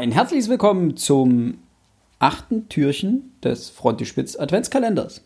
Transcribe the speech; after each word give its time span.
Ein 0.00 0.12
herzliches 0.12 0.48
Willkommen 0.48 0.96
zum 0.96 1.58
achten 2.18 2.68
Türchen 2.68 3.32
des 3.44 3.70
Frontispitz 3.70 4.34
Adventskalenders. 4.36 5.22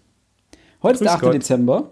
Heute 0.82 0.94
ist 0.94 1.04
der 1.04 1.12
8. 1.12 1.20
Gott. 1.22 1.34
Dezember 1.34 1.90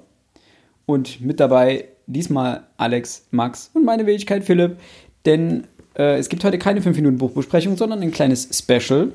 und 0.84 1.20
mit 1.20 1.40
dabei 1.40 1.88
diesmal 2.06 2.66
Alex, 2.76 3.26
Max 3.30 3.70
und 3.72 3.84
meine 3.84 4.04
Wenigkeit 4.06 4.44
Philipp, 4.44 4.78
denn 5.24 5.66
äh, 5.96 6.18
es 6.18 6.28
gibt 6.28 6.44
heute 6.44 6.58
keine 6.58 6.82
5 6.82 6.96
Minuten 6.96 7.18
Buchbesprechung, 7.18 7.76
sondern 7.76 8.02
ein 8.02 8.10
kleines 8.10 8.48
Special. 8.52 9.12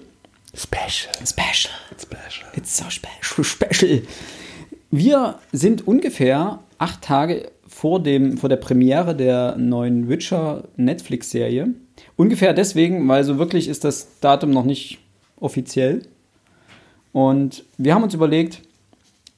Special. 0.56 1.14
Special. 1.26 1.74
Special. 2.00 2.48
It's 2.56 2.76
so 2.76 2.86
special, 2.90 3.44
special. 3.44 4.02
Wir 4.90 5.40
sind 5.52 5.88
ungefähr 5.88 6.60
acht 6.78 7.02
Tage 7.02 7.52
vor, 7.68 8.02
dem, 8.02 8.38
vor 8.38 8.50
der 8.50 8.56
Premiere 8.56 9.16
der 9.16 9.58
neuen 9.58 10.10
Witcher 10.10 10.64
Netflix-Serie. 10.78 11.74
Ungefähr 12.16 12.54
deswegen, 12.54 13.08
weil 13.08 13.24
so 13.24 13.38
wirklich 13.38 13.68
ist 13.68 13.84
das 13.84 14.20
Datum 14.20 14.52
noch 14.52 14.64
nicht 14.64 15.00
offiziell. 15.40 16.04
Und 17.12 17.64
wir 17.78 17.94
haben 17.94 18.04
uns 18.04 18.14
überlegt, 18.14 18.62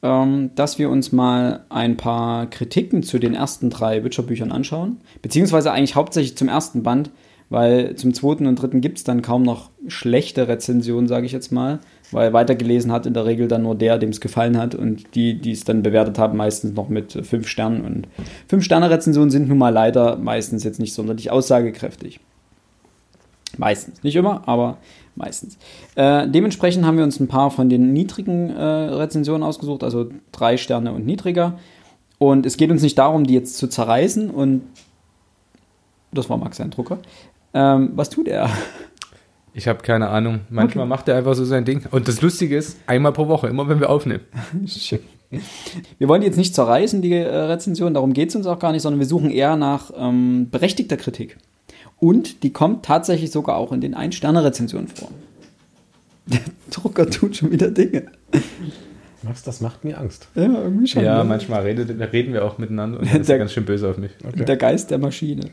ähm, 0.03 0.51
dass 0.55 0.79
wir 0.79 0.89
uns 0.89 1.11
mal 1.11 1.65
ein 1.69 1.97
paar 1.97 2.47
Kritiken 2.49 3.03
zu 3.03 3.19
den 3.19 3.33
ersten 3.33 3.69
drei 3.69 4.03
Witcher-Büchern 4.03 4.51
anschauen. 4.51 4.97
Beziehungsweise 5.21 5.71
eigentlich 5.71 5.95
hauptsächlich 5.95 6.37
zum 6.37 6.47
ersten 6.47 6.83
Band, 6.83 7.09
weil 7.49 7.95
zum 7.95 8.13
zweiten 8.13 8.45
und 8.45 8.55
dritten 8.55 8.81
gibt 8.81 8.99
es 8.99 9.03
dann 9.03 9.21
kaum 9.21 9.43
noch 9.43 9.71
schlechte 9.87 10.47
Rezensionen, 10.47 11.07
sage 11.07 11.25
ich 11.25 11.31
jetzt 11.31 11.51
mal. 11.51 11.79
Weil 12.11 12.33
weitergelesen 12.33 12.91
hat 12.91 13.05
in 13.05 13.13
der 13.13 13.25
Regel 13.25 13.47
dann 13.47 13.63
nur 13.63 13.75
der, 13.75 13.97
dem 13.97 14.09
es 14.09 14.21
gefallen 14.21 14.57
hat. 14.57 14.75
Und 14.75 15.15
die, 15.15 15.35
die 15.35 15.51
es 15.51 15.63
dann 15.63 15.83
bewertet 15.83 16.17
haben, 16.17 16.37
meistens 16.37 16.73
noch 16.73 16.89
mit 16.89 17.15
äh, 17.15 17.23
fünf 17.23 17.47
Sternen. 17.47 17.85
Und 17.85 18.07
fünf 18.47 18.63
Sterne-Rezensionen 18.63 19.29
sind 19.29 19.47
nun 19.47 19.57
mal 19.57 19.73
leider 19.73 20.17
meistens 20.17 20.63
jetzt 20.63 20.79
nicht 20.79 20.93
sonderlich 20.93 21.31
aussagekräftig. 21.31 22.19
Meistens. 23.57 24.03
Nicht 24.03 24.15
immer, 24.15 24.47
aber 24.47 24.77
meistens. 25.15 25.57
Äh, 25.95 26.27
dementsprechend 26.27 26.85
haben 26.85 26.97
wir 26.97 27.03
uns 27.03 27.19
ein 27.19 27.27
paar 27.27 27.51
von 27.51 27.69
den 27.69 27.93
niedrigen 27.93 28.49
äh, 28.49 28.63
Rezensionen 28.63 29.43
ausgesucht, 29.43 29.83
also 29.83 30.09
drei 30.31 30.57
Sterne 30.57 30.93
und 30.93 31.05
niedriger. 31.05 31.59
Und 32.17 32.45
es 32.45 32.57
geht 32.57 32.71
uns 32.71 32.81
nicht 32.81 32.97
darum, 32.97 33.25
die 33.25 33.33
jetzt 33.33 33.57
zu 33.57 33.67
zerreißen. 33.67 34.29
Und 34.29 34.63
das 36.11 36.29
war 36.29 36.37
Max 36.37 36.57
sein 36.57 36.71
Drucker. 36.71 36.99
Ähm, 37.53 37.91
was 37.95 38.09
tut 38.09 38.27
er? 38.27 38.49
Ich 39.59 39.67
habe 39.67 39.81
keine 39.81 40.07
Ahnung. 40.07 40.39
Manchmal 40.49 40.85
macht 40.85 41.09
er 41.09 41.17
einfach 41.17 41.33
so 41.35 41.43
sein 41.43 41.65
Ding. 41.65 41.85
Und 41.91 42.07
das 42.07 42.21
Lustige 42.21 42.55
ist, 42.55 42.77
einmal 42.87 43.11
pro 43.11 43.27
Woche, 43.27 43.47
immer 43.49 43.67
wenn 43.67 43.81
wir 43.81 43.89
aufnehmen. 43.89 44.21
Wir 45.99 46.07
wollen 46.07 46.21
die 46.21 46.27
jetzt 46.27 46.37
nicht 46.37 46.55
zerreißen, 46.55 47.03
die 47.03 47.11
äh, 47.13 47.27
Rezension, 47.27 47.93
darum 47.93 48.13
geht 48.13 48.29
es 48.29 48.35
uns 48.35 48.47
auch 48.47 48.57
gar 48.57 48.71
nicht, 48.71 48.81
sondern 48.81 48.99
wir 48.99 49.05
suchen 49.05 49.29
eher 49.29 49.57
nach 49.57 49.91
ähm, 49.95 50.49
berechtigter 50.49 50.97
Kritik. 50.97 51.37
Und 51.99 52.41
die 52.41 52.51
kommt 52.51 52.83
tatsächlich 52.83 53.29
sogar 53.29 53.57
auch 53.57 53.71
in 53.71 53.79
den 53.79 53.93
Ein-Sterne-Rezensionen 53.93 54.87
vor. 54.87 55.09
Der 56.25 56.39
Drucker 56.71 57.07
tut 57.07 57.35
schon 57.35 57.51
wieder 57.51 57.69
Dinge. 57.69 58.05
Max, 59.21 59.43
das 59.43 59.61
macht 59.61 59.83
mir 59.83 59.99
Angst. 59.99 60.29
Ja, 60.33 60.45
irgendwie 60.45 60.87
schon. 60.87 61.03
Ja, 61.03 61.19
ne? 61.19 61.25
manchmal 61.29 61.61
redet, 61.61 61.89
reden 62.11 62.33
wir 62.33 62.43
auch 62.43 62.57
miteinander 62.57 62.97
und 62.99 63.05
dann 63.13 63.21
ist 63.21 63.27
er 63.29 63.33
Der- 63.33 63.39
ganz 63.39 63.51
schön 63.51 63.65
böse 63.65 63.87
auf 63.87 63.97
mich. 63.99 64.11
Der 64.35 64.57
Geist 64.57 64.89
der 64.89 64.97
Maschine. 64.97 65.51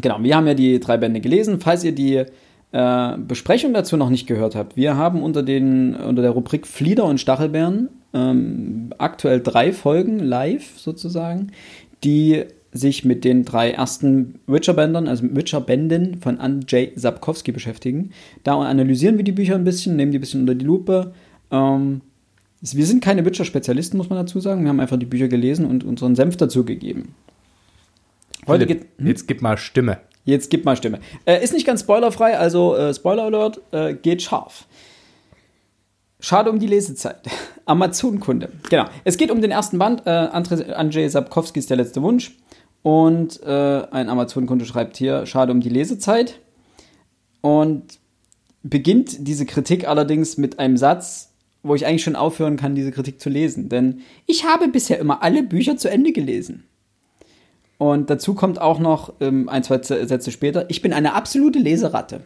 Genau, 0.00 0.18
wir 0.20 0.36
haben 0.36 0.46
ja 0.46 0.54
die 0.54 0.80
drei 0.80 0.96
Bände 0.96 1.20
gelesen. 1.20 1.60
Falls 1.60 1.84
ihr 1.84 1.92
die 1.92 2.24
äh, 2.72 3.18
Besprechung 3.18 3.72
dazu 3.72 3.96
noch 3.96 4.10
nicht 4.10 4.26
gehört 4.26 4.54
habt, 4.54 4.76
wir 4.76 4.96
haben 4.96 5.22
unter, 5.22 5.42
den, 5.42 5.94
unter 5.94 6.22
der 6.22 6.32
Rubrik 6.32 6.66
Flieder 6.66 7.04
und 7.04 7.20
Stachelbeeren 7.20 7.88
ähm, 8.12 8.90
aktuell 8.98 9.40
drei 9.40 9.72
Folgen 9.72 10.18
live 10.18 10.78
sozusagen, 10.78 11.52
die 12.02 12.44
sich 12.72 13.04
mit 13.04 13.24
den 13.24 13.44
drei 13.44 13.70
ersten 13.70 14.40
Witcher-Bändern, 14.48 15.06
also 15.06 15.24
Witcher-Bänden 15.30 16.20
von 16.20 16.38
Andrzej 16.40 16.92
Sapkowski 16.96 17.52
beschäftigen. 17.52 18.10
Da 18.42 18.58
analysieren 18.58 19.16
wir 19.16 19.24
die 19.24 19.32
Bücher 19.32 19.54
ein 19.54 19.64
bisschen, 19.64 19.94
nehmen 19.94 20.10
die 20.10 20.18
ein 20.18 20.20
bisschen 20.20 20.40
unter 20.40 20.56
die 20.56 20.64
Lupe. 20.64 21.12
Ähm, 21.52 22.00
wir 22.60 22.86
sind 22.86 23.04
keine 23.04 23.24
Witcher-Spezialisten, 23.24 23.96
muss 23.96 24.10
man 24.10 24.18
dazu 24.18 24.40
sagen. 24.40 24.62
Wir 24.62 24.70
haben 24.70 24.80
einfach 24.80 24.98
die 24.98 25.06
Bücher 25.06 25.28
gelesen 25.28 25.66
und 25.66 25.84
unseren 25.84 26.16
Senf 26.16 26.36
dazu 26.36 26.64
gegeben. 26.64 27.14
Heute 28.46 28.66
Philipp, 28.66 28.82
geht. 28.82 28.98
Hm? 28.98 29.06
Jetzt 29.06 29.28
gib 29.28 29.42
mal 29.42 29.56
Stimme. 29.58 29.98
Jetzt 30.24 30.50
gib 30.50 30.64
mal 30.64 30.76
Stimme. 30.76 31.00
Äh, 31.26 31.42
ist 31.42 31.52
nicht 31.52 31.66
ganz 31.66 31.80
spoilerfrei, 31.80 32.38
also 32.38 32.76
äh, 32.76 32.94
Spoiler 32.94 33.24
Alert, 33.24 33.60
äh, 33.72 33.94
geht 33.94 34.22
scharf. 34.22 34.66
Schade 36.20 36.50
um 36.50 36.58
die 36.58 36.66
Lesezeit. 36.66 37.20
Amazon-Kunde. 37.66 38.50
Genau. 38.70 38.86
Es 39.04 39.16
geht 39.16 39.30
um 39.30 39.42
den 39.42 39.50
ersten 39.50 39.78
Band. 39.78 40.06
Äh, 40.06 40.10
Andrzej 40.10 41.08
Sapkowski 41.08 41.58
ist 41.58 41.70
der 41.70 41.76
letzte 41.76 42.02
Wunsch. 42.02 42.36
Und 42.82 43.42
äh, 43.42 43.82
ein 43.90 44.08
Amazon-Kunde 44.08 44.64
schreibt 44.64 44.96
hier: 44.96 45.26
Schade 45.26 45.52
um 45.52 45.60
die 45.60 45.68
Lesezeit. 45.68 46.40
Und 47.42 47.98
beginnt 48.62 49.28
diese 49.28 49.44
Kritik 49.44 49.86
allerdings 49.86 50.38
mit 50.38 50.58
einem 50.58 50.78
Satz, 50.78 51.34
wo 51.62 51.74
ich 51.74 51.86
eigentlich 51.86 52.02
schon 52.02 52.16
aufhören 52.16 52.56
kann, 52.56 52.74
diese 52.74 52.90
Kritik 52.90 53.20
zu 53.20 53.28
lesen. 53.28 53.68
Denn 53.68 54.00
ich 54.26 54.44
habe 54.44 54.68
bisher 54.68 54.98
immer 54.98 55.22
alle 55.22 55.42
Bücher 55.42 55.76
zu 55.76 55.90
Ende 55.90 56.12
gelesen. 56.12 56.64
Und 57.84 58.08
dazu 58.08 58.32
kommt 58.32 58.58
auch 58.58 58.78
noch 58.78 59.12
ähm, 59.20 59.46
ein, 59.50 59.62
zwei 59.62 59.82
Sätze 59.82 60.30
später, 60.30 60.64
ich 60.70 60.80
bin 60.80 60.94
eine 60.94 61.12
absolute 61.12 61.58
Leseratte. 61.58 62.20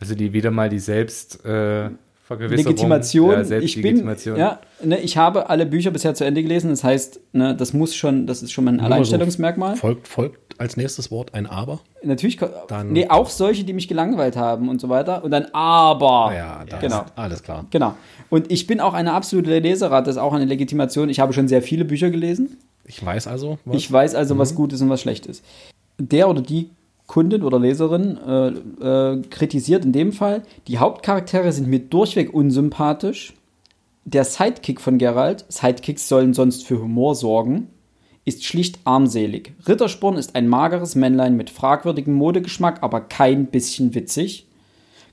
Also 0.00 0.14
die 0.14 0.32
wieder 0.32 0.50
mal 0.50 0.70
die 0.70 0.78
Selbst 0.78 1.44
äh. 1.44 1.90
Legitimation, 2.30 3.46
Ja, 3.46 3.58
ich 3.58 3.82
bin, 3.82 4.16
ja, 4.36 4.58
ne, 4.82 4.98
ich 5.00 5.18
habe 5.18 5.50
alle 5.50 5.66
Bücher 5.66 5.90
bisher 5.90 6.14
zu 6.14 6.24
Ende 6.24 6.42
gelesen, 6.42 6.70
das 6.70 6.82
heißt, 6.82 7.20
ne, 7.34 7.54
das 7.54 7.74
muss 7.74 7.94
schon, 7.94 8.26
das 8.26 8.42
ist 8.42 8.52
schon 8.52 8.64
mal 8.64 8.70
ein 8.70 8.76
Nur 8.76 8.84
mal 8.84 8.88
so, 8.88 8.94
Alleinstellungsmerkmal. 8.94 9.76
Folgt, 9.76 10.08
folgt 10.08 10.58
als 10.58 10.78
nächstes 10.78 11.10
Wort 11.10 11.34
ein 11.34 11.44
Aber. 11.46 11.80
Natürlich, 12.02 12.38
Dann- 12.68 12.92
nee, 12.92 13.06
auch 13.10 13.28
solche, 13.28 13.64
die 13.64 13.74
mich 13.74 13.86
gelangweilt 13.86 14.36
haben 14.36 14.70
und 14.70 14.80
so 14.80 14.88
weiter. 14.88 15.22
Und 15.24 15.30
dann 15.30 15.48
aber. 15.52 16.28
Ah 16.28 16.34
Ja, 16.34 16.64
da 16.66 16.78
genau. 16.78 17.02
ist 17.02 17.12
alles 17.16 17.42
klar. 17.42 17.66
Genau. 17.68 17.94
Und 18.30 18.50
ich 18.50 18.66
bin 18.66 18.80
auch 18.80 18.94
eine 18.94 19.12
absolute 19.12 19.58
Leseratte, 19.58 20.06
das 20.06 20.16
ist 20.16 20.22
auch 20.22 20.32
eine 20.32 20.46
Legitimation. 20.46 21.10
Ich 21.10 21.20
habe 21.20 21.34
schon 21.34 21.48
sehr 21.48 21.60
viele 21.60 21.84
Bücher 21.84 22.08
gelesen. 22.08 22.56
Ich 22.84 23.04
weiß 23.04 23.26
also, 23.26 23.58
was 23.64 23.76
Ich 23.76 23.90
weiß 23.90 24.14
also, 24.14 24.38
was 24.38 24.54
gut 24.54 24.72
ist 24.72 24.80
und 24.80 24.90
was 24.90 25.00
schlecht 25.00 25.26
ist. 25.26 25.44
Der 25.98 26.28
oder 26.28 26.42
die 26.42 26.70
Kundin 27.06 27.42
oder 27.42 27.58
Leserin 27.58 28.16
äh, 28.16 28.48
äh, 28.48 29.22
kritisiert 29.28 29.84
in 29.84 29.92
dem 29.92 30.12
Fall, 30.12 30.42
die 30.66 30.78
Hauptcharaktere 30.78 31.52
sind 31.52 31.68
mir 31.68 31.80
durchweg 31.80 32.32
unsympathisch. 32.32 33.34
Der 34.04 34.24
Sidekick 34.24 34.80
von 34.80 34.98
Geralt, 34.98 35.44
Sidekicks 35.48 36.08
sollen 36.08 36.34
sonst 36.34 36.66
für 36.66 36.80
Humor 36.80 37.14
sorgen, 37.14 37.68
ist 38.24 38.44
schlicht 38.44 38.80
armselig. 38.84 39.52
Rittersporn 39.66 40.16
ist 40.16 40.34
ein 40.34 40.48
mageres 40.48 40.94
Männlein 40.94 41.36
mit 41.36 41.50
fragwürdigem 41.50 42.14
Modegeschmack, 42.14 42.82
aber 42.82 43.00
kein 43.00 43.46
bisschen 43.46 43.94
witzig. 43.94 44.46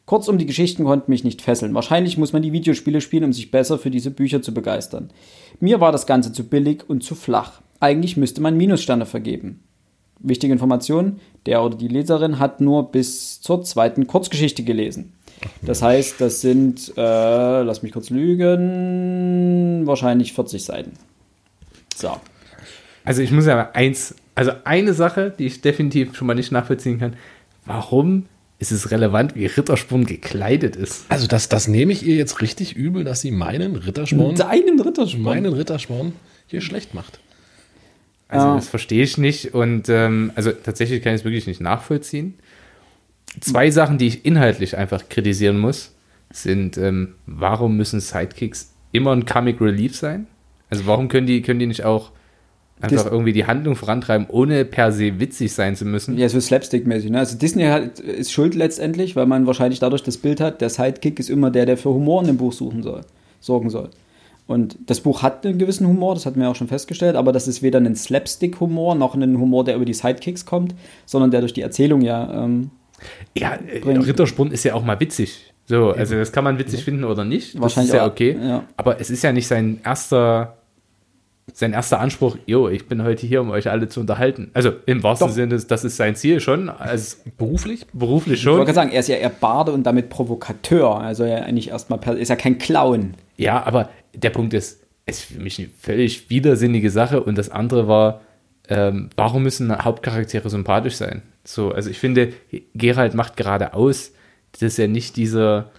Kurzum, 0.10 0.40
die 0.40 0.48
Geschichten 0.48 0.86
konnten 0.86 1.12
mich 1.12 1.24
nicht 1.24 1.44
fesseln. 1.44 1.76
Wahrscheinlich 1.76 2.18
muss 2.18 2.34
man 2.34 2.42
die 2.42 2.52
Videospiele 2.52 3.00
spielen, 3.00 3.26
um 3.26 3.32
sich 3.32 3.52
besser 3.52 3.78
für 3.78 3.92
diese 3.92 4.10
Bücher 4.10 4.42
zu 4.42 4.56
begeistern. 4.56 5.12
Mir 5.60 5.82
war 5.82 5.92
das 5.92 6.08
Ganze 6.08 6.34
zu 6.34 6.46
billig 6.46 6.90
und 6.90 7.04
zu 7.04 7.14
flach. 7.14 7.62
Eigentlich 7.80 8.18
müsste 8.18 8.42
man 8.42 8.58
Minussterne 8.58 9.06
vergeben. 9.06 9.60
Wichtige 10.18 10.52
Information, 10.52 11.20
der 11.46 11.64
oder 11.64 11.78
die 11.78 11.88
Leserin 11.88 12.40
hat 12.40 12.60
nur 12.60 12.92
bis 12.92 13.40
zur 13.40 13.64
zweiten 13.64 14.08
Kurzgeschichte 14.08 14.64
gelesen. 14.64 15.14
Das 15.62 15.84
heißt, 15.84 16.20
das 16.20 16.42
sind, 16.42 16.92
äh, 16.98 17.62
lass 17.62 17.84
mich 17.84 17.92
kurz 17.92 18.10
lügen, 18.10 19.86
wahrscheinlich 19.86 20.34
40 20.34 20.66
Seiten. 20.66 20.94
So. 21.96 22.14
Also 23.06 23.22
ich 23.22 23.30
muss 23.30 23.46
ja 23.46 23.70
eins, 23.74 24.16
also 24.34 24.54
eine 24.64 24.96
Sache, 24.96 25.32
die 25.38 25.46
ich 25.46 25.62
definitiv 25.62 26.16
schon 26.16 26.26
mal 26.26 26.34
nicht 26.34 26.52
nachvollziehen 26.52 26.98
kann. 26.98 27.14
Warum 27.68 28.26
ist 28.60 28.72
es 28.72 28.92
relevant, 28.92 29.36
wie 29.36 29.46
Rittersporn 29.46 30.06
gekleidet 30.06 30.76
ist? 30.76 31.06
Also 31.10 31.28
das, 31.28 31.50
das 31.50 31.68
nehme 31.68 31.92
ich 31.94 32.06
ihr 32.06 32.16
jetzt 32.16 32.42
richtig 32.42 32.76
übel, 32.76 33.04
dass 33.04 33.22
sie 33.22 33.32
meinen 33.32 33.76
Rittersporn, 33.78 34.36
Deinen 34.36 34.80
Rittersporn. 34.80 35.24
meinen 35.24 35.54
Rittersporn 35.54 36.14
hier 36.48 36.62
schlecht 36.62 36.94
macht. 36.94 37.20
Also 38.28 38.48
Ja. 38.48 38.56
das 38.56 38.68
verstehe 38.68 39.04
ich 39.04 39.18
nicht 39.18 39.54
und 39.54 39.90
ähm, 39.90 40.32
also 40.36 40.52
tatsächlich 40.52 41.02
kann 41.02 41.14
ich 41.16 41.22
es 41.22 41.26
wirklich 41.26 41.48
nicht 41.48 41.62
nachvollziehen. 41.62 42.36
Zwei 43.42 43.72
Sachen, 43.72 43.98
die 43.98 44.08
ich 44.08 44.26
inhaltlich 44.26 44.76
einfach 44.78 45.08
kritisieren 45.10 45.58
muss, 45.58 45.94
sind, 46.32 46.78
ähm, 46.78 47.16
warum 47.26 47.78
müssen 47.78 48.00
Sidekicks 48.00 48.72
immer 48.92 49.14
ein 49.16 49.26
Comic 49.26 49.62
Relief 49.62 49.96
sein? 49.96 50.28
Also 50.70 50.86
warum 50.86 51.08
können 51.08 51.26
die, 51.28 51.42
können 51.42 51.60
die 51.60 51.66
nicht 51.66 51.86
auch 51.86 52.12
einfach 52.82 53.04
Das- 53.04 53.12
irgendwie 53.12 53.34
die 53.34 53.46
Handlung 53.46 53.76
vorantreiben, 53.76 54.28
ohne 54.30 54.64
per 54.66 54.92
se 54.92 55.20
witzig 55.20 55.54
sein 55.54 55.76
zu 55.76 55.86
müssen? 55.86 56.18
Ja, 56.18 56.30
so 56.30 56.40
Slapstick-mäßig. 56.40 57.10
Ne? 57.12 57.20
Also 57.20 57.38
Disney 57.38 57.64
hat, 57.66 58.00
ist 58.00 58.32
schuld 58.32 58.56
letztendlich, 58.56 59.16
weil 59.16 59.26
man 59.26 59.46
wahrscheinlich 59.48 59.80
dadurch 59.80 60.04
das 60.04 60.18
Bild 60.18 60.40
hat, 60.42 60.62
der 60.62 60.70
Sidekick 60.70 61.20
ist 61.20 61.30
immer 61.30 61.52
der, 61.52 61.66
der 61.66 61.78
für 61.78 61.90
Humor 61.90 62.22
in 62.22 62.28
dem 62.28 62.38
Buch 62.38 62.54
suchen 62.54 62.82
soll, 62.84 63.02
sorgen 63.40 63.70
soll. 63.70 63.90
Und 64.48 64.78
das 64.88 65.02
Buch 65.02 65.22
hat 65.22 65.46
einen 65.46 65.60
gewissen 65.60 65.86
Humor, 65.88 66.16
das 66.16 66.26
hatten 66.26 66.40
wir 66.40 66.50
auch 66.50 66.56
schon 66.56 66.68
festgestellt, 66.68 67.16
aber 67.16 67.32
das 67.32 67.48
ist 67.48 67.62
weder 67.62 67.80
ein 67.80 67.96
Slapstick-Humor 67.96 68.96
noch 68.96 69.14
ein 69.14 69.38
Humor, 69.40 69.64
der 69.64 69.76
über 69.76 69.86
die 69.86 69.94
Sidekicks 69.94 70.46
kommt, 70.46 70.74
sondern 71.06 71.30
der 71.32 71.42
durch 71.42 71.54
die 71.54 71.62
Erzählung 71.62 72.02
ja. 72.02 72.46
Ähm, 72.46 72.72
Ja, 73.38 73.54
äh, 73.56 73.80
Bringt- 73.80 74.08
Rittersporn 74.08 74.52
ist 74.52 74.64
ja 74.64 74.74
auch 74.74 74.84
mal 74.84 75.00
witzig. 75.00 75.54
So, 75.68 75.92
also 75.92 76.16
das 76.16 76.32
kann 76.32 76.44
man 76.44 76.58
witzig 76.58 76.84
finden 76.84 77.04
oder 77.04 77.24
nicht. 77.24 77.54
Das 77.54 77.62
Wahrscheinlich 77.62 77.92
ist 77.94 77.96
ja 77.96 78.06
auch, 78.06 78.12
okay. 78.12 78.36
ja. 78.42 78.64
Aber 78.76 79.00
es 79.00 79.12
ist 79.12 79.22
ja 79.24 79.32
nicht 79.32 79.46
sein 79.48 79.80
erster, 79.86 80.58
sein 81.54 81.74
erster 81.74 82.00
Anspruch, 82.00 82.38
jo, 82.46 82.70
ich 82.70 82.88
bin 82.88 83.04
heute 83.04 83.26
hier, 83.26 83.42
um 83.42 83.50
euch 83.52 83.70
alle 83.70 83.88
zu 83.88 84.00
unterhalten. 84.00 84.52
Also 84.54 84.72
im 84.86 85.04
wahrsten 85.04 85.28
Doch. 85.28 85.34
Sinne, 85.34 85.58
das 85.58 85.84
ist 85.84 85.98
sein 85.98 86.16
Ziel 86.16 86.40
schon, 86.40 86.70
als 86.70 87.22
Beruflich? 87.38 87.86
beruflich 87.94 88.40
Ich 88.40 88.46
wollte 88.46 88.58
schon. 88.58 88.66
gerade 88.66 88.76
sagen, 88.76 88.92
er 88.92 89.00
ist 89.00 89.10
ja 89.10 89.16
eher 89.16 89.30
Barde 89.30 89.72
und 89.72 89.84
damit 89.84 90.10
Provokateur. 90.10 91.00
Also 91.00 91.24
er 91.24 91.46
eigentlich 91.46 91.70
erstmal, 91.70 92.00
ist 92.18 92.30
ja 92.30 92.36
kein 92.36 92.58
Clown. 92.58 93.16
Ja, 93.38 93.64
aber 93.64 93.90
der 94.14 94.30
Punkt 94.30 94.54
ist, 94.54 94.82
es 95.06 95.20
ist 95.20 95.26
für 95.26 95.42
mich 95.42 95.60
eine 95.60 95.70
völlig 95.80 96.30
widersinnige 96.30 96.90
Sache 96.92 97.22
und 97.22 97.38
das 97.38 97.50
andere 97.50 97.88
war, 97.88 98.22
ähm, 98.68 99.10
warum 99.16 99.44
müssen 99.44 99.84
Hauptcharaktere 99.84 100.50
sympathisch 100.50 100.96
sein? 100.96 101.24
So, 101.44 101.72
also 101.72 101.90
ich 101.90 101.98
finde, 101.98 102.34
Geralt 102.76 103.16
macht 103.16 103.36
gerade 103.36 103.74
aus, 103.74 104.14
dass 104.60 104.78
er 104.78 104.88
nicht 104.88 105.18
dieser 105.18 105.72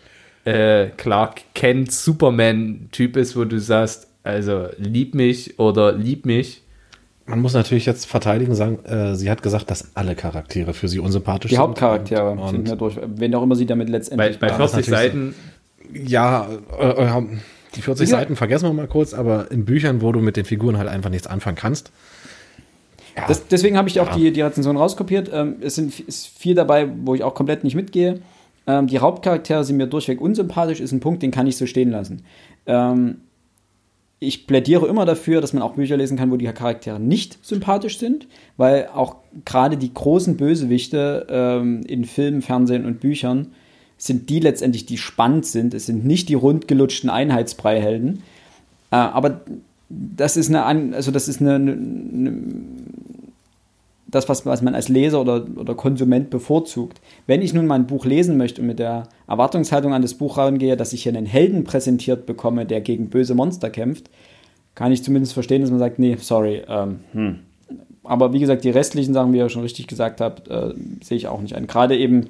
äh, 0.44 0.86
Clark 0.96 1.42
Kent 1.54 1.92
Superman-Typ 1.92 3.16
ist, 3.16 3.36
wo 3.36 3.44
du 3.44 3.60
sagst, 3.60 4.08
also 4.22 4.66
lieb 4.78 5.14
mich 5.14 5.58
oder 5.58 5.92
lieb 5.92 6.26
mich. 6.26 6.62
Man 7.26 7.40
muss 7.40 7.54
natürlich 7.54 7.86
jetzt 7.86 8.06
verteidigen 8.06 8.54
sagen, 8.54 8.84
äh, 8.84 9.14
sie 9.14 9.30
hat 9.30 9.42
gesagt, 9.42 9.70
dass 9.70 9.94
alle 9.96 10.14
Charaktere 10.16 10.74
für 10.74 10.88
sie 10.88 10.98
unsympathisch 10.98 11.50
Die 11.50 11.54
sind. 11.54 11.62
Hauptcharaktere 11.62 12.30
Und, 12.32 12.48
sind 12.48 12.58
und 12.60 12.68
ja 12.68 12.74
durch, 12.76 12.96
wenn 13.06 13.34
auch 13.34 13.42
immer 13.42 13.54
sie 13.54 13.66
damit 13.66 13.86
Bei, 13.88 13.92
letztendlich. 13.92 14.38
bei 14.40 14.48
das 14.48 14.56
40 14.56 14.80
ist 14.80 14.90
natürlich 14.90 15.12
Seiten, 15.12 15.34
ja, 16.08 16.48
äh, 16.80 16.88
äh, 17.18 17.22
die 17.76 17.82
40 17.82 18.08
Ja. 18.10 18.18
Seiten 18.18 18.34
vergessen 18.34 18.66
wir 18.68 18.72
mal 18.72 18.88
kurz, 18.88 19.14
aber 19.14 19.50
in 19.52 19.64
Büchern, 19.64 20.02
wo 20.02 20.10
du 20.10 20.20
mit 20.20 20.36
den 20.36 20.44
Figuren 20.44 20.76
halt 20.76 20.88
einfach 20.88 21.10
nichts 21.10 21.28
anfangen 21.28 21.56
kannst. 21.56 21.92
Ja, 23.16 23.26
Das, 23.28 23.46
deswegen 23.46 23.76
habe 23.76 23.88
ich 23.88 24.00
auch 24.00 24.08
Ja. 24.10 24.16
die, 24.16 24.32
die 24.32 24.40
Rezension 24.40 24.76
rauskopiert. 24.76 25.30
Ähm, 25.32 25.56
es 25.60 25.76
sind, 25.76 25.98
ist 26.00 26.26
viel 26.36 26.54
dabei, 26.56 26.88
wo 27.04 27.14
ich 27.14 27.22
auch 27.22 27.34
komplett 27.34 27.62
nicht 27.62 27.76
mitgehe. 27.76 28.20
Ähm, 28.66 28.88
die 28.88 28.98
Hauptcharaktere 28.98 29.62
sind 29.64 29.76
mir 29.76 29.86
durchweg 29.86 30.20
unsympathisch, 30.20 30.80
ist 30.80 30.90
ein 30.92 31.00
Punkt, 31.00 31.22
den 31.22 31.30
kann 31.30 31.46
ich 31.46 31.56
so 31.56 31.66
stehen 31.66 31.90
lassen. 31.90 32.22
Ähm, 32.66 33.18
ich 34.22 34.46
plädiere 34.46 34.86
immer 34.86 35.06
dafür, 35.06 35.40
dass 35.40 35.54
man 35.54 35.62
auch 35.62 35.72
Bücher 35.72 35.96
lesen 35.96 36.18
kann, 36.18 36.30
wo 36.30 36.36
die 36.36 36.44
Charaktere 36.44 37.00
nicht 37.00 37.38
sympathisch 37.44 37.98
sind, 37.98 38.28
weil 38.58 38.88
auch 38.94 39.16
gerade 39.46 39.78
die 39.78 39.92
großen 39.92 40.36
Bösewichte 40.36 41.26
ähm, 41.30 41.82
in 41.86 42.04
Filmen, 42.04 42.42
Fernsehen 42.42 42.84
und 42.84 43.00
Büchern 43.00 43.48
sind 43.96 44.28
die 44.28 44.40
letztendlich, 44.40 44.84
die 44.84 44.98
spannend 44.98 45.46
sind. 45.46 45.72
Es 45.72 45.86
sind 45.86 46.04
nicht 46.04 46.28
die 46.28 46.34
rundgelutschten 46.34 47.08
Einheitsbreihelden. 47.08 48.22
Äh, 48.90 48.96
aber 48.96 49.40
das 49.88 50.36
ist 50.36 50.54
eine, 50.54 50.94
also 50.94 51.10
das 51.10 51.26
ist 51.26 51.40
eine, 51.40 51.54
eine 51.54 52.42
das, 54.10 54.28
was, 54.28 54.44
was 54.46 54.62
man 54.62 54.74
als 54.74 54.88
Leser 54.88 55.20
oder, 55.20 55.46
oder 55.56 55.74
Konsument 55.74 56.30
bevorzugt. 56.30 57.00
Wenn 57.26 57.42
ich 57.42 57.54
nun 57.54 57.66
mal 57.66 57.76
ein 57.76 57.86
Buch 57.86 58.04
lesen 58.04 58.36
möchte 58.36 58.60
und 58.60 58.66
mit 58.66 58.78
der 58.78 59.08
Erwartungshaltung 59.26 59.94
an 59.94 60.02
das 60.02 60.14
Buch 60.14 60.36
rangehe, 60.38 60.76
dass 60.76 60.92
ich 60.92 61.04
hier 61.04 61.14
einen 61.14 61.26
Helden 61.26 61.64
präsentiert 61.64 62.26
bekomme, 62.26 62.66
der 62.66 62.80
gegen 62.80 63.10
böse 63.10 63.34
Monster 63.34 63.70
kämpft, 63.70 64.10
kann 64.74 64.92
ich 64.92 65.04
zumindest 65.04 65.34
verstehen, 65.34 65.60
dass 65.60 65.70
man 65.70 65.78
sagt, 65.78 65.98
nee, 65.98 66.16
sorry. 66.18 66.62
Ähm, 66.68 67.00
hm. 67.12 67.38
Aber 68.04 68.32
wie 68.32 68.40
gesagt, 68.40 68.64
die 68.64 68.70
restlichen 68.70 69.14
Sachen, 69.14 69.32
wie 69.32 69.38
ihr 69.38 69.48
schon 69.48 69.62
richtig 69.62 69.86
gesagt 69.86 70.20
habt, 70.20 70.48
äh, 70.48 70.74
sehe 71.02 71.16
ich 71.16 71.28
auch 71.28 71.40
nicht 71.40 71.54
ein. 71.54 71.66
Gerade 71.66 71.96
eben, 71.96 72.28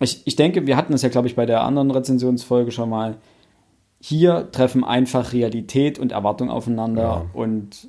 ich, 0.00 0.22
ich 0.24 0.36
denke, 0.36 0.66
wir 0.66 0.76
hatten 0.76 0.92
das 0.92 1.02
ja, 1.02 1.08
glaube 1.08 1.28
ich, 1.28 1.34
bei 1.34 1.46
der 1.46 1.62
anderen 1.62 1.90
Rezensionsfolge 1.90 2.70
schon 2.72 2.90
mal. 2.90 3.16
Hier 4.00 4.48
treffen 4.52 4.84
einfach 4.84 5.32
Realität 5.32 5.98
und 5.98 6.12
Erwartung 6.12 6.50
aufeinander 6.50 7.02
Ja. 7.02 7.26
und 7.32 7.88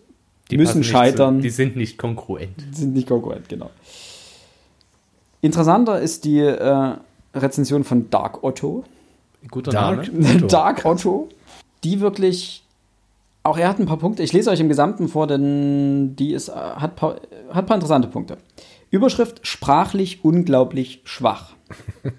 die 0.52 0.58
müssen 0.58 0.84
scheitern. 0.84 1.38
Zu, 1.38 1.42
die 1.42 1.50
sind 1.50 1.76
nicht 1.76 1.98
konkurrent. 1.98 2.54
sind 2.72 2.94
nicht 2.94 3.08
konkurrent, 3.08 3.50
genau. 3.50 3.70
Interessanter 5.42 6.00
ist 6.00 6.26
die 6.26 6.40
äh, 6.40 6.96
Rezension 7.34 7.84
von 7.84 8.10
Dark 8.10 8.44
Otto. 8.44 8.84
Guter 9.50 9.72
Dark. 9.72 10.14
Name. 10.14 10.36
Otto. 10.36 10.48
Dark 10.48 10.86
Otto, 10.86 11.30
die 11.84 12.00
wirklich, 12.00 12.64
auch 13.44 13.58
er 13.58 13.68
hat 13.68 13.80
ein 13.80 13.86
paar 13.86 13.98
Punkte, 13.98 14.24
ich 14.24 14.32
lese 14.32 14.50
euch 14.50 14.60
im 14.60 14.70
Gesamten 14.70 15.10
vor, 15.10 15.28
denn 15.28 16.16
die 16.16 16.34
ist, 16.34 16.50
äh, 16.50 16.54
hat, 16.54 16.96
paar, 16.96 17.16
hat 17.50 17.64
ein 17.64 17.66
paar 17.66 17.76
interessante 17.76 18.08
Punkte. 18.08 18.38
Überschrift, 18.90 19.46
sprachlich 19.46 20.24
unglaublich 20.24 21.02
schwach. 21.04 21.54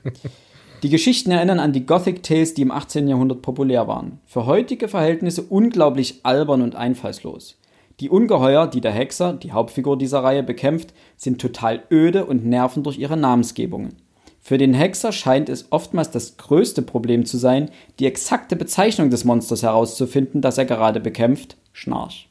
Die 0.83 0.91
Geschichten 0.91 1.31
erinnern 1.31 1.61
an 1.61 1.73
die 1.73 1.87
Gothic 1.87 2.23
Tales, 2.23 2.53
die 2.53 2.61
im 2.61 2.71
18. 2.71 3.09
Jahrhundert 3.09 3.41
populär 3.41 3.89
waren. 3.89 4.19
Für 4.27 4.45
heutige 4.45 4.87
Verhältnisse 4.87 5.41
unglaublich 5.41 6.21
albern 6.25 6.61
und 6.61 6.77
einfallslos. 6.77 7.57
Die 8.01 8.11
Ungeheuer, 8.11 8.67
die 8.67 8.81
der 8.81 8.93
Hexer, 8.93 9.35
die 9.35 9.53
Hauptfigur 9.53 9.97
dieser 9.97 10.25
Reihe, 10.25 10.43
bekämpft, 10.43 10.93
sind 11.17 11.41
total 11.41 11.85
öde 11.91 12.27
und 12.27 12.45
nerven 12.45 12.83
durch 12.83 12.99
ihre 12.99 13.17
Namensgebungen. 13.17 13.95
Für 14.41 14.59
den 14.59 14.75
Hexer 14.75 15.13
scheint 15.13 15.49
es 15.49 15.71
oftmals 15.71 16.11
das 16.11 16.37
größte 16.37 16.83
Problem 16.83 17.25
zu 17.25 17.39
sein, 17.39 17.71
die 17.99 18.07
exakte 18.07 18.57
Bezeichnung 18.57 19.11
des 19.11 19.25
Monsters 19.25 19.63
herauszufinden, 19.63 20.43
das 20.43 20.59
er 20.59 20.67
gerade 20.67 21.01
bekämpft, 21.01 21.57
Schnarch. 21.73 22.29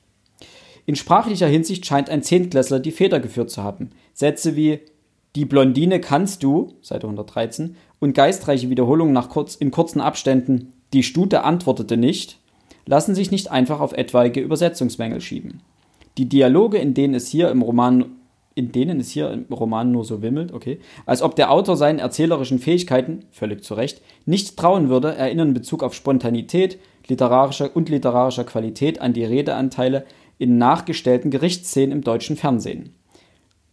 In 0.86 0.95
sprachlicher 0.95 1.48
Hinsicht 1.48 1.86
scheint 1.86 2.09
ein 2.09 2.24
Zehntklässler 2.24 2.80
die 2.80 2.92
Feder 2.92 3.19
geführt 3.19 3.50
zu 3.50 3.63
haben. 3.63 3.92
Sätze 4.13 4.56
wie 4.56 4.81
Die 5.36 5.45
Blondine 5.45 6.01
kannst 6.01 6.44
du, 6.44 6.74
Seite 6.81 7.07
113, 7.07 7.77
und 8.00 8.13
geistreiche 8.13 8.69
Wiederholungen 8.69 9.13
nach 9.13 9.30
kurz, 9.30 9.56
in 9.56 9.71
kurzen 9.71 10.01
Abständen 10.01 10.74
Die 10.92 11.04
Stute 11.04 11.44
antwortete 11.44 11.95
nicht, 11.98 12.38
lassen 12.85 13.15
sich 13.15 13.31
nicht 13.31 13.51
einfach 13.51 13.80
auf 13.80 13.94
etwaige 13.94 14.41
Übersetzungsmängel 14.41 15.21
schieben. 15.21 15.62
Die 16.18 16.30
Dialoge, 16.30 16.77
in 16.77 16.94
denen 16.94 17.15
es 17.15 17.27
hier 17.27 17.50
im 17.50 17.62
Roman 17.62 18.06
in 18.56 18.71
denen 18.71 19.00
es 19.00 19.09
hier 19.09 19.31
im 19.31 19.45
Roman 19.51 19.91
nur 19.91 20.06
so 20.06 20.21
wimmelt, 20.21 20.53
okay, 20.53 20.80
als 21.06 21.21
ob 21.21 21.35
der 21.35 21.51
Autor 21.51 21.75
seinen 21.75 22.00
erzählerischen 22.00 22.59
Fähigkeiten, 22.59 23.25
völlig 23.31 23.63
zu 23.63 23.74
Recht, 23.74 24.01
nicht 24.25 24.57
trauen 24.57 24.89
würde, 24.89 25.15
erinnern 25.15 25.50
in 25.50 25.53
Bezug 25.53 25.83
auf 25.83 25.95
Spontanität 25.95 26.77
literarischer 27.07 27.75
und 27.75 27.89
literarischer 27.89 28.44
Qualität 28.44 29.01
an 29.01 29.13
die 29.13 29.25
Redeanteile 29.25 30.06
in 30.38 30.57
nachgestellten 30.57 31.31
Gerichtsszenen 31.31 31.91
im 31.91 32.03
deutschen 32.03 32.38
Fernsehen. 32.38 32.95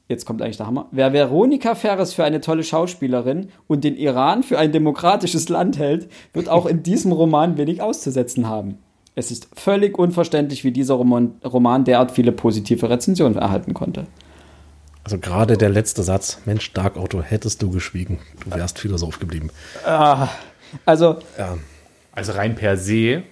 Jetzt 0.08 0.24
kommt 0.24 0.42
eigentlich 0.42 0.56
der 0.56 0.66
Hammer. 0.66 0.88
Wer 0.90 1.12
Veronika 1.12 1.76
Ferres 1.76 2.14
für 2.14 2.24
eine 2.24 2.40
tolle 2.40 2.64
Schauspielerin 2.64 3.50
und 3.68 3.84
den 3.84 3.96
Iran 3.96 4.42
für 4.42 4.58
ein 4.58 4.72
demokratisches 4.72 5.48
Land 5.48 5.78
hält, 5.78 6.08
wird 6.32 6.48
auch 6.48 6.66
in 6.66 6.82
diesem 6.82 7.12
Roman 7.12 7.56
wenig 7.56 7.80
auszusetzen 7.80 8.48
haben. 8.48 8.78
Es 9.14 9.30
ist 9.30 9.48
völlig 9.54 9.98
unverständlich, 9.98 10.64
wie 10.64 10.70
dieser 10.70 10.94
Roman, 10.94 11.34
Roman 11.44 11.84
derart 11.84 12.12
viele 12.12 12.32
positive 12.32 12.88
Rezensionen 12.88 13.36
erhalten 13.36 13.74
konnte. 13.74 14.06
Also 15.02 15.18
gerade 15.18 15.56
der 15.56 15.70
letzte 15.70 16.02
Satz, 16.02 16.42
Mensch, 16.44 16.72
Dark 16.72 16.96
Otto, 16.96 17.22
hättest 17.22 17.62
du 17.62 17.70
geschwiegen, 17.70 18.18
du 18.44 18.54
wärst 18.56 18.78
Philosoph 18.78 19.18
geblieben. 19.18 19.50
Also, 20.84 21.18
Ja. 21.36 21.58
Also 22.12 22.32
rein 22.32 22.54
per 22.54 22.76
se 22.76 23.22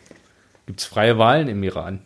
gibt 0.67 0.81
es 0.81 0.87
freie 0.87 1.19
Wahlen 1.19 1.49
im 1.49 1.63
Iran. 1.63 2.01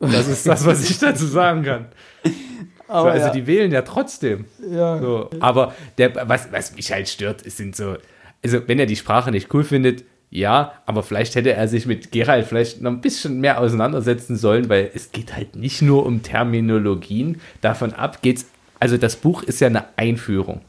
Das 0.00 0.28
ist 0.28 0.46
das, 0.46 0.66
was 0.66 0.88
ich 0.88 0.98
dazu 0.98 1.26
sagen 1.26 1.62
kann. 1.62 1.86
so, 2.88 2.92
also 2.92 3.26
ja. 3.26 3.32
die 3.32 3.46
wählen 3.46 3.70
ja 3.70 3.82
trotzdem. 3.82 4.46
Ja. 4.70 4.98
So, 4.98 5.30
aber 5.40 5.74
der, 5.98 6.28
was, 6.28 6.50
was 6.52 6.74
mich 6.74 6.90
halt 6.92 7.08
stört, 7.08 7.42
ist 7.42 7.56
sind 7.56 7.76
so, 7.76 7.96
also 8.42 8.66
wenn 8.66 8.78
er 8.78 8.86
die 8.86 8.96
Sprache 8.96 9.30
nicht 9.30 9.52
cool 9.54 9.64
findet, 9.64 10.04
ja, 10.34 10.72
aber 10.84 11.04
vielleicht 11.04 11.36
hätte 11.36 11.52
er 11.52 11.68
sich 11.68 11.86
mit 11.86 12.10
Geralt 12.10 12.46
vielleicht 12.46 12.82
noch 12.82 12.90
ein 12.90 13.00
bisschen 13.00 13.40
mehr 13.40 13.60
auseinandersetzen 13.60 14.34
sollen, 14.34 14.68
weil 14.68 14.90
es 14.92 15.12
geht 15.12 15.36
halt 15.36 15.54
nicht 15.54 15.80
nur 15.80 16.04
um 16.04 16.24
Terminologien. 16.24 17.40
Davon 17.60 17.92
ab 17.92 18.20
geht's, 18.20 18.46
also 18.80 18.96
das 18.96 19.14
Buch 19.14 19.44
ist 19.44 19.60
ja 19.60 19.68
eine 19.68 19.84
Einführung. 19.96 20.62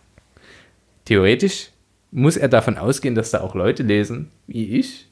Theoretisch 1.06 1.72
muss 2.12 2.38
er 2.38 2.48
davon 2.48 2.78
ausgehen, 2.78 3.16
dass 3.16 3.32
da 3.32 3.42
auch 3.42 3.56
Leute 3.56 3.82
lesen, 3.82 4.30
wie 4.46 4.78
ich, 4.78 5.08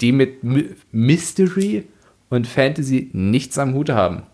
die 0.00 0.10
mit 0.10 0.42
My 0.42 0.70
Mystery 0.90 1.86
und 2.30 2.48
Fantasy 2.48 3.10
nichts 3.12 3.58
am 3.58 3.74
Hut 3.74 3.90
haben. 3.90 4.24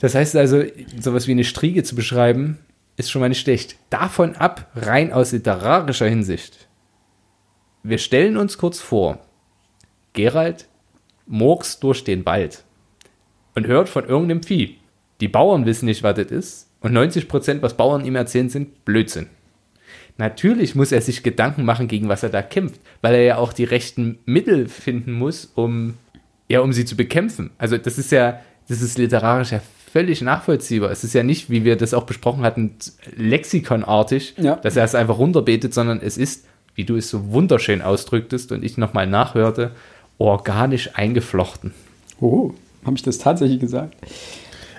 Das 0.00 0.14
heißt 0.14 0.34
also, 0.34 0.62
sowas 0.98 1.26
wie 1.26 1.32
eine 1.32 1.44
Striege 1.44 1.82
zu 1.82 1.94
beschreiben, 1.94 2.56
ist 2.96 3.10
schon 3.10 3.20
mal 3.20 3.28
nicht 3.28 3.42
schlecht. 3.42 3.76
Davon 3.90 4.34
ab, 4.34 4.70
rein 4.74 5.12
aus 5.12 5.32
literarischer 5.32 6.08
Hinsicht. 6.08 6.67
Wir 7.82 7.98
stellen 7.98 8.36
uns 8.36 8.58
kurz 8.58 8.80
vor, 8.80 9.18
Gerald 10.12 10.66
murks 11.26 11.78
durch 11.80 12.04
den 12.04 12.24
Wald 12.26 12.64
und 13.54 13.66
hört 13.66 13.88
von 13.88 14.04
irgendeinem 14.06 14.42
Vieh. 14.42 14.76
Die 15.20 15.28
Bauern 15.28 15.66
wissen 15.66 15.86
nicht, 15.86 16.02
was 16.02 16.16
das 16.16 16.26
ist 16.26 16.70
und 16.80 16.92
90%, 16.92 17.62
was 17.62 17.76
Bauern 17.76 18.04
ihm 18.04 18.16
erzählen, 18.16 18.48
sind 18.48 18.84
Blödsinn. 18.84 19.26
Natürlich 20.16 20.74
muss 20.74 20.90
er 20.90 21.00
sich 21.00 21.22
Gedanken 21.22 21.64
machen, 21.64 21.86
gegen 21.86 22.08
was 22.08 22.22
er 22.24 22.28
da 22.30 22.42
kämpft, 22.42 22.80
weil 23.02 23.14
er 23.14 23.22
ja 23.22 23.36
auch 23.36 23.52
die 23.52 23.64
rechten 23.64 24.18
Mittel 24.24 24.68
finden 24.68 25.12
muss, 25.12 25.52
um, 25.54 25.94
ja, 26.48 26.60
um 26.60 26.72
sie 26.72 26.84
zu 26.84 26.96
bekämpfen. 26.96 27.50
Also 27.58 27.78
das 27.78 27.98
ist 27.98 28.10
ja, 28.10 28.40
das 28.68 28.80
ist 28.82 28.98
literarisch 28.98 29.52
ja 29.52 29.60
völlig 29.92 30.20
nachvollziehbar. 30.20 30.90
Es 30.90 31.04
ist 31.04 31.14
ja 31.14 31.22
nicht, 31.22 31.50
wie 31.50 31.64
wir 31.64 31.76
das 31.76 31.94
auch 31.94 32.02
besprochen 32.04 32.42
hatten, 32.42 32.74
lexikonartig, 33.16 34.34
Ja. 34.38 34.56
dass 34.56 34.76
er 34.76 34.84
es 34.84 34.94
einfach 34.96 35.18
runterbetet, 35.18 35.72
sondern 35.72 36.00
es 36.00 36.18
ist, 36.18 36.46
wie 36.78 36.84
du 36.84 36.94
es 36.94 37.10
so 37.10 37.32
wunderschön 37.32 37.82
ausdrücktest 37.82 38.52
und 38.52 38.64
ich 38.64 38.78
nochmal 38.78 39.08
nachhörte, 39.08 39.72
organisch 40.16 40.90
eingeflochten. 40.94 41.74
oh, 42.20 42.52
habe 42.84 42.96
ich 42.96 43.02
das 43.02 43.18
tatsächlich 43.18 43.58
gesagt? 43.58 43.96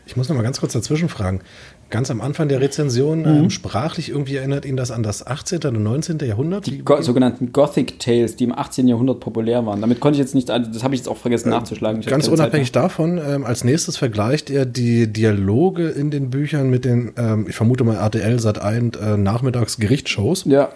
Ich 0.08 0.16
muss 0.16 0.30
noch 0.30 0.36
mal 0.38 0.42
ganz 0.42 0.62
kurz 0.62 0.72
dazwischen 0.72 1.10
fragen. 1.10 1.42
Ganz 1.90 2.10
am 2.10 2.22
Anfang 2.22 2.48
der 2.48 2.62
Rezension, 2.62 3.26
ähm, 3.26 3.50
sprachlich 3.50 4.10
irgendwie 4.10 4.38
erinnert 4.38 4.64
ihn 4.64 4.78
das 4.78 4.92
an 4.92 5.04
das 5.04 5.28
18. 5.28 5.60
und 5.66 5.84
19. 5.84 6.20
Jahrhundert? 6.20 6.68
Die 6.68 6.80
Go 6.80 7.02
sogenannten 7.02 7.52
Gothic 7.52 8.00
Tales, 8.00 8.38
die 8.38 8.46
im 8.46 8.58
18. 8.58 8.88
Jahrhundert 8.88 9.20
populär 9.20 9.66
waren. 9.66 9.82
Damit 9.82 10.00
konnte 10.00 10.16
ich 10.16 10.20
jetzt 10.20 10.36
nicht, 10.36 10.50
also 10.52 10.72
das 10.72 10.84
habe 10.84 10.96
ich 10.96 11.02
jetzt 11.02 11.10
auch 11.10 11.18
vergessen 11.18 11.50
nachzuschlagen. 11.50 12.00
Ich 12.00 12.08
Ganz 12.08 12.30
unabhängig 12.30 12.72
davon, 12.72 13.18
ähm, 13.18 13.44
als 13.44 13.66
nächstes 13.66 13.98
vergleicht 13.98 14.50
er 14.50 14.66
die 14.66 15.12
Dialoge 15.12 15.90
in 15.90 16.12
den 16.12 16.30
Büchern 16.30 16.70
mit 16.70 16.86
den, 16.86 17.12
ähm, 17.18 17.48
ich 17.50 17.56
vermute 17.56 17.84
mal 17.84 17.96
RTL 17.96 18.40
Sat 18.40 18.62
1 18.62 18.96
äh, 18.96 19.18
Nachmittags-Gerichtsshows. 19.18 20.46
mehr. 20.46 20.60
Ja, 20.60 20.70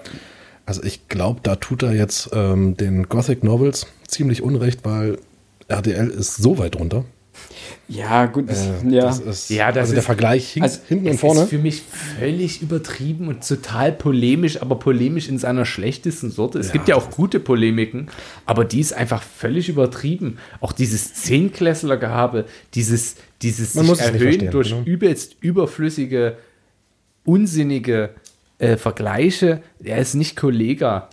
Also 0.65 0.81
ich 0.83 1.07
glaube, 1.09 1.41
da 1.43 1.55
tut 1.55 1.83
er 1.83 1.93
jetzt 1.93 2.29
ähm, 2.33 2.77
den 2.77 3.09
Gothic 3.09 3.43
Novels 3.43 3.85
ziemlich 4.07 4.41
unrecht, 4.43 4.81
weil 4.83 5.17
RTL 5.67 6.09
ist 6.09 6.37
so 6.37 6.57
weit 6.57 6.77
runter. 6.79 7.03
ja, 7.89 8.27
gut. 8.27 8.49
Das, 8.49 8.65
Äh, 8.83 8.89
ja. 8.89 9.01
Das 9.05 9.19
ist, 9.19 9.49
Ja, 9.49 9.71
das 9.71 9.81
also 9.81 9.91
der 9.93 9.99
ist- 9.99 10.05
Vergleich 10.05 10.51
hinten, 10.53 10.63
also 10.63 10.79
hinten 10.87 11.07
und 11.09 11.17
vorne. 11.19 11.41
ist 11.41 11.49
für 11.49 11.57
mich 11.57 11.81
völlig 12.19 12.61
übertrieben 12.61 13.27
und 13.27 13.45
total 13.47 13.91
polemisch, 13.91 14.61
aber 14.61 14.77
polemisch 14.79 15.27
in 15.27 15.37
seiner 15.39 15.65
schlechtesten 15.65 16.29
Sorte. 16.31 16.59
Es 16.59 16.71
gibt 16.71 16.87
ja 16.87 16.95
auch 16.95 17.09
gute 17.09 17.39
Polemiken, 17.39 18.07
aber 18.45 18.63
die 18.65 18.79
ist 18.79 18.93
einfach 18.93 19.21
völlig 19.23 19.67
übertrieben. 19.67 20.37
Auch 20.61 20.71
dieses 20.71 21.13
Zehnklässler-Gehabe, 21.15 22.45
dieses, 22.75 23.15
dieses 23.41 23.73
Man 23.75 23.87
sich 23.87 23.99
Erhöhen 23.99 24.51
durch 24.51 24.71
ne? 24.71 24.81
übelst 24.85 25.35
überflüssige, 25.41 26.37
unsinnige 27.25 28.11
äh, 28.63 28.77
Vergleiche, 28.77 29.61
der 29.79 29.97
ist 29.97 30.13
nicht 30.15 30.35
Kollega. 30.35 31.09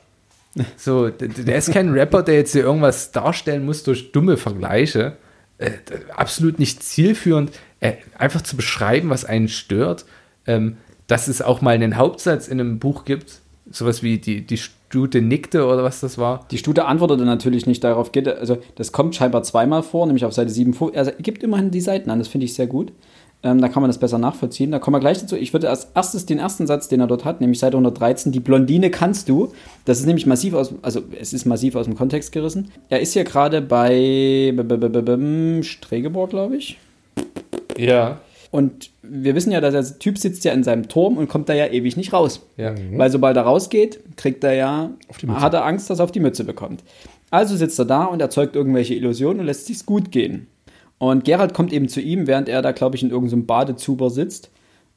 So, 0.76 1.08
der, 1.10 1.28
der 1.28 1.56
ist 1.56 1.72
kein 1.72 1.90
Rapper, 1.90 2.22
der 2.22 2.34
jetzt 2.34 2.52
hier 2.52 2.62
irgendwas 2.64 3.12
darstellen 3.12 3.64
muss 3.64 3.82
durch 3.84 4.12
dumme 4.12 4.36
Vergleiche. 4.36 5.16
Äh, 5.58 5.70
absolut 6.16 6.58
nicht 6.58 6.82
zielführend, 6.82 7.52
äh, 7.80 7.92
einfach 8.18 8.40
zu 8.42 8.56
beschreiben, 8.56 9.10
was 9.10 9.24
einen 9.24 9.48
stört. 9.48 10.04
Ähm, 10.46 10.76
dass 11.06 11.28
es 11.28 11.42
auch 11.42 11.60
mal 11.60 11.74
einen 11.74 11.96
Hauptsatz 11.96 12.46
in 12.48 12.60
einem 12.60 12.78
Buch 12.78 13.04
gibt, 13.04 13.40
sowas 13.70 14.02
wie 14.02 14.18
die, 14.18 14.46
die 14.46 14.56
Stute 14.58 15.20
nickte 15.20 15.66
oder 15.66 15.82
was 15.82 16.00
das 16.00 16.18
war. 16.18 16.46
Die 16.52 16.58
Stute 16.58 16.84
antwortete 16.84 17.24
natürlich 17.24 17.66
nicht 17.66 17.82
darauf. 17.82 18.12
Geht, 18.12 18.28
also 18.28 18.58
das 18.76 18.92
kommt 18.92 19.14
scheinbar 19.16 19.42
zweimal 19.42 19.82
vor, 19.82 20.06
nämlich 20.06 20.24
auf 20.24 20.32
Seite 20.32 20.50
7. 20.50 20.72
vor- 20.72 20.92
Also 20.96 21.10
er 21.10 21.16
gibt 21.22 21.42
immerhin 21.42 21.70
die 21.72 21.80
Seiten 21.80 22.10
an, 22.10 22.18
das 22.20 22.28
finde 22.28 22.44
ich 22.46 22.54
sehr 22.54 22.68
gut. 22.68 22.92
Ähm, 23.42 23.60
da 23.60 23.68
kann 23.68 23.82
man 23.82 23.88
das 23.88 23.98
besser 23.98 24.18
nachvollziehen. 24.18 24.70
Da 24.70 24.78
kommen 24.78 24.96
wir 24.96 25.00
gleich 25.00 25.18
dazu. 25.18 25.34
Ich 25.34 25.54
würde 25.54 25.70
als 25.70 25.88
erstes 25.94 26.26
den 26.26 26.38
ersten 26.38 26.66
Satz, 26.66 26.88
den 26.88 27.00
er 27.00 27.06
dort 27.06 27.24
hat, 27.24 27.40
nämlich 27.40 27.58
Seite 27.58 27.76
113, 27.76 28.32
die 28.32 28.40
Blondine 28.40 28.90
kannst 28.90 29.28
du. 29.30 29.52
Das 29.86 29.98
ist 29.98 30.06
nämlich 30.06 30.26
massiv 30.26 30.52
aus, 30.52 30.74
also 30.82 31.00
es 31.18 31.32
ist 31.32 31.46
massiv 31.46 31.74
aus 31.74 31.86
dem 31.86 31.96
Kontext 31.96 32.32
gerissen. 32.32 32.70
Er 32.90 33.00
ist 33.00 33.14
hier 33.14 33.24
gerade 33.24 33.62
bei 33.62 34.52
Stregeborg, 35.62 36.30
glaube 36.30 36.56
ich. 36.56 36.78
Ja. 37.78 38.20
Und 38.50 38.90
wir 39.02 39.34
wissen 39.34 39.52
ja, 39.52 39.60
dass 39.60 39.72
der 39.72 39.98
Typ 39.98 40.18
sitzt 40.18 40.44
ja 40.44 40.52
in 40.52 40.64
seinem 40.64 40.88
Turm 40.88 41.16
und 41.16 41.28
kommt 41.28 41.48
da 41.48 41.54
ja 41.54 41.66
ewig 41.68 41.96
nicht 41.96 42.12
raus. 42.12 42.46
Ja. 42.56 42.74
Weil 42.92 43.10
sobald 43.10 43.36
er 43.36 43.44
rausgeht, 43.44 44.00
kriegt 44.16 44.44
er 44.44 44.54
ja, 44.54 44.90
hat 45.28 45.54
er 45.54 45.64
Angst, 45.64 45.88
dass 45.88 46.00
er 46.00 46.04
auf 46.04 46.12
die 46.12 46.20
Mütze 46.20 46.44
bekommt. 46.44 46.82
Also 47.30 47.56
sitzt 47.56 47.78
er 47.78 47.84
da 47.84 48.04
und 48.04 48.20
erzeugt 48.20 48.56
irgendwelche 48.56 48.94
Illusionen 48.94 49.40
und 49.40 49.46
lässt 49.46 49.66
sich's 49.66 49.86
gut 49.86 50.10
gehen. 50.10 50.48
Und 51.00 51.24
Gerald 51.24 51.54
kommt 51.54 51.72
eben 51.72 51.88
zu 51.88 52.02
ihm, 52.02 52.26
während 52.26 52.50
er 52.50 52.60
da, 52.60 52.72
glaube 52.72 52.94
ich, 52.94 53.02
in 53.02 53.08
irgendeinem 53.08 53.46
Badezuber 53.46 54.10
sitzt 54.10 54.50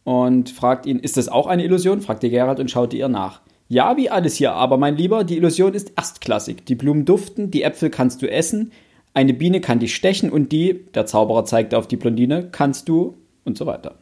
und 0.03 0.49
fragt 0.49 0.85
ihn, 0.85 0.99
ist 0.99 1.15
das 1.15 1.29
auch 1.29 1.47
eine 1.47 1.63
Illusion? 1.63 2.01
fragte 2.01 2.29
Gerald 2.29 2.59
und 2.59 2.69
schaute 2.69 2.97
ihr 2.97 3.07
nach. 3.07 3.39
Ja, 3.69 3.95
wie 3.95 4.09
alles 4.09 4.35
hier, 4.35 4.51
aber 4.51 4.77
mein 4.77 4.97
Lieber, 4.97 5.23
die 5.23 5.37
Illusion 5.37 5.73
ist 5.73 5.93
erstklassig. 5.95 6.65
Die 6.65 6.75
Blumen 6.75 7.05
duften, 7.05 7.51
die 7.51 7.63
Äpfel 7.63 7.89
kannst 7.89 8.21
du 8.21 8.29
essen, 8.29 8.73
eine 9.13 9.33
Biene 9.33 9.61
kann 9.61 9.79
dich 9.79 9.95
stechen 9.95 10.29
und 10.29 10.51
die, 10.51 10.81
der 10.93 11.05
Zauberer 11.05 11.45
zeigte 11.45 11.77
auf 11.77 11.87
die 11.87 11.95
Blondine, 11.95 12.49
kannst 12.51 12.89
du 12.89 13.15
und 13.45 13.57
so 13.57 13.65
weiter. 13.65 13.95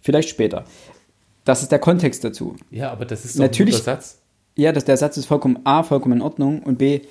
Vielleicht 0.00 0.30
später. 0.30 0.64
Das 1.44 1.62
ist 1.62 1.70
der 1.70 1.78
Kontext 1.78 2.24
dazu. 2.24 2.56
Ja, 2.72 2.90
aber 2.90 3.04
das 3.04 3.24
ist 3.24 3.36
doch 3.36 3.42
Natürlich- 3.44 3.74
ein 3.76 3.78
guter 3.78 3.92
Satz. 3.92 4.20
Ja, 4.56 4.72
das, 4.72 4.84
der 4.84 4.96
Satz 4.96 5.16
ist 5.16 5.26
vollkommen 5.26 5.60
A, 5.62 5.84
vollkommen 5.84 6.16
in 6.16 6.22
Ordnung 6.22 6.64
und 6.64 6.78
B, 6.78 7.02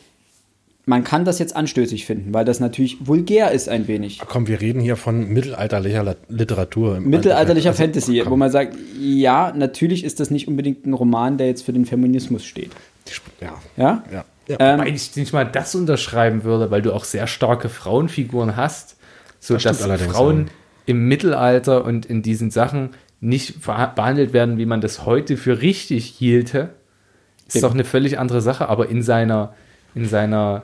man 0.90 1.04
kann 1.04 1.24
das 1.24 1.38
jetzt 1.38 1.56
anstößig 1.56 2.08
finden, 2.08 2.34
weil 2.34 2.46
das 2.46 2.60
natürlich 2.60 2.98
vulgär 3.06 3.52
ist 3.52 3.70
ein 3.70 3.88
wenig. 3.88 4.20
Komm, 4.28 4.48
wir 4.48 4.60
reden 4.60 4.82
hier 4.82 4.96
von 4.96 5.30
mittelalterlicher 5.30 6.02
La- 6.04 6.16
Literatur. 6.30 6.98
im 6.98 7.08
Mittelalterlicher. 7.12 7.70
Also, 7.70 7.84
Fantasy, 7.84 8.22
komm, 8.24 8.32
wo 8.32 8.36
man 8.38 8.50
sagt, 8.50 8.76
ja, 9.00 9.54
natürlich 9.56 10.04
ist 10.04 10.20
das 10.20 10.32
nicht 10.32 10.48
unbedingt 10.48 10.88
ein 10.88 10.94
Roman, 10.94 11.38
der 11.38 11.46
jetzt 11.46 11.62
für 11.64 11.74
den 11.74 11.86
Feminismus 11.86 12.44
steht. 12.44 12.72
Ja. 13.40 13.54
Ja? 13.78 14.04
Ja. 14.12 14.26
ja. 14.48 14.58
Ähm, 14.60 14.80
Weil 14.80 14.96
ich 14.96 15.16
nicht 15.16 15.32
mal 15.32 15.46
das 15.46 15.76
unterschreiben 15.76 16.44
würde, 16.44 16.72
weil 16.72 16.82
du 16.82 16.92
auch 16.92 17.04
sehr 17.04 17.28
starke 17.28 17.70
Frauenfiguren 17.70 18.56
hast, 18.56 18.96
so 19.40 19.54
Das 19.54 19.64
dass 19.64 19.84
Frauen 19.84 20.46
ja. 20.48 20.52
im 20.88 21.08
Mittelalter 21.08 21.86
und 21.86 22.08
in 22.08 22.24
diesen 22.24 22.50
Sachen 22.50 22.90
nicht 23.22 23.62
behandelt 23.64 24.34
werden, 24.34 24.58
wie 24.58 24.66
man 24.66 24.82
das 24.82 25.06
heute 25.06 25.38
für 25.38 25.62
richtig 25.62 26.06
hielte, 26.08 26.70
ist 27.48 27.58
Eben. 27.58 27.62
doch 27.64 27.74
eine 27.76 27.84
völlig 27.84 28.18
andere 28.18 28.42
Sache. 28.42 28.70
Aber 28.70 28.90
in 28.90 29.04
seiner, 29.04 29.54
in 29.96 30.06
seiner 30.08 30.64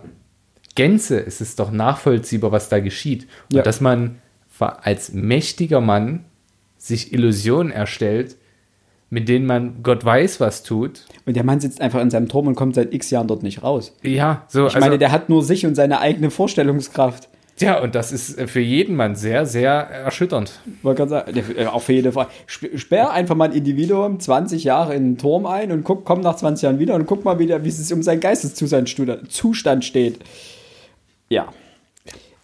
Gänze 0.75 1.17
ist 1.19 1.41
es 1.41 1.55
doch 1.55 1.71
nachvollziehbar, 1.71 2.51
was 2.51 2.69
da 2.69 2.79
geschieht. 2.79 3.27
Und 3.49 3.57
Ja. 3.57 3.63
dass 3.63 3.81
man 3.81 4.17
als 4.59 5.13
mächtiger 5.13 5.81
Mann 5.81 6.25
sich 6.77 7.11
Illusionen 7.13 7.71
erstellt, 7.71 8.35
mit 9.09 9.27
denen 9.29 9.45
man 9.45 9.83
Gott 9.83 10.03
weiß, 10.03 10.39
was 10.39 10.63
tut. 10.63 11.05
Und 11.25 11.35
der 11.35 11.43
Mann 11.43 11.59
sitzt 11.59 11.79
einfach 11.81 12.01
in 12.01 12.09
seinem 12.09 12.27
Turm 12.27 12.47
und 12.47 12.55
kommt 12.55 12.75
seit 12.75 12.93
x 12.93 13.09
Jahren 13.09 13.27
dort 13.27 13.43
nicht 13.43 13.63
raus. 13.63 13.95
Ja, 14.01 14.43
so. 14.47 14.67
Ich 14.67 14.79
meine, 14.79 14.97
der 14.97 15.11
hat 15.11 15.29
nur 15.29 15.43
sich 15.43 15.65
und 15.65 15.75
seine 15.75 15.99
eigene 15.99 16.31
Vorstellungskraft. 16.31 17.29
Ja, 17.59 17.79
und 17.81 17.95
das 17.95 18.11
ist 18.11 18.37
äh, 18.37 18.47
für 18.47 18.59
jeden 18.59 18.95
Mann 18.97 19.15
sehr, 19.15 19.45
sehr 19.45 19.71
erschütternd. 19.71 20.59
Wollte 20.81 21.05
gerade 21.07 21.33
sagen, 21.33 21.57
äh, 21.57 21.65
auch 21.67 21.81
für 21.81 21.93
jede 21.93 22.11
Frau. 22.11 22.25
Sp- 22.51 22.75
Sperr 22.77 23.11
einfach 23.11 23.35
mal 23.35 23.45
ein 23.49 23.55
Individuum 23.55 24.19
20 24.19 24.65
Jahre 24.65 24.93
in 24.93 25.03
einen 25.03 25.17
Turm 25.17 25.45
ein 25.45 25.71
und 25.71 25.83
guck, 25.85 26.03
komm 26.03 26.19
nach 26.21 26.35
20 26.35 26.63
Jahren 26.63 26.79
wieder 26.79 26.95
und 26.95 27.05
guck 27.05 27.23
mal 27.23 27.39
wieder, 27.39 27.63
wie 27.63 27.69
es 27.69 27.91
um 27.93 28.03
seinen 28.03 28.19
Geisteszustand 28.19 28.89
steht. 28.89 30.19
Ja. 31.29 31.47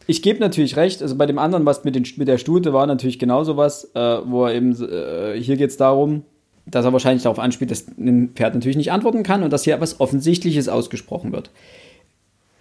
Ich 0.08 0.22
gebe 0.22 0.40
natürlich 0.40 0.76
recht, 0.78 1.02
also 1.02 1.16
bei 1.16 1.26
dem 1.26 1.38
anderen, 1.38 1.66
was 1.66 1.84
mit, 1.84 1.96
den, 1.96 2.06
mit 2.18 2.28
der 2.28 2.38
Stute 2.38 2.74
war, 2.74 2.88
natürlich 2.88 3.20
genauso 3.20 3.56
was, 3.58 3.92
äh, 3.94 4.18
wo 4.26 4.46
er 4.46 4.56
eben, 4.56 4.72
äh, 4.82 5.40
hier 5.40 5.58
geht 5.58 5.70
es 5.70 5.78
darum, 5.78 6.24
dass 6.66 6.86
er 6.86 6.94
wahrscheinlich 6.94 7.24
darauf 7.24 7.40
anspielt, 7.40 7.72
dass 7.72 7.86
ein 7.98 8.32
Pferd 8.34 8.54
natürlich 8.56 8.78
nicht 8.78 8.92
antworten 8.92 9.24
kann 9.24 9.44
und 9.44 9.52
dass 9.52 9.64
hier 9.64 9.76
etwas 9.76 10.00
Offensichtliches 10.00 10.70
ausgesprochen 10.70 11.32
wird. 11.32 11.50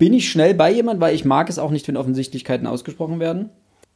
Bin 0.00 0.14
ich 0.14 0.30
schnell 0.30 0.54
bei 0.54 0.72
jemand, 0.72 0.98
weil 0.98 1.14
ich 1.14 1.26
mag 1.26 1.50
es 1.50 1.58
auch 1.58 1.70
nicht, 1.70 1.86
wenn 1.86 1.98
Offensichtlichkeiten 1.98 2.66
ausgesprochen 2.66 3.20
werden. 3.20 3.50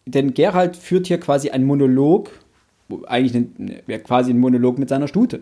Denn 0.04 0.34
Gerald 0.34 0.76
führt 0.76 1.06
hier 1.06 1.18
quasi 1.18 1.48
einen 1.48 1.64
Monolog, 1.64 2.30
eigentlich 3.06 3.34
ein, 3.34 3.80
ja, 3.86 3.96
quasi 3.96 4.30
ein 4.30 4.38
Monolog 4.38 4.78
mit 4.78 4.90
seiner 4.90 5.08
Stute. 5.08 5.40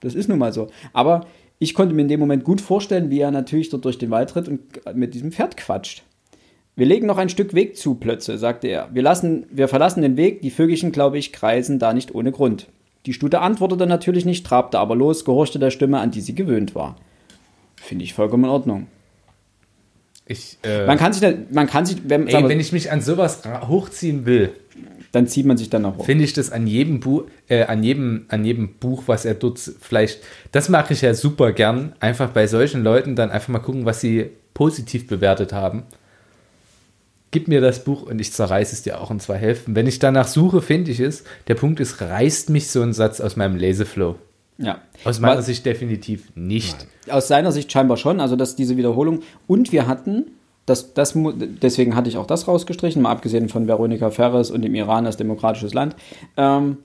Das 0.00 0.14
ist 0.14 0.30
nun 0.30 0.38
mal 0.38 0.54
so. 0.54 0.68
Aber 0.94 1.26
ich 1.58 1.74
konnte 1.74 1.94
mir 1.94 2.00
in 2.00 2.08
dem 2.08 2.20
Moment 2.20 2.42
gut 2.42 2.62
vorstellen, 2.62 3.10
wie 3.10 3.20
er 3.20 3.30
natürlich 3.30 3.68
dort 3.68 3.84
durch 3.84 3.98
den 3.98 4.10
Wald 4.10 4.30
tritt 4.30 4.48
und 4.48 4.62
mit 4.96 5.12
diesem 5.12 5.30
Pferd 5.30 5.58
quatscht. 5.58 6.04
Wir 6.74 6.86
legen 6.86 7.06
noch 7.06 7.18
ein 7.18 7.28
Stück 7.28 7.52
Weg 7.52 7.76
zu, 7.76 7.96
Plötze, 7.96 8.38
sagte 8.38 8.68
er. 8.68 8.88
Wir, 8.94 9.02
lassen, 9.02 9.44
wir 9.50 9.68
verlassen 9.68 10.00
den 10.00 10.16
Weg, 10.16 10.40
die 10.40 10.50
Vögelchen, 10.50 10.90
glaube 10.90 11.18
ich, 11.18 11.34
kreisen 11.34 11.78
da 11.78 11.92
nicht 11.92 12.14
ohne 12.14 12.32
Grund. 12.32 12.68
Die 13.04 13.12
Stute 13.12 13.42
antwortete 13.42 13.86
natürlich 13.86 14.24
nicht, 14.24 14.46
trabte 14.46 14.78
aber 14.78 14.96
los, 14.96 15.26
gehorchte 15.26 15.58
der 15.58 15.70
Stimme, 15.70 16.00
an 16.00 16.12
die 16.12 16.22
sie 16.22 16.34
gewöhnt 16.34 16.74
war. 16.74 16.96
Finde 17.76 18.04
ich 18.04 18.14
vollkommen 18.14 18.44
in 18.44 18.50
Ordnung. 18.50 18.86
Ich, 20.30 20.58
äh, 20.62 20.86
Man 20.86 20.98
kann 20.98 21.12
sich, 21.12 21.22
da, 21.22 21.32
man 21.50 21.66
kann 21.66 21.86
sich, 21.86 21.96
wenn, 22.06 22.28
ey, 22.28 22.42
wir- 22.42 22.48
wenn 22.48 22.60
ich 22.60 22.72
mich 22.72 22.92
an 22.92 23.00
sowas 23.00 23.40
hochziehen 23.66 24.26
will, 24.26 24.50
dann 25.10 25.26
zieht 25.26 25.46
man 25.46 25.56
sich 25.56 25.70
dann 25.70 25.82
noch 25.82 25.96
hoch. 25.96 26.04
finde 26.04 26.24
ich 26.24 26.34
das 26.34 26.52
an 26.52 26.66
jedem 26.66 27.00
Buch, 27.00 27.24
äh, 27.48 27.62
an 27.64 27.82
jedem, 27.82 28.26
an 28.28 28.44
jedem 28.44 28.74
Buch, 28.74 29.04
was 29.06 29.24
er 29.24 29.34
dort 29.34 29.58
vielleicht, 29.80 30.20
das 30.52 30.68
mache 30.68 30.92
ich 30.92 31.00
ja 31.00 31.14
super 31.14 31.52
gern, 31.52 31.94
einfach 31.98 32.28
bei 32.30 32.46
solchen 32.46 32.84
Leuten 32.84 33.16
dann 33.16 33.30
einfach 33.30 33.48
mal 33.48 33.58
gucken, 33.60 33.86
was 33.86 34.02
sie 34.02 34.26
positiv 34.52 35.06
bewertet 35.06 35.52
haben. 35.54 35.84
Gib 37.30 37.46
mir 37.48 37.60
das 37.60 37.84
Buch 37.84 38.02
und 38.02 38.20
ich 38.20 38.32
zerreiße 38.32 38.74
es 38.74 38.82
dir 38.82 39.00
auch 39.00 39.10
in 39.10 39.20
zwei 39.20 39.36
Hälften. 39.36 39.74
Wenn 39.74 39.86
ich 39.86 39.98
danach 39.98 40.26
suche, 40.28 40.62
finde 40.62 40.90
ich 40.90 41.00
es. 41.00 41.24
Der 41.46 41.54
Punkt 41.54 41.78
ist, 41.78 42.00
reißt 42.00 42.48
mich 42.50 42.68
so 42.70 42.80
ein 42.82 42.92
Satz 42.94 43.20
aus 43.20 43.36
meinem 43.36 43.56
Leseflow. 43.56 44.16
Ja. 44.58 44.80
Aus 45.04 45.20
meiner 45.20 45.42
Sicht 45.42 45.64
definitiv 45.64 46.32
nicht. 46.34 46.86
Aus 47.08 47.28
seiner 47.28 47.52
Sicht 47.52 47.70
scheinbar 47.70 47.96
schon, 47.96 48.20
also 48.20 48.36
dass 48.36 48.56
diese 48.56 48.76
Wiederholung. 48.76 49.20
Und 49.46 49.72
wir 49.72 49.86
hatten, 49.86 50.32
das, 50.66 50.94
das, 50.94 51.14
deswegen 51.62 51.94
hatte 51.94 52.08
ich 52.08 52.16
auch 52.16 52.26
das 52.26 52.48
rausgestrichen, 52.48 53.00
mal 53.00 53.12
abgesehen 53.12 53.48
von 53.48 53.68
Veronika 53.68 54.10
Ferres 54.10 54.50
und 54.50 54.62
dem 54.62 54.74
Iran 54.74 55.06
als 55.06 55.16
demokratisches 55.16 55.74
Land. 55.74 55.94
Ähm, 56.36 56.78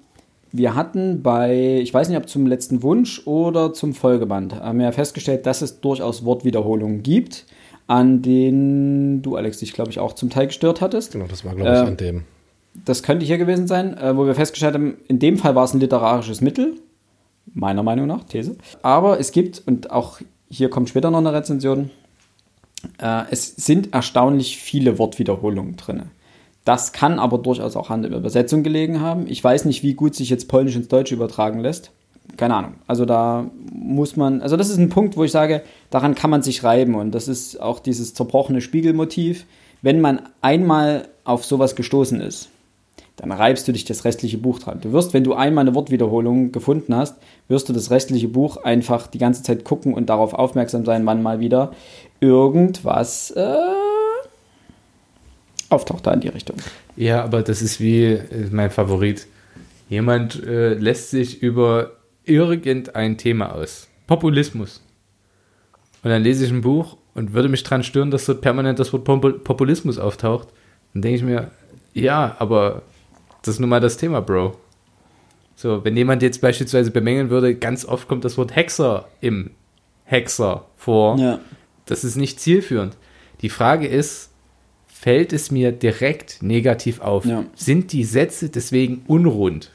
wir 0.51 0.75
hatten 0.75 1.23
bei, 1.23 1.79
ich 1.81 1.91
weiß 1.91 2.09
nicht, 2.09 2.17
ob 2.17 2.29
zum 2.29 2.45
letzten 2.45 2.83
Wunsch 2.83 3.25
oder 3.25 3.73
zum 3.73 3.95
Folgeband, 3.95 4.53
haben 4.53 4.77
wir 4.77 4.91
festgestellt, 4.93 5.47
dass 5.47 5.63
es 5.63 5.81
durchaus 5.81 6.23
Wortwiederholungen 6.25 7.01
gibt, 7.01 7.47
an 7.87 8.21
denen 8.21 9.23
du, 9.23 9.35
Alex, 9.35 9.57
dich, 9.57 9.73
glaube 9.73 9.89
ich, 9.89 9.97
auch 9.97 10.13
zum 10.13 10.29
Teil 10.29 10.47
gestört 10.47 10.79
hattest. 10.79 11.13
Genau, 11.13 11.25
das 11.27 11.43
war, 11.43 11.55
glaube 11.55 11.71
ich, 11.71 11.79
Ähm, 11.79 11.87
an 11.87 11.97
dem. 11.97 12.23
Das 12.85 13.01
könnte 13.01 13.25
hier 13.25 13.39
gewesen 13.39 13.67
sein, 13.67 13.97
äh, 13.97 14.15
wo 14.15 14.27
wir 14.27 14.35
festgestellt 14.35 14.75
haben, 14.75 14.97
in 15.07 15.17
dem 15.17 15.37
Fall 15.37 15.55
war 15.55 15.63
es 15.63 15.73
ein 15.73 15.79
literarisches 15.79 16.41
Mittel, 16.41 16.75
meiner 17.53 17.83
Meinung 17.83 18.07
nach, 18.07 18.23
These. 18.23 18.57
Aber 18.81 19.19
es 19.19 19.31
gibt, 19.31 19.63
und 19.65 19.91
auch 19.91 20.19
hier 20.49 20.69
kommt 20.69 20.89
später 20.89 21.11
noch 21.11 21.19
eine 21.19 21.33
Rezension, 21.33 21.89
äh, 22.99 23.23
es 23.31 23.55
sind 23.55 23.93
erstaunlich 23.93 24.57
viele 24.57 24.97
Wortwiederholungen 24.97 25.75
drin. 25.75 26.03
Das 26.65 26.93
kann 26.93 27.19
aber 27.19 27.37
durchaus 27.37 27.75
auch 27.75 27.89
an 27.89 28.03
der 28.03 28.11
Übersetzung 28.11 28.63
gelegen 28.63 29.01
haben. 29.01 29.27
Ich 29.27 29.43
weiß 29.43 29.65
nicht, 29.65 29.83
wie 29.83 29.95
gut 29.95 30.15
sich 30.15 30.29
jetzt 30.29 30.47
Polnisch 30.47 30.75
ins 30.75 30.87
Deutsche 30.87 31.15
übertragen 31.15 31.59
lässt. 31.59 31.91
Keine 32.37 32.55
Ahnung. 32.55 32.75
Also 32.87 33.05
da 33.05 33.49
muss 33.71 34.15
man, 34.15 34.41
also 34.41 34.55
das 34.55 34.69
ist 34.69 34.77
ein 34.77 34.89
Punkt, 34.89 35.17
wo 35.17 35.25
ich 35.25 35.31
sage, 35.31 35.61
daran 35.89 36.15
kann 36.15 36.29
man 36.29 36.41
sich 36.41 36.63
reiben. 36.63 36.95
Und 36.95 37.11
das 37.11 37.27
ist 37.27 37.59
auch 37.59 37.79
dieses 37.79 38.13
zerbrochene 38.13 38.61
Spiegelmotiv. 38.61 39.45
Wenn 39.81 39.99
man 39.99 40.21
einmal 40.41 41.09
auf 41.25 41.43
sowas 41.43 41.75
gestoßen 41.75 42.21
ist, 42.21 42.49
dann 43.23 43.31
reibst 43.31 43.65
du 43.67 43.71
dich 43.71 43.85
das 43.85 44.03
restliche 44.03 44.37
Buch 44.37 44.59
dran. 44.59 44.81
Du 44.81 44.91
wirst, 44.91 45.13
wenn 45.13 45.23
du 45.23 45.33
einmal 45.33 45.61
eine 45.63 45.73
Wortwiederholung 45.73 46.51
gefunden 46.51 46.93
hast, 46.93 47.15
wirst 47.47 47.69
du 47.69 47.73
das 47.73 47.89
restliche 47.89 48.27
Buch 48.27 48.57
einfach 48.57 49.07
die 49.07 49.17
ganze 49.17 49.43
Zeit 49.43 49.63
gucken 49.63 49.93
und 49.93 50.09
darauf 50.09 50.33
aufmerksam 50.33 50.83
sein, 50.83 51.05
wann 51.05 51.23
mal 51.23 51.39
wieder 51.39 51.71
irgendwas 52.19 53.31
äh, 53.31 53.55
auftaucht 55.69 56.05
da 56.05 56.11
in 56.13 56.19
die 56.19 56.27
Richtung. 56.27 56.57
Ja, 56.97 57.23
aber 57.23 57.43
das 57.43 57.61
ist 57.61 57.79
wie 57.79 58.03
äh, 58.03 58.49
mein 58.51 58.71
Favorit. 58.71 59.25
Jemand 59.87 60.43
äh, 60.43 60.73
lässt 60.73 61.11
sich 61.11 61.41
über 61.41 61.91
irgendein 62.25 63.17
Thema 63.17 63.53
aus. 63.53 63.87
Populismus. 64.05 64.81
Und 66.03 66.09
dann 66.09 66.23
lese 66.23 66.43
ich 66.45 66.51
ein 66.51 66.61
Buch 66.61 66.97
und 67.13 67.33
würde 67.33 67.47
mich 67.47 67.63
dran 67.63 67.83
stören, 67.83 68.11
dass 68.11 68.25
dort 68.25 68.41
permanent 68.41 68.79
das 68.79 68.91
Wort 68.91 69.05
Populismus 69.05 69.97
auftaucht. 69.97 70.49
Dann 70.93 71.01
denke 71.01 71.15
ich 71.15 71.23
mir, 71.23 71.51
ja, 71.93 72.35
aber 72.39 72.81
das 73.43 73.55
ist 73.55 73.59
nun 73.59 73.69
mal 73.69 73.79
das 73.79 73.97
Thema, 73.97 74.21
Bro. 74.21 74.57
So, 75.55 75.85
wenn 75.85 75.95
jemand 75.95 76.23
jetzt 76.23 76.41
beispielsweise 76.41 76.91
bemängeln 76.91 77.29
würde, 77.29 77.53
ganz 77.55 77.85
oft 77.85 78.07
kommt 78.07 78.25
das 78.25 78.37
Wort 78.37 78.55
Hexer 78.55 79.07
im 79.21 79.51
Hexer 80.05 80.65
vor. 80.75 81.17
Ja. 81.19 81.39
Das 81.85 82.03
ist 82.03 82.15
nicht 82.15 82.39
zielführend. 82.39 82.97
Die 83.41 83.49
Frage 83.49 83.87
ist, 83.87 84.31
fällt 84.87 85.33
es 85.33 85.51
mir 85.51 85.71
direkt 85.71 86.41
negativ 86.41 87.01
auf? 87.01 87.25
Ja. 87.25 87.45
Sind 87.55 87.91
die 87.91 88.05
Sätze 88.05 88.49
deswegen 88.49 89.03
unrund? 89.07 89.71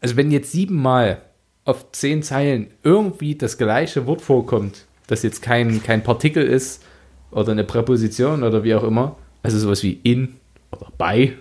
Also 0.00 0.16
wenn 0.16 0.30
jetzt 0.30 0.52
siebenmal 0.52 1.22
auf 1.64 1.92
zehn 1.92 2.22
Zeilen 2.22 2.68
irgendwie 2.82 3.34
das 3.34 3.58
gleiche 3.58 4.06
Wort 4.06 4.22
vorkommt, 4.22 4.86
das 5.06 5.22
jetzt 5.22 5.42
kein, 5.42 5.82
kein 5.82 6.02
Partikel 6.02 6.42
ist 6.42 6.82
oder 7.30 7.52
eine 7.52 7.64
Präposition 7.64 8.42
oder 8.42 8.64
wie 8.64 8.74
auch 8.74 8.84
immer, 8.84 9.16
also 9.42 9.58
sowas 9.58 9.82
wie 9.82 10.00
in 10.02 10.36
oder 10.72 10.90
bei, 10.96 11.34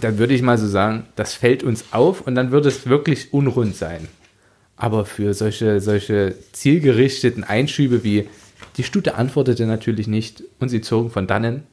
dann 0.00 0.18
würde 0.18 0.34
ich 0.34 0.42
mal 0.42 0.58
so 0.58 0.66
sagen, 0.66 1.06
das 1.16 1.34
fällt 1.34 1.62
uns 1.62 1.86
auf 1.92 2.22
und 2.22 2.34
dann 2.34 2.50
würde 2.50 2.68
es 2.68 2.86
wirklich 2.86 3.32
unrund 3.32 3.76
sein. 3.76 4.08
Aber 4.76 5.04
für 5.04 5.34
solche, 5.34 5.80
solche 5.80 6.34
zielgerichteten 6.52 7.44
Einschübe 7.44 8.02
wie 8.02 8.28
die 8.76 8.84
Stute 8.84 9.16
antwortete 9.16 9.66
natürlich 9.66 10.08
nicht 10.08 10.42
und 10.60 10.70
sie 10.70 10.80
zogen 10.80 11.10
von 11.10 11.26
dannen, 11.26 11.64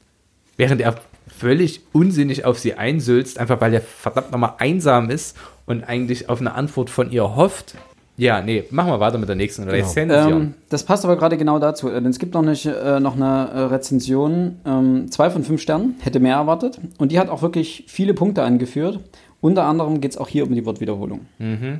während 0.57 0.81
er 0.81 0.99
völlig 1.27 1.81
unsinnig 1.93 2.43
auf 2.43 2.59
sie 2.59 2.73
einsülzt, 2.73 3.39
einfach 3.39 3.61
weil 3.61 3.73
er 3.73 3.81
verdammt 3.81 4.31
nochmal 4.31 4.55
einsam 4.57 5.09
ist 5.09 5.37
und 5.65 5.83
eigentlich 5.83 6.27
auf 6.27 6.41
eine 6.41 6.53
Antwort 6.53 6.89
von 6.89 7.11
ihr 7.11 7.35
hofft. 7.35 7.75
Ja, 8.19 8.41
nee, 8.41 8.65
machen 8.69 8.91
wir 8.91 8.99
weiter 8.99 9.17
mit 9.17 9.29
der 9.29 9.37
nächsten 9.37 9.63
genau. 9.63 9.73
Rezension. 9.73 10.41
Ähm, 10.41 10.53
das 10.69 10.83
passt 10.83 11.05
aber 11.05 11.15
gerade 11.15 11.37
genau 11.37 11.57
dazu, 11.57 11.89
denn 11.89 12.05
es 12.05 12.19
gibt 12.19 12.33
noch, 12.33 12.41
nicht, 12.41 12.65
äh, 12.65 12.99
noch 12.99 13.15
eine 13.15 13.49
äh, 13.49 13.59
Rezension, 13.61 14.57
ähm, 14.65 15.09
zwei 15.09 15.29
von 15.29 15.43
fünf 15.43 15.61
Sternen, 15.61 15.95
hätte 16.01 16.19
mehr 16.19 16.35
erwartet. 16.35 16.79
Und 16.97 17.11
die 17.11 17.19
hat 17.19 17.29
auch 17.29 17.41
wirklich 17.41 17.85
viele 17.87 18.13
Punkte 18.13 18.43
angeführt. 18.43 18.99
Unter 19.41 19.63
anderem 19.63 20.01
geht 20.01 20.11
es 20.11 20.17
auch 20.17 20.27
hier 20.27 20.45
um 20.45 20.53
die 20.53 20.65
Wortwiederholung. 20.65 21.21
Mhm. 21.37 21.79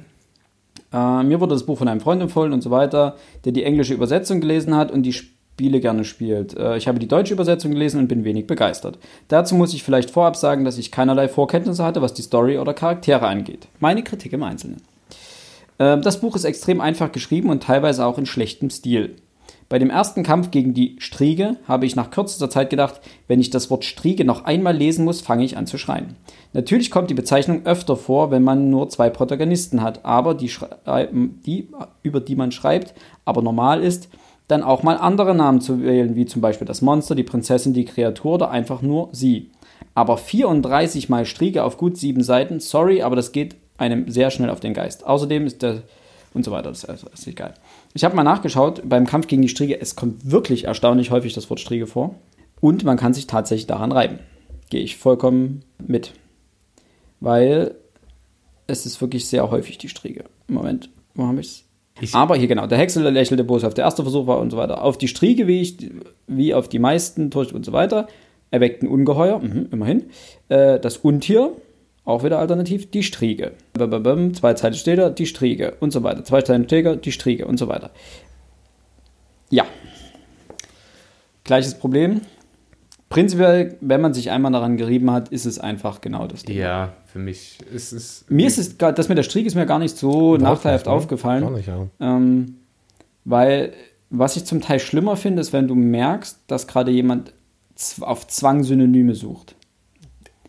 Äh, 0.94 1.24
mir 1.24 1.42
wurde 1.42 1.56
das 1.56 1.66
Buch 1.66 1.78
von 1.78 1.88
einem 1.88 2.00
Freund 2.00 2.22
empfohlen 2.22 2.54
und 2.54 2.62
so 2.62 2.72
weiter, 2.72 3.18
der 3.44 3.52
die 3.52 3.64
englische 3.64 3.94
Übersetzung 3.94 4.40
gelesen 4.40 4.76
hat 4.76 4.92
und 4.92 5.04
die 5.04 5.14
Spiele 5.14 5.82
gerne 5.82 6.06
spielt. 6.06 6.58
Äh, 6.58 6.78
ich 6.78 6.88
habe 6.88 7.00
die 7.00 7.08
deutsche 7.08 7.34
Übersetzung 7.34 7.72
gelesen 7.72 8.00
und 8.00 8.08
bin 8.08 8.24
wenig 8.24 8.48
begeistert. 8.48 8.98
Dazu 9.28 9.56
muss 9.56 9.74
ich 9.74 9.84
vielleicht 9.84 10.10
vorab 10.10 10.38
sagen, 10.38 10.64
dass 10.64 10.78
ich 10.78 10.90
keinerlei 10.90 11.28
Vorkenntnisse 11.28 11.84
hatte, 11.84 12.02
was 12.02 12.14
die 12.14 12.22
Story 12.22 12.58
oder 12.58 12.74
Charaktere 12.74 13.28
angeht. 13.28 13.68
Meine 13.80 14.04
Kritik 14.04 14.32
im 14.32 14.44
Einzelnen. 14.44 14.82
Äh, 15.80 16.00
das 16.00 16.22
Buch 16.22 16.36
ist 16.36 16.44
extrem 16.44 16.80
einfach 16.80 17.12
geschrieben 17.12 17.50
und 17.50 17.64
teilweise 17.64 18.06
auch 18.06 18.20
in 18.20 18.28
schlechtem 18.28 18.70
Stil. 18.70 19.16
Bei 19.68 19.78
dem 19.78 19.92
ersten 19.92 20.24
Kampf 20.24 20.50
gegen 20.50 20.74
die 20.74 20.96
Striege 20.98 21.58
habe 21.68 21.86
ich 21.86 21.96
nach 21.96 22.10
kürzester 22.10 22.50
Zeit 22.50 22.72
gedacht, 22.72 23.02
wenn 23.28 23.40
ich 23.40 23.52
das 23.52 23.70
Wort 23.70 23.86
Striege 23.86 24.26
noch 24.26 24.46
einmal 24.46 24.76
lesen 24.76 25.06
muss, 25.06 25.22
fange 25.22 25.44
ich 25.44 25.58
an 25.58 25.68
zu 25.68 25.78
schreien. 25.78 26.16
Natürlich 26.54 26.90
kommt 26.90 27.12
die 27.12 27.16
Bezeichnung 27.16 27.68
öfter 27.68 27.96
vor, 27.96 28.32
wenn 28.32 28.44
man 28.44 28.72
nur 28.72 28.90
zwei 28.90 29.12
Protagonisten 29.12 29.84
hat, 29.84 30.04
aber 30.04 30.34
die, 30.34 30.52
die 31.46 31.68
über 32.02 32.20
die 32.20 32.36
man 32.36 32.52
schreibt, 32.52 32.96
aber 33.26 33.44
normal 33.44 33.84
ist, 33.84 34.10
dann 34.48 34.64
auch 34.64 34.82
mal 34.82 34.98
andere 34.98 35.36
Namen 35.36 35.62
zu 35.62 35.84
wählen, 35.84 36.16
wie 36.16 36.26
zum 36.26 36.42
Beispiel 36.42 36.66
das 36.66 36.82
Monster, 36.82 37.14
die 37.14 37.24
Prinzessin, 37.24 37.74
die 37.74 37.86
Kreatur 37.86 38.34
oder 38.34 38.50
einfach 38.50 38.82
nur 38.82 39.10
sie. 39.12 39.52
Aber 39.94 40.18
34 40.18 41.10
mal 41.10 41.26
Striege 41.26 41.64
auf 41.64 41.78
gut 41.78 41.96
sieben 41.96 42.24
Seiten, 42.24 42.60
sorry, 42.60 43.04
aber 43.04 43.16
das 43.16 43.32
geht 43.32 43.56
einem 43.80 44.10
sehr 44.10 44.30
schnell 44.32 44.50
auf 44.50 44.60
den 44.60 44.74
Geist. 44.74 45.06
Außerdem 45.06 45.46
ist 45.46 45.62
der 45.62 45.84
und 46.34 46.46
so 46.46 46.52
weiter, 46.52 46.70
das 46.70 46.84
ist 46.84 47.28
egal. 47.28 47.56
Ich 47.94 48.04
habe 48.04 48.16
mal 48.16 48.24
nachgeschaut, 48.24 48.84
beim 48.88 49.08
Kampf 49.08 49.28
gegen 49.28 49.42
die 49.42 49.50
Striege, 49.50 49.82
es 49.82 49.96
kommt 49.96 50.30
wirklich 50.30 50.66
erstaunlich 50.66 51.10
häufig 51.12 51.34
das 51.34 51.50
Wort 51.50 51.60
Striege 51.60 51.88
vor. 51.88 52.16
Und 52.62 52.84
man 52.84 52.98
kann 52.98 53.14
sich 53.14 53.26
tatsächlich 53.26 53.68
daran 53.68 53.92
reiben. 53.92 54.20
Gehe 54.70 54.82
ich 54.82 54.98
vollkommen 54.98 55.64
mit. 55.80 56.14
Weil 57.20 57.76
es 58.68 58.86
ist 58.86 59.02
wirklich 59.02 59.28
sehr 59.28 59.50
häufig 59.50 59.78
die 59.78 59.90
Striege. 59.90 60.26
Moment, 60.48 60.90
wo 61.16 61.26
habe 61.26 61.40
ich 61.40 61.48
es? 61.48 61.64
Ich 62.02 62.16
Aber 62.16 62.36
hier 62.36 62.48
genau, 62.48 62.68
der 62.68 62.78
Häcksel 62.78 63.04
lächelte 63.10 63.44
boshaft. 63.44 63.78
Der 63.78 63.86
erste 63.86 64.04
Versuch 64.04 64.28
war 64.28 64.40
und 64.40 64.52
so 64.52 64.58
weiter. 64.58 64.84
Auf 64.84 64.98
die 64.98 65.08
Striege, 65.08 65.48
wie, 65.48 65.62
ich, 65.62 65.90
wie 66.28 66.54
auf 66.54 66.70
die 66.70 66.80
meisten 66.80 67.32
Turcht 67.32 67.52
und 67.52 67.66
so 67.66 67.74
weiter, 67.74 68.08
erweckten 68.52 68.88
Ungeheuer, 68.88 69.40
mh, 69.40 69.66
immerhin. 69.72 70.06
Äh, 70.48 70.80
das 70.80 70.98
Untier, 70.98 71.54
auch 72.10 72.24
wieder 72.24 72.40
alternativ, 72.40 72.90
die 72.90 73.04
Striege. 73.04 73.52
Zwei 73.76 74.54
Zeilen 74.56 74.74
später, 74.74 75.10
die 75.12 75.28
Striege 75.28 75.76
und 75.80 75.92
so 75.92 76.04
weiter. 76.04 76.24
Zwei 76.24 76.42
Zeilen 76.42 76.64
später, 76.64 76.96
die 76.96 77.12
Striege 77.12 77.46
und 77.46 77.58
so 77.58 77.68
weiter. 77.68 77.92
Ja. 79.52 79.66
Gleiches 81.44 81.76
Problem. 81.76 82.22
Prinzipiell, 83.10 83.78
wenn 83.82 84.02
man 84.02 84.14
sich 84.14 84.30
einmal 84.32 84.52
daran 84.52 84.78
gerieben 84.78 85.12
hat, 85.12 85.30
ist 85.30 85.46
es 85.46 85.60
einfach 85.60 86.02
genau 86.02 86.28
das 86.28 86.44
Ding. 86.44 86.58
Ja, 86.58 86.94
für 87.06 87.20
mich 87.20 87.58
ist 87.74 87.92
es. 87.92 88.26
Mir 88.28 88.48
ist 88.48 88.58
es, 88.58 88.78
das 88.78 89.10
mit 89.10 89.18
der 89.18 89.24
Strieg 89.24 89.46
ist 89.46 89.56
mir 89.56 89.66
gar 89.66 89.80
nicht 89.80 89.98
so 89.98 90.38
nachteilhaft 90.38 90.86
ne? 90.86 90.92
aufgefallen. 90.92 91.42
Gar 91.42 91.52
nicht, 91.52 91.68
ja. 91.68 91.88
Ähm, 92.00 92.58
weil, 93.26 93.74
was 94.10 94.36
ich 94.36 94.46
zum 94.46 94.62
Teil 94.62 94.80
schlimmer 94.80 95.16
finde, 95.16 95.42
ist, 95.42 95.54
wenn 95.54 95.68
du 95.68 95.76
merkst, 95.76 96.40
dass 96.48 96.68
gerade 96.68 96.92
jemand 96.92 97.34
auf 98.02 98.28
Zwang 98.28 98.64
Synonyme 98.64 99.16
sucht. 99.16 99.56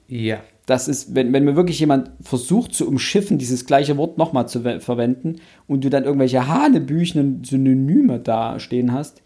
Ja. 0.07 0.41
Das 0.71 0.87
ist, 0.87 1.17
wenn, 1.17 1.33
wenn 1.33 1.43
mir 1.43 1.57
wirklich 1.57 1.81
jemand 1.81 2.13
versucht 2.23 2.75
zu 2.75 2.87
umschiffen, 2.87 3.39
dieses 3.39 3.67
gleiche 3.67 3.97
Wort 3.97 4.19
nochmal 4.19 4.47
zu 4.47 4.61
verwenden 4.79 5.41
und 5.67 5.83
du 5.83 5.91
dann 5.91 6.05
irgendwelche 6.05 6.47
hanebüchenen 6.47 7.43
Synonyme 7.43 8.21
da 8.21 8.61
stehen 8.61 8.93
hast. 8.93 9.21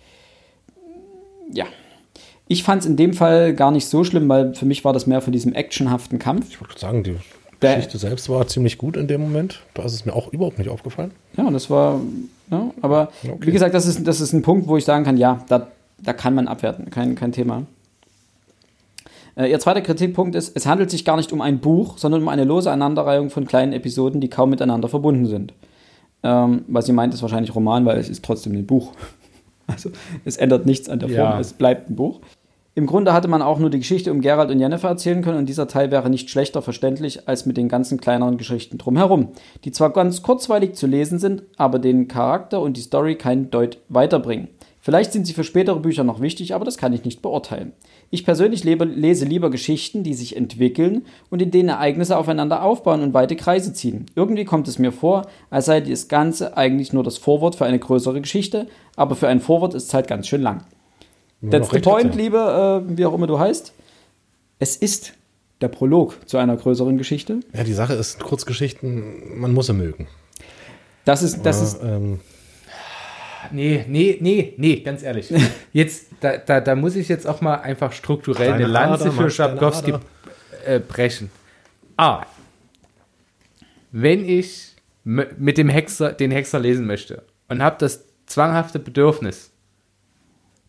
Ja, 1.52 1.66
ich 2.48 2.62
fand 2.62 2.80
es 2.80 2.88
in 2.88 2.96
dem 2.96 3.12
Fall 3.12 3.52
gar 3.52 3.72
nicht 3.72 3.85
so 3.85 4.04
schlimm, 4.04 4.26
weil 4.26 4.54
für 4.54 4.64
mich 4.64 4.87
war 4.87 4.94
das 4.94 5.07
mehr 5.07 5.20
von 5.20 5.35
diesem 5.35 5.52
actionhaften 5.52 6.18
Kampf. 6.18 6.46
Ich 6.48 6.62
wollte 6.62 6.78
sagen, 6.78 7.04
die 7.04 7.16
der, 7.61 7.76
Geschichte 7.76 7.98
selbst 7.98 8.30
war 8.30 8.46
ziemlich 8.46 8.78
gut 8.78 8.96
in 8.96 9.07
dem 9.07 9.20
Moment. 9.20 9.61
Da 9.74 9.83
ist 9.83 9.92
es 9.92 10.07
mir 10.07 10.14
auch 10.14 10.33
überhaupt 10.33 10.59
nicht 10.59 10.70
aufgefallen. 10.70 11.11
Ja, 11.37 11.50
das 11.50 11.68
war, 11.68 12.00
ja, 12.50 12.70
aber 12.80 13.12
okay. 13.22 13.37
wie 13.40 13.52
gesagt, 13.52 13.74
das 13.74 13.85
ist, 13.85 14.09
das 14.09 14.22
ist 14.22 14.33
ein 14.33 14.40
Punkt, 14.40 14.66
wo 14.66 14.78
ich 14.78 14.87
sagen 14.87 15.04
kann, 15.04 15.18
ja, 15.18 15.44
da, 15.50 15.68
da 15.98 16.14
kann 16.14 16.35
man 16.35 16.48
abwerten, 16.48 16.88
kein, 16.88 17.14
kein 17.14 17.33
Thema. 17.33 17.64
Äh, 19.37 19.51
ihr 19.51 19.59
zweiter 19.61 19.81
Kritikpunkt 19.81 20.35
ist, 20.35 20.57
es 20.57 20.66
handelt 20.66 20.90
sich 20.90 21.05
gar 21.05 21.16
nicht 21.16 21.33
um 21.33 21.40
ein 21.40 21.61
Buch, 21.61 21.99
sondern 21.99 22.23
um 22.23 22.29
eine 22.29 22.44
lose 22.44 22.70
Aneinanderreihung 22.70 23.31
von 23.31 23.47
kleinen 23.47 23.73
Episoden, 23.73 24.20
die 24.20 24.31
kaum 24.31 24.51
miteinander 24.51 24.88
verbunden 24.88 25.27
sind. 25.27 25.55
Ähm, 26.23 26.64
was 26.68 26.87
sie 26.87 26.92
meint, 26.92 27.14
ist 27.14 27.23
wahrscheinlich 27.23 27.55
Roman, 27.55 27.85
weil 27.85 27.99
es 27.99 28.09
ist 28.09 28.25
trotzdem 28.25 28.55
ein 28.55 28.66
Buch. 28.66 28.92
Also 29.66 29.88
es 30.27 30.37
ändert 30.37 30.66
nichts 30.66 30.90
an 30.90 30.99
der 30.99 31.09
Form, 31.09 31.18
ja. 31.18 31.40
es 31.40 31.55
bleibt 31.55 31.88
ein 31.88 31.97
Buch. 31.97 32.20
Im 32.75 32.85
Grunde 32.87 33.14
hatte 33.14 33.29
man 33.29 33.40
auch 33.40 33.59
nur 33.59 33.70
die 33.70 33.79
Geschichte 33.79 34.11
um 34.11 34.20
Gerald 34.20 34.51
und 34.51 34.61
Jennifer 34.61 34.88
erzählen 34.88 35.23
können 35.23 35.38
und 35.38 35.49
dieser 35.49 35.68
Teil 35.68 35.90
wäre 35.90 36.11
nicht 36.11 36.29
schlechter 36.29 36.61
verständlich 36.61 37.29
als 37.29 37.47
mit 37.47 37.57
den 37.57 37.70
ganzen 37.70 37.99
kleineren 37.99 38.37
Geschichten 38.37 38.77
drumherum, 38.77 39.29
die 39.64 39.73
zwar 39.73 39.90
ganz 39.90 40.20
kurzweilig 40.20 40.75
zu 40.75 40.87
lesen 40.87 41.18
sind, 41.18 41.44
aber 41.57 41.79
den 41.79 42.09
Charakter 42.09 42.61
und 42.61 42.77
die 42.77 42.83
Story 42.83 43.14
keinen 43.14 43.51
Deut 43.51 43.79
weiterbringen. 43.88 44.49
Vielleicht 44.81 45.12
sind 45.12 45.27
sie 45.27 45.33
für 45.33 45.44
spätere 45.44 45.81
Bücher 45.81 46.05
noch 46.05 46.20
wichtig, 46.20 46.55
aber 46.55 46.66
das 46.66 46.77
kann 46.77 46.92
ich 46.92 47.05
nicht 47.05 47.23
beurteilen. 47.23 47.73
Ich 48.14 48.24
persönlich 48.24 48.62
lebe, 48.62 48.85
lese 48.85 49.24
lieber 49.24 49.50
Geschichten, 49.50 50.05
die 50.05 50.14
sich 50.14 50.37
entwickeln 50.37 51.05
und 51.31 51.42
in 51.42 51.50
denen 51.50 51.68
Ereignisse 51.68 52.16
aufeinander 52.16 52.62
aufbauen 52.62 53.03
und 53.03 53.12
weite 53.12 53.35
Kreise 53.35 53.72
ziehen. 53.72 54.07
Irgendwie 54.14 54.44
kommt 54.44 54.68
es 54.68 54.79
mir 54.79 54.92
vor, 54.92 55.27
als 55.50 55.64
sei 55.64 55.81
das 55.81 56.07
Ganze 56.07 56.57
eigentlich 56.57 56.92
nur 56.92 57.03
das 57.03 57.18
Vorwort 57.18 57.57
für 57.57 57.64
eine 57.64 57.81
größere 57.81 58.20
Geschichte, 58.20 58.68
aber 58.94 59.16
für 59.16 59.27
ein 59.27 59.40
Vorwort 59.40 59.74
ist 59.74 59.88
es 59.88 59.94
halt 59.94 60.07
ganz 60.07 60.29
schön 60.29 60.42
lang. 60.42 60.62
That's 61.50 61.70
the 61.70 61.81
point, 61.81 62.14
liebe, 62.14 62.85
äh, 62.88 62.96
wie 62.96 63.05
auch 63.05 63.14
immer 63.14 63.27
du 63.27 63.40
heißt. 63.40 63.72
Es 64.61 64.77
ist 64.77 65.14
der 65.61 65.66
Prolog 65.66 66.16
zu 66.27 66.38
einer 66.38 66.57
größeren 66.57 66.96
Geschichte. 66.96 67.40
Ja, 67.53 67.64
die 67.64 67.72
Sache 67.72 67.94
ist, 67.94 68.20
Kurzgeschichten, 68.20 69.40
man 69.40 69.53
muss 69.53 69.66
sie 69.66 69.72
mögen. 69.72 70.07
Das 71.05 71.24
ist, 71.24 71.44
das 71.44 71.59
ja, 71.59 71.64
ist, 71.64 71.83
ähm, 71.83 72.20
nee, 73.52 73.85
nee, 73.88 74.18
nee, 74.20 74.54
nee, 74.57 74.80
ganz 74.80 75.02
ehrlich. 75.02 75.33
Jetzt, 75.72 76.07
da, 76.20 76.37
da, 76.37 76.61
da 76.61 76.74
muss 76.74 76.96
ich 76.96 77.09
jetzt 77.09 77.26
auch 77.26 77.40
mal 77.40 77.57
einfach 77.57 77.92
strukturell 77.92 78.50
deine 78.50 78.64
eine 78.64 78.72
Lanze 78.72 79.04
Ader, 79.04 79.12
für 79.12 79.30
Schabkowski. 79.30 79.94
äh, 80.66 80.78
brechen. 80.80 81.30
A. 81.96 82.24
Wenn 83.92 84.28
ich 84.28 84.74
mit 85.04 85.59
dem 85.59 85.68
Hexer, 85.68 86.12
den 86.12 86.30
Hexer 86.30 86.59
lesen 86.59 86.87
möchte 86.87 87.24
und 87.48 87.62
habe 87.62 87.76
das 87.78 88.04
zwanghafte 88.26 88.78
Bedürfnis 88.78 89.50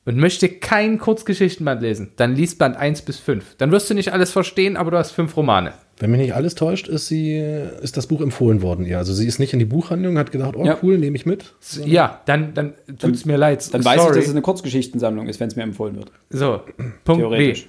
und 0.06 0.18
möchte 0.18 0.48
kein 0.50 1.00
Kurzgeschichtenband 1.00 1.82
lesen, 1.82 2.12
dann 2.16 2.36
liest 2.36 2.60
Band 2.60 2.78
1 2.78 3.02
bis 3.02 3.18
5. 3.20 3.56
Dann 3.58 3.72
wirst 3.72 3.90
du 3.90 3.94
nicht 3.96 4.14
alles 4.14 4.32
verstehen, 4.32 4.78
aber 4.78 4.92
du 4.92 4.98
hast 4.98 5.12
fünf 5.12 5.36
Romane. 5.36 5.74
Wenn 5.98 6.12
mich 6.12 6.20
nicht 6.20 6.36
alles 6.36 6.56
täuscht, 6.56 6.88
ist 6.88 7.08
sie, 7.08 7.36
ist 7.38 7.96
das 7.98 8.08
Buch 8.08 8.20
empfohlen 8.22 8.62
worden 8.62 8.86
ihr. 8.86 8.98
Also 8.98 9.14
sie 9.14 9.26
ist 9.26 9.40
nicht 9.40 9.54
in 9.54 9.60
die 9.60 9.66
Buchhandlung, 9.66 10.18
hat 10.18 10.32
gedacht, 10.32 10.56
oh 10.58 10.66
Ja. 10.66 10.78
cool, 10.84 10.98
nehme 10.98 11.16
ich 11.16 11.26
mit. 11.26 11.56
Ja, 11.86 12.22
dann, 12.26 12.54
dann 12.54 12.74
tut 13.00 13.16
es 13.16 13.26
mir 13.26 13.38
leid. 13.38 13.74
Dann 13.74 13.84
weiß 13.84 13.96
ich, 13.96 14.02
Sorry. 14.02 14.16
dass 14.18 14.26
es 14.26 14.32
eine 14.32 14.42
Kurzgeschichtensammlung 14.42 15.28
ist, 15.28 15.40
wenn 15.40 15.48
es 15.48 15.56
mir 15.56 15.64
empfohlen 15.64 15.96
wird. 15.96 16.12
So, 16.30 16.62
Punkt 17.06 17.22
B. 17.24 17.28
Theoretisch. 17.30 17.68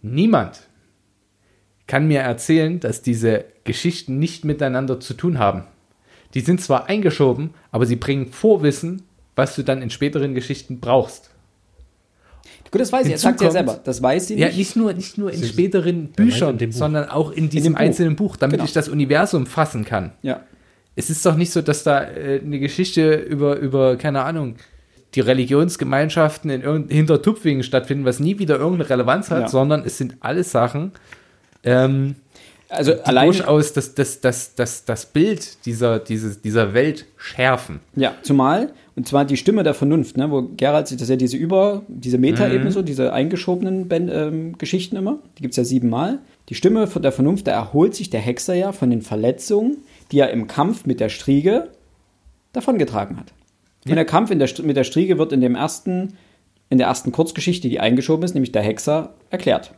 Niemand 0.00 0.60
kann 1.86 2.08
mir 2.08 2.20
erzählen, 2.20 2.80
dass 2.80 3.02
diese 3.02 3.44
Geschichten 3.64 4.18
nicht 4.18 4.44
miteinander 4.44 5.00
zu 5.00 5.14
tun 5.14 5.38
haben. 5.38 5.64
Die 6.32 6.40
sind 6.40 6.60
zwar 6.62 6.86
eingeschoben, 6.88 7.50
aber 7.70 7.86
sie 7.86 7.96
bringen 7.96 8.26
Vorwissen, 8.26 9.02
was 9.36 9.54
du 9.54 9.62
dann 9.62 9.82
in 9.82 9.90
späteren 9.90 10.34
Geschichten 10.34 10.80
brauchst. 10.80 11.30
Gut, 12.74 12.80
das 12.80 12.92
weiß 12.92 13.06
sie. 13.06 13.12
Er 13.12 13.18
sagt 13.18 13.40
ja 13.40 13.46
kommt- 13.46 13.52
selber. 13.52 13.80
Das 13.84 14.02
weiß 14.02 14.26
sie 14.26 14.34
Ja, 14.38 14.48
nicht. 14.48 14.58
nicht 14.58 14.76
nur, 14.76 14.92
nicht 14.92 15.16
nur 15.16 15.30
in 15.32 15.38
Sie- 15.40 15.46
späteren 15.48 16.08
Büchern, 16.08 16.58
in 16.58 16.72
sondern 16.72 17.08
auch 17.08 17.30
in 17.30 17.48
diesem 17.48 17.72
Buch. 17.74 17.80
einzelnen 17.80 18.16
Buch, 18.16 18.36
damit 18.36 18.54
Genau. 18.56 18.64
ich 18.64 18.72
das 18.72 18.88
Universum 18.88 19.46
fassen 19.46 19.84
kann. 19.84 20.10
Ja. 20.22 20.40
Es 20.96 21.08
ist 21.10 21.24
doch 21.24 21.36
nicht 21.36 21.52
so, 21.52 21.62
dass 21.62 21.84
da 21.84 22.02
äh, 22.02 22.40
eine 22.44 22.58
Geschichte 22.58 23.14
über, 23.14 23.56
über, 23.58 23.96
keine 23.96 24.22
Ahnung, 24.24 24.56
die 25.14 25.20
Religionsgemeinschaften 25.20 26.50
in 26.50 26.88
hinter 26.88 27.22
Tupfingen 27.22 27.62
stattfinden, 27.62 28.04
was 28.04 28.18
nie 28.20 28.38
wieder 28.40 28.58
irgendeine 28.58 28.90
Relevanz 28.90 29.30
hat, 29.30 29.42
Ja. 29.42 29.48
sondern 29.48 29.84
es 29.84 29.96
sind 29.98 30.16
alles 30.20 30.50
Sachen, 30.50 30.90
ähm, 31.62 32.16
Also 32.74 32.92
allein, 33.02 33.26
durchaus 33.26 33.72
das, 33.72 33.94
das, 33.94 34.20
das, 34.20 34.54
das, 34.54 34.84
das 34.84 35.06
Bild 35.06 35.64
dieser, 35.66 35.98
dieses, 35.98 36.40
dieser 36.40 36.74
Welt 36.74 37.06
schärfen. 37.16 37.80
ja, 37.96 38.14
zumal, 38.22 38.72
und 38.96 39.08
zwar 39.08 39.24
die 39.24 39.36
Stimme 39.36 39.62
der 39.62 39.74
Vernunft, 39.74 40.16
ne, 40.16 40.30
wo 40.30 40.42
Gerald 40.56 40.86
sich, 40.86 40.96
das 40.96 41.04
ist 41.04 41.10
ja 41.10 41.16
diese 41.16 41.36
Über, 41.36 41.82
diese 41.88 42.18
Metaebene 42.18 42.70
so, 42.70 42.82
diese 42.82 43.12
eingeschobenen 43.12 43.88
ben, 43.88 44.08
ähm, 44.08 44.58
Geschichten 44.58 44.96
immer, 44.96 45.18
die 45.36 45.42
gibt 45.42 45.52
es 45.52 45.56
ja 45.56 45.64
siebenmal. 45.64 46.18
Die 46.48 46.54
Stimme 46.54 46.86
von 46.86 47.02
der 47.02 47.12
Vernunft, 47.12 47.46
da 47.46 47.52
erholt 47.52 47.94
sich 47.94 48.10
der 48.10 48.20
Hexer 48.20 48.54
ja 48.54 48.72
von 48.72 48.90
den 48.90 49.02
Verletzungen, 49.02 49.78
die 50.12 50.20
er 50.20 50.30
im 50.30 50.46
Kampf 50.46 50.86
mit 50.86 51.00
der 51.00 51.08
Striege 51.08 51.68
davongetragen 52.52 53.18
hat. 53.18 53.32
Und 53.86 53.96
der 53.96 54.04
Kampf 54.04 54.30
der, 54.30 54.64
mit 54.64 54.76
der 54.76 54.84
Striege 54.84 55.18
wird 55.18 55.32
in 55.32 55.40
dem 55.40 55.56
ersten, 55.56 56.14
in 56.70 56.78
der 56.78 56.86
ersten 56.86 57.12
Kurzgeschichte, 57.12 57.68
die 57.68 57.80
eingeschoben 57.80 58.24
ist, 58.24 58.34
nämlich 58.34 58.52
der 58.52 58.62
Hexer, 58.62 59.14
erklärt. 59.30 59.74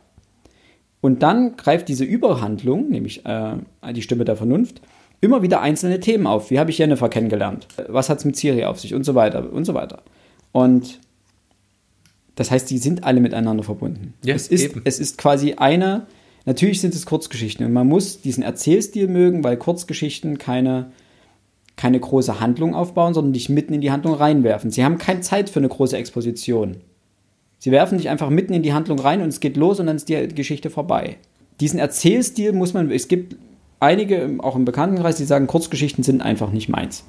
Und 1.07 1.23
dann 1.23 1.55
greift 1.55 1.87
diese 1.87 2.03
Überhandlung, 2.03 2.89
nämlich 2.89 3.25
äh, 3.25 3.53
die 3.93 4.01
Stimme 4.01 4.25
der 4.25 4.35
Vernunft, 4.35 4.81
immer 5.21 5.41
wieder 5.41 5.61
einzelne 5.61 6.01
Themen 6.01 6.27
auf. 6.27 6.51
Wie 6.51 6.59
habe 6.59 6.69
ich 6.69 6.79
Jennifer 6.79 7.07
kennengelernt? 7.07 7.65
Was 7.87 8.09
hat 8.09 8.17
es 8.17 8.25
mit 8.25 8.35
Ciri 8.35 8.65
auf 8.65 8.81
sich? 8.81 8.93
Und 8.93 9.05
so 9.05 9.15
weiter 9.15 9.53
und 9.53 9.63
so 9.63 9.73
weiter. 9.73 10.03
Und 10.51 10.99
das 12.35 12.51
heißt, 12.51 12.69
die 12.69 12.77
sind 12.77 13.05
alle 13.05 13.21
miteinander 13.21 13.63
verbunden. 13.63 14.15
Ja, 14.25 14.35
es, 14.35 14.49
ist, 14.49 14.65
eben. 14.65 14.81
es 14.83 14.99
ist 14.99 15.17
quasi 15.17 15.53
eine, 15.53 16.07
natürlich 16.43 16.81
sind 16.81 16.93
es 16.93 17.05
Kurzgeschichten 17.05 17.65
und 17.65 17.71
man 17.71 17.87
muss 17.87 18.19
diesen 18.19 18.43
Erzählstil 18.43 19.07
mögen, 19.07 19.45
weil 19.45 19.55
Kurzgeschichten 19.55 20.37
keine, 20.37 20.91
keine 21.77 22.01
große 22.01 22.41
Handlung 22.41 22.75
aufbauen, 22.75 23.13
sondern 23.13 23.31
dich 23.31 23.47
mitten 23.47 23.73
in 23.73 23.79
die 23.79 23.91
Handlung 23.91 24.13
reinwerfen. 24.15 24.71
Sie 24.71 24.83
haben 24.83 24.97
keine 24.97 25.21
Zeit 25.21 25.49
für 25.49 25.59
eine 25.59 25.69
große 25.69 25.95
Exposition. 25.95 26.81
Sie 27.59 27.71
werfen 27.71 27.97
dich 27.97 28.09
einfach 28.09 28.29
mitten 28.29 28.53
in 28.53 28.63
die 28.63 28.73
Handlung 28.73 28.99
rein 28.99 29.21
und 29.21 29.29
es 29.29 29.39
geht 29.39 29.57
los 29.57 29.79
und 29.79 29.87
dann 29.87 29.95
ist 29.95 30.09
die 30.09 30.27
Geschichte 30.27 30.69
vorbei. 30.69 31.17
Diesen 31.59 31.79
Erzählstil 31.79 32.53
muss 32.53 32.73
man, 32.73 32.91
es 32.91 33.07
gibt 33.07 33.35
einige, 33.79 34.37
auch 34.39 34.55
im 34.55 34.65
Bekanntenkreis, 34.65 35.17
die 35.17 35.25
sagen, 35.25 35.47
Kurzgeschichten 35.47 36.03
sind 36.03 36.21
einfach 36.21 36.51
nicht 36.51 36.69
meins. 36.69 37.03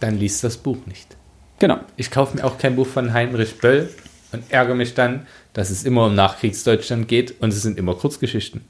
Dann 0.00 0.18
liest 0.18 0.44
das 0.44 0.58
Buch 0.58 0.78
nicht. 0.86 1.16
Genau. 1.58 1.78
Ich 1.96 2.10
kaufe 2.10 2.36
mir 2.36 2.44
auch 2.44 2.58
kein 2.58 2.76
Buch 2.76 2.86
von 2.86 3.12
Heinrich 3.12 3.58
Böll 3.58 3.88
und 4.32 4.42
ärgere 4.50 4.74
mich 4.74 4.94
dann, 4.94 5.26
dass 5.52 5.70
es 5.70 5.84
immer 5.84 6.06
um 6.06 6.14
Nachkriegsdeutschland 6.14 7.08
geht 7.08 7.40
und 7.40 7.50
es 7.50 7.62
sind 7.62 7.78
immer 7.78 7.94
Kurzgeschichten. 7.94 8.62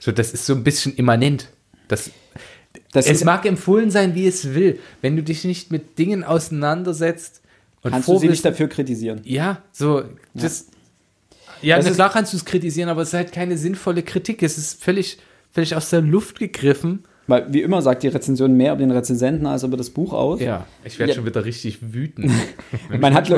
So, 0.00 0.12
das 0.12 0.32
ist 0.32 0.44
so 0.46 0.54
ein 0.54 0.64
bisschen 0.64 0.94
immanent. 0.96 1.48
Das, 1.88 2.10
Das 2.92 3.06
es 3.06 3.24
mag 3.24 3.46
empfohlen 3.46 3.90
sein, 3.90 4.14
wie 4.14 4.26
es 4.26 4.54
will. 4.54 4.80
Wenn 5.00 5.16
du 5.16 5.22
dich 5.22 5.44
nicht 5.44 5.70
mit 5.70 5.98
Dingen 5.98 6.24
auseinandersetzt 6.24 7.42
und 7.86 7.92
kannst 7.92 8.08
du 8.08 8.12
sie 8.12 8.26
Vorwissen- 8.26 8.30
nicht 8.30 8.44
dafür 8.44 8.68
kritisieren. 8.68 9.20
Ja, 9.24 9.62
so, 9.72 10.02
das. 10.34 10.66
Ja, 11.62 11.76
Das 11.76 11.86
na 11.86 11.90
ist- 11.92 11.96
klar 11.96 12.10
kannst 12.10 12.32
du 12.32 12.36
es 12.36 12.44
kritisieren, 12.44 12.88
aber 12.90 13.02
es 13.02 13.08
ist 13.08 13.14
halt 13.14 13.32
keine 13.32 13.56
sinnvolle 13.56 14.02
Kritik. 14.02 14.42
Es 14.42 14.58
ist 14.58 14.82
völlig, 14.82 15.18
völlig 15.52 15.74
aus 15.74 15.90
der 15.90 16.02
Luft 16.02 16.38
gegriffen. 16.38 17.04
Weil, 17.28 17.52
wie 17.52 17.62
immer, 17.62 17.82
sagt 17.82 18.04
die 18.04 18.08
Rezension 18.08 18.56
mehr 18.56 18.70
über 18.72 18.78
den 18.78 18.92
Rezensenten 18.92 19.46
als 19.46 19.64
über 19.64 19.76
das 19.76 19.90
Buch 19.90 20.12
aus. 20.12 20.40
Ja, 20.40 20.64
ich 20.84 20.96
werde 21.00 21.10
Ja. 21.10 21.16
schon 21.16 21.26
wieder 21.26 21.44
richtig 21.44 21.78
wütend. 21.92 22.30
Man 23.00 23.14
hat, 23.14 23.28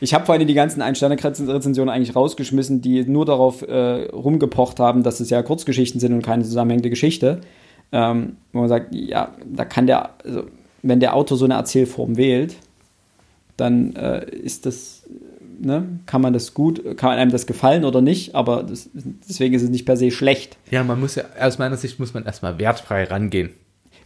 ich 0.00 0.14
habe 0.14 0.24
vorhin 0.24 0.46
die 0.48 0.54
ganzen 0.54 0.80
Ein-Sterne-Rezensionen 0.80 1.90
eigentlich 1.94 2.16
rausgeschmissen, 2.16 2.80
die 2.80 3.04
nur 3.04 3.26
darauf 3.26 3.60
äh, 3.60 4.06
rumgepocht 4.08 4.80
haben, 4.80 5.02
dass 5.02 5.20
es 5.20 5.28
ja 5.28 5.42
Kurzgeschichten 5.42 6.00
sind 6.00 6.14
und 6.14 6.22
keine 6.22 6.44
zusammenhängende 6.44 6.88
Geschichte. 6.88 7.42
Ähm, 7.92 8.36
wo 8.54 8.60
man 8.60 8.68
sagt, 8.70 8.94
ja, 8.94 9.34
da 9.44 9.66
kann 9.66 9.86
der, 9.86 10.14
also, 10.24 10.44
wenn 10.82 11.00
der 11.00 11.14
Autor 11.14 11.36
so 11.36 11.44
eine 11.44 11.54
Erzählform 11.54 12.16
wählt, 12.16 12.56
dann 13.56 13.94
äh, 13.96 14.28
ist 14.30 14.66
das, 14.66 15.04
ne, 15.58 15.86
kann 16.06 16.20
man 16.20 16.32
das 16.32 16.54
gut, 16.54 16.96
kann 16.96 17.10
einem 17.10 17.30
das 17.30 17.46
gefallen 17.46 17.84
oder 17.84 18.00
nicht, 18.02 18.34
aber 18.34 18.62
das, 18.62 18.90
deswegen 18.94 19.54
ist 19.54 19.62
es 19.62 19.70
nicht 19.70 19.86
per 19.86 19.96
se 19.96 20.10
schlecht. 20.10 20.56
ja, 20.70 20.84
man 20.84 21.00
muss 21.00 21.14
ja, 21.14 21.24
aus 21.40 21.58
meiner 21.58 21.76
Sicht 21.76 21.98
muss 21.98 22.14
man 22.14 22.24
erstmal 22.24 22.58
wertfrei 22.58 23.04
rangehen. 23.04 23.50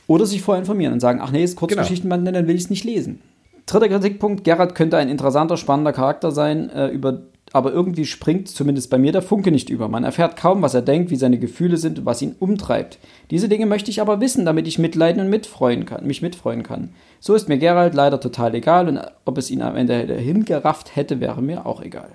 Oder 0.06 0.26
sich 0.26 0.42
vorher 0.42 0.60
informieren 0.60 0.92
und 0.92 1.00
sagen, 1.00 1.20
ach 1.22 1.30
nee, 1.30 1.44
ist 1.44 1.56
Kurzgeschichtenband, 1.56 2.24
nee, 2.24 2.32
dann 2.32 2.48
will 2.48 2.56
ich 2.56 2.62
es 2.62 2.70
nicht 2.70 2.84
lesen. 2.84 3.20
Dritter 3.66 3.88
Kritikpunkt, 3.88 4.42
Gerhard 4.42 4.74
könnte 4.74 4.96
ein 4.96 5.08
interessanter, 5.08 5.56
spannender 5.56 5.92
Charakter 5.92 6.32
sein, 6.32 6.70
äh, 6.70 6.88
über, 6.88 7.22
aber 7.52 7.72
irgendwie 7.72 8.06
springt 8.06 8.48
zumindest 8.48 8.90
bei 8.90 8.98
mir 8.98 9.12
der 9.12 9.22
Funke 9.22 9.50
nicht 9.50 9.70
über. 9.70 9.88
Man 9.88 10.04
erfährt 10.04 10.36
kaum, 10.36 10.62
was 10.62 10.74
er 10.74 10.82
denkt, 10.82 11.10
wie 11.10 11.16
seine 11.16 11.38
Gefühle 11.38 11.76
sind 11.76 11.98
und 12.00 12.06
was 12.06 12.22
ihn 12.22 12.36
umtreibt. 12.38 12.98
Diese 13.30 13.48
Dinge 13.48 13.66
möchte 13.66 13.90
ich 13.90 14.00
aber 14.00 14.20
wissen, 14.20 14.44
damit 14.44 14.68
ich 14.68 14.78
mitleiden 14.78 15.22
und 15.22 15.30
mitfreuen 15.30 15.86
kann, 15.86 16.06
mich 16.06 16.22
mitfreuen 16.22 16.62
kann. 16.62 16.90
So 17.18 17.34
ist 17.34 17.48
mir 17.48 17.58
Gerald 17.58 17.94
leider 17.94 18.20
total 18.20 18.54
egal 18.54 18.88
und 18.88 19.00
ob 19.24 19.38
es 19.38 19.50
ihn 19.50 19.62
am 19.62 19.76
Ende 19.76 19.94
hingerafft 20.14 20.94
hätte, 20.96 21.20
wäre 21.20 21.42
mir 21.42 21.66
auch 21.66 21.82
egal. 21.82 22.08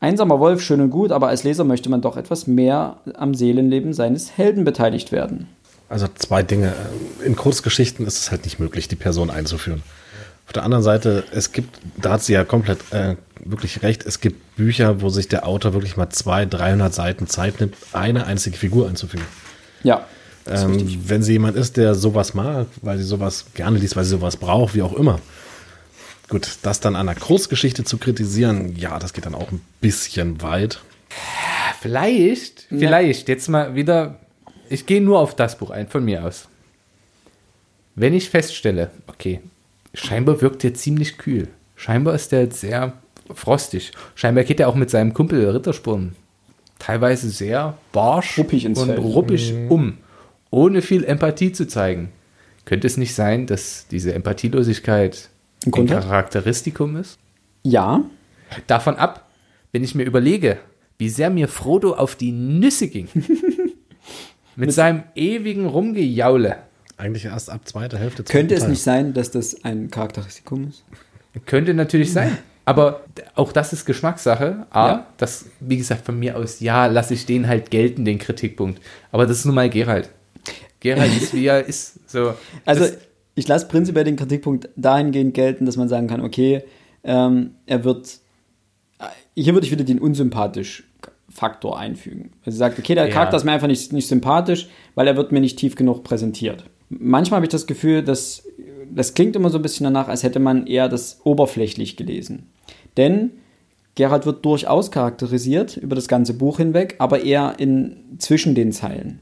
Einsamer 0.00 0.40
Wolf, 0.40 0.62
schön 0.62 0.80
und 0.80 0.90
gut, 0.90 1.12
aber 1.12 1.28
als 1.28 1.44
Leser 1.44 1.64
möchte 1.64 1.90
man 1.90 2.00
doch 2.00 2.16
etwas 2.16 2.46
mehr 2.46 2.96
am 3.14 3.34
Seelenleben 3.34 3.92
seines 3.92 4.36
Helden 4.38 4.64
beteiligt 4.64 5.12
werden. 5.12 5.48
Also 5.90 6.06
zwei 6.14 6.42
Dinge. 6.42 6.72
In 7.24 7.36
Kurzgeschichten 7.36 8.06
ist 8.06 8.18
es 8.18 8.30
halt 8.30 8.44
nicht 8.44 8.60
möglich, 8.60 8.88
die 8.88 8.96
Person 8.96 9.28
einzuführen. 9.28 9.82
Auf 10.46 10.52
der 10.52 10.62
anderen 10.62 10.82
Seite, 10.82 11.24
es 11.32 11.52
gibt, 11.52 11.78
da 11.96 12.12
hat 12.12 12.22
sie 12.22 12.32
ja 12.32 12.44
komplett 12.44 12.78
äh, 12.92 13.16
wirklich 13.44 13.82
recht, 13.82 14.04
es 14.04 14.20
gibt 14.20 14.56
Bücher, 14.56 15.00
wo 15.00 15.08
sich 15.08 15.28
der 15.28 15.46
Autor 15.46 15.72
wirklich 15.72 15.96
mal 15.96 16.10
zwei, 16.10 16.46
300 16.46 16.92
Seiten 16.92 17.26
Zeit 17.26 17.60
nimmt, 17.60 17.74
eine 17.92 18.26
einzige 18.26 18.56
Figur 18.56 18.88
einzufügen. 18.88 19.24
Ja, 19.82 20.06
Ähm, 20.46 21.02
wenn 21.06 21.22
sie 21.22 21.32
jemand 21.32 21.56
ist, 21.56 21.76
der 21.76 21.94
sowas 21.94 22.34
mag, 22.34 22.66
weil 22.82 22.96
sie 22.98 23.04
sowas 23.04 23.46
gerne 23.54 23.78
liest, 23.78 23.94
weil 23.96 24.04
sie 24.04 24.10
sowas 24.10 24.36
braucht, 24.38 24.74
wie 24.74 24.82
auch 24.82 24.94
immer. 24.94 25.20
Gut, 26.28 26.58
das 26.62 26.80
dann 26.80 26.96
an 26.96 27.08
einer 27.08 27.18
Kurzgeschichte 27.18 27.84
zu 27.84 27.98
kritisieren, 27.98 28.74
ja, 28.76 28.98
das 28.98 29.12
geht 29.12 29.26
dann 29.26 29.34
auch 29.34 29.50
ein 29.52 29.60
bisschen 29.80 30.40
weit. 30.42 30.80
Vielleicht, 31.80 32.66
vielleicht, 32.68 33.28
jetzt 33.28 33.48
mal 33.48 33.74
wieder, 33.74 34.18
ich 34.68 34.86
gehe 34.86 35.00
nur 35.00 35.18
auf 35.18 35.34
das 35.34 35.56
Buch 35.58 35.70
ein, 35.70 35.88
von 35.88 36.04
mir 36.04 36.24
aus. 36.24 36.48
Wenn 37.94 38.14
ich 38.14 38.30
feststelle, 38.30 38.90
okay, 39.08 39.40
scheinbar 39.94 40.40
wirkt 40.40 40.64
er 40.64 40.74
ziemlich 40.74 41.18
kühl. 41.18 41.48
Scheinbar 41.76 42.14
ist 42.14 42.32
er 42.32 42.42
jetzt 42.42 42.60
sehr 42.60 42.92
frostig. 43.34 43.92
Scheinbar 44.14 44.44
geht 44.44 44.60
er 44.60 44.68
auch 44.68 44.74
mit 44.74 44.90
seinem 44.90 45.14
Kumpel 45.14 45.48
Rittersporn 45.48 46.14
teilweise 46.78 47.28
sehr 47.28 47.76
barsch 47.92 48.38
Ruppig 48.38 48.64
ins 48.64 48.78
und 48.78 48.86
Feld. 48.86 49.00
ruppig 49.00 49.54
um, 49.68 49.98
ohne 50.50 50.80
viel 50.80 51.04
Empathie 51.04 51.52
zu 51.52 51.68
zeigen. 51.68 52.10
Könnte 52.64 52.86
es 52.86 52.96
nicht 52.96 53.14
sein, 53.14 53.46
dass 53.46 53.86
diese 53.88 54.14
Empathielosigkeit 54.14 55.28
Ein? 55.70 55.86
Charakteristikum 55.86 56.96
ist? 56.96 57.18
Ja, 57.62 58.04
Davon 58.66 58.96
ab, 58.96 59.28
wenn 59.72 59.84
ich 59.84 59.94
mir 59.94 60.04
überlege, 60.04 60.58
wie 60.98 61.08
sehr 61.08 61.30
mir 61.30 61.48
Frodo 61.48 61.94
auf 61.94 62.16
die 62.16 62.32
Nüsse 62.32 62.88
ging. 62.88 63.08
Mit 64.56 64.72
seinem 64.72 65.04
ewigen 65.14 65.66
Rumgejaule. 65.66 66.56
Eigentlich 66.96 67.26
erst 67.26 67.48
ab 67.48 67.66
zweiter 67.66 67.98
Hälfte. 67.98 68.24
könnte 68.24 68.54
es 68.54 68.66
nicht 68.66 68.82
sein, 68.82 69.14
dass 69.14 69.30
das 69.30 69.64
ein 69.64 69.90
Charakteristikum 69.90 70.68
ist? 70.68 70.84
Könnte 71.46 71.72
natürlich 71.72 72.12
sein. 72.12 72.36
Aber 72.70 73.00
auch 73.34 73.52
das 73.52 73.72
ist 73.72 73.84
Geschmackssache. 73.84 74.66
A, 74.70 74.88
Ja. 74.88 75.06
das, 75.16 75.46
wie 75.60 75.76
gesagt, 75.76 76.04
von 76.06 76.18
mir 76.18 76.36
aus, 76.36 76.60
ja, 76.60 76.86
lasse 76.86 77.14
ich 77.14 77.26
den 77.26 77.48
halt 77.48 77.70
gelten, 77.70 78.04
den 78.04 78.18
Kritikpunkt. 78.18 78.80
Aber 79.12 79.26
das 79.26 79.38
ist 79.38 79.44
nun 79.44 79.54
mal 79.56 79.68
Gerald. 79.68 80.08
Gerald 80.80 81.10
ist, 81.20 81.34
wie 81.34 81.46
er 81.46 81.64
ist. 81.66 82.08
So, 82.08 82.34
Also, 82.64 82.84
ich 83.34 83.48
lasse 83.48 83.66
prinzipiell 83.66 84.04
den 84.04 84.16
Kritikpunkt 84.16 84.68
dahingehend 84.76 85.34
gelten, 85.34 85.66
dass 85.66 85.76
man 85.76 85.88
sagen 85.88 86.06
kann, 86.06 86.20
okay, 86.20 86.62
ähm, 87.04 87.54
er 87.66 87.84
wird, 87.84 88.18
hier 89.34 89.54
würde 89.54 89.66
ich 89.66 89.72
wieder 89.72 89.84
den 89.84 89.98
unsympathisch 89.98 90.84
Faktor 91.28 91.78
einfügen. 91.78 92.32
Also 92.44 92.58
sagt, 92.58 92.78
okay, 92.78 92.94
der 92.94 93.06
Ja. 93.06 93.12
Charakter 93.12 93.36
ist 93.36 93.44
mir 93.44 93.52
einfach 93.52 93.68
nicht, 93.68 93.92
nicht 93.92 94.08
sympathisch, 94.08 94.68
weil 94.94 95.06
er 95.06 95.16
wird 95.16 95.32
mir 95.32 95.40
nicht 95.40 95.58
tief 95.58 95.74
genug 95.76 96.02
präsentiert. 96.04 96.64
Manchmal 96.90 97.38
habe 97.38 97.46
ich 97.46 97.50
das 97.50 97.66
Gefühl, 97.66 98.02
dass 98.02 98.42
das 98.92 99.14
klingt 99.14 99.36
immer 99.36 99.50
so 99.50 99.58
ein 99.58 99.62
bisschen 99.62 99.84
danach, 99.84 100.08
als 100.08 100.22
hätte 100.22 100.40
man 100.40 100.66
eher 100.66 100.88
das 100.88 101.20
oberflächlich 101.24 101.96
gelesen. 101.96 102.48
Denn 102.96 103.30
Gerald 103.94 104.26
wird 104.26 104.44
durchaus 104.44 104.90
charakterisiert 104.90 105.76
über 105.76 105.94
das 105.94 106.08
ganze 106.08 106.34
Buch 106.34 106.58
hinweg, 106.58 106.96
aber 106.98 107.22
eher 107.22 107.54
in 107.58 107.96
zwischen 108.18 108.54
den 108.54 108.72
Zeilen. 108.72 109.20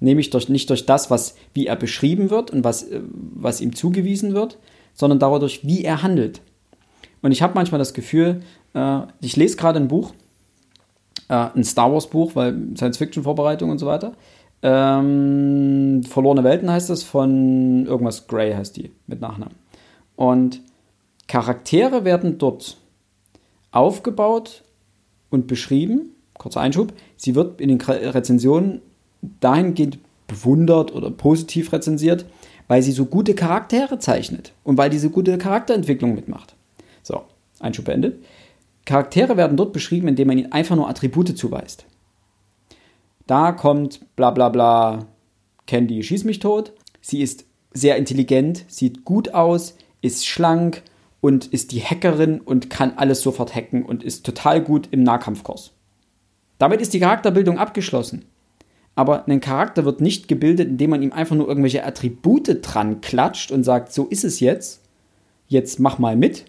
Nämlich 0.00 0.30
durch, 0.30 0.48
nicht 0.48 0.68
durch 0.70 0.86
das, 0.86 1.10
was, 1.10 1.36
wie 1.54 1.66
er 1.66 1.76
beschrieben 1.76 2.30
wird 2.30 2.50
und 2.50 2.64
was, 2.64 2.84
äh, 2.84 3.00
was 3.10 3.60
ihm 3.60 3.74
zugewiesen 3.74 4.34
wird, 4.34 4.58
sondern 4.94 5.18
dadurch, 5.18 5.66
wie 5.66 5.84
er 5.84 6.02
handelt. 6.02 6.40
Und 7.22 7.32
ich 7.32 7.40
habe 7.40 7.54
manchmal 7.54 7.78
das 7.78 7.94
Gefühl, 7.94 8.42
äh, 8.74 9.00
ich 9.20 9.36
lese 9.36 9.56
gerade 9.56 9.78
ein 9.78 9.88
Buch, 9.88 10.12
äh, 11.28 11.48
ein 11.54 11.64
Star 11.64 11.92
Wars 11.92 12.08
Buch, 12.08 12.34
weil 12.34 12.56
Science-Fiction-Vorbereitung 12.76 13.70
und 13.70 13.78
so 13.78 13.86
weiter. 13.86 14.14
Ähm, 14.62 16.02
Verlorene 16.04 16.44
Welten 16.44 16.70
heißt 16.70 16.90
das, 16.90 17.02
von 17.02 17.86
irgendwas 17.86 18.26
Grey 18.28 18.52
heißt 18.52 18.76
die, 18.76 18.92
mit 19.06 19.20
Nachnamen. 19.20 19.56
Und 20.16 20.60
Charaktere 21.26 22.04
werden 22.04 22.38
dort 22.38 22.76
aufgebaut 23.72 24.62
und 25.30 25.46
beschrieben. 25.46 26.14
Kurzer 26.34 26.60
Einschub. 26.60 26.92
Sie 27.16 27.34
wird 27.34 27.60
in 27.60 27.68
den 27.68 27.80
Rezensionen 27.80 28.82
dahingehend 29.40 29.98
bewundert 30.26 30.94
oder 30.94 31.10
positiv 31.10 31.72
rezensiert, 31.72 32.26
weil 32.68 32.82
sie 32.82 32.92
so 32.92 33.06
gute 33.06 33.34
Charaktere 33.34 33.98
zeichnet 33.98 34.52
und 34.64 34.78
weil 34.78 34.90
diese 34.90 35.10
gute 35.10 35.38
Charakterentwicklung 35.38 36.14
mitmacht. 36.14 36.54
So, 37.02 37.22
Einschub 37.60 37.86
beendet. 37.86 38.24
Charaktere 38.84 39.36
werden 39.36 39.56
dort 39.56 39.72
beschrieben, 39.72 40.08
indem 40.08 40.28
man 40.28 40.38
ihnen 40.38 40.52
einfach 40.52 40.76
nur 40.76 40.88
Attribute 40.88 41.36
zuweist. 41.36 41.86
Da 43.26 43.52
kommt 43.52 44.00
bla 44.16 44.30
bla 44.30 44.48
bla 44.48 45.06
Candy 45.66 46.02
schieß 46.02 46.24
mich 46.24 46.38
tot. 46.38 46.72
Sie 47.00 47.20
ist 47.22 47.46
sehr 47.72 47.96
intelligent, 47.96 48.64
sieht 48.68 49.04
gut 49.04 49.34
aus, 49.34 49.76
ist 50.00 50.26
schlank 50.26 50.82
und 51.20 51.46
ist 51.46 51.72
die 51.72 51.82
Hackerin 51.82 52.40
und 52.40 52.68
kann 52.68 52.94
alles 52.96 53.22
sofort 53.22 53.54
hacken 53.54 53.84
und 53.84 54.02
ist 54.02 54.26
total 54.26 54.60
gut 54.60 54.88
im 54.90 55.02
Nahkampfkurs. 55.02 55.72
Damit 56.58 56.80
ist 56.80 56.92
die 56.92 57.00
Charakterbildung 57.00 57.58
abgeschlossen. 57.58 58.24
Aber 58.94 59.26
ein 59.26 59.40
Charakter 59.40 59.84
wird 59.84 60.00
nicht 60.00 60.28
gebildet, 60.28 60.68
indem 60.68 60.90
man 60.90 61.02
ihm 61.02 61.12
einfach 61.12 61.34
nur 61.34 61.48
irgendwelche 61.48 61.84
Attribute 61.86 62.58
dran 62.60 63.00
klatscht 63.00 63.50
und 63.50 63.64
sagt, 63.64 63.92
so 63.92 64.06
ist 64.06 64.24
es 64.24 64.40
jetzt, 64.40 64.82
jetzt 65.46 65.80
mach 65.80 65.98
mal 65.98 66.14
mit, 66.14 66.44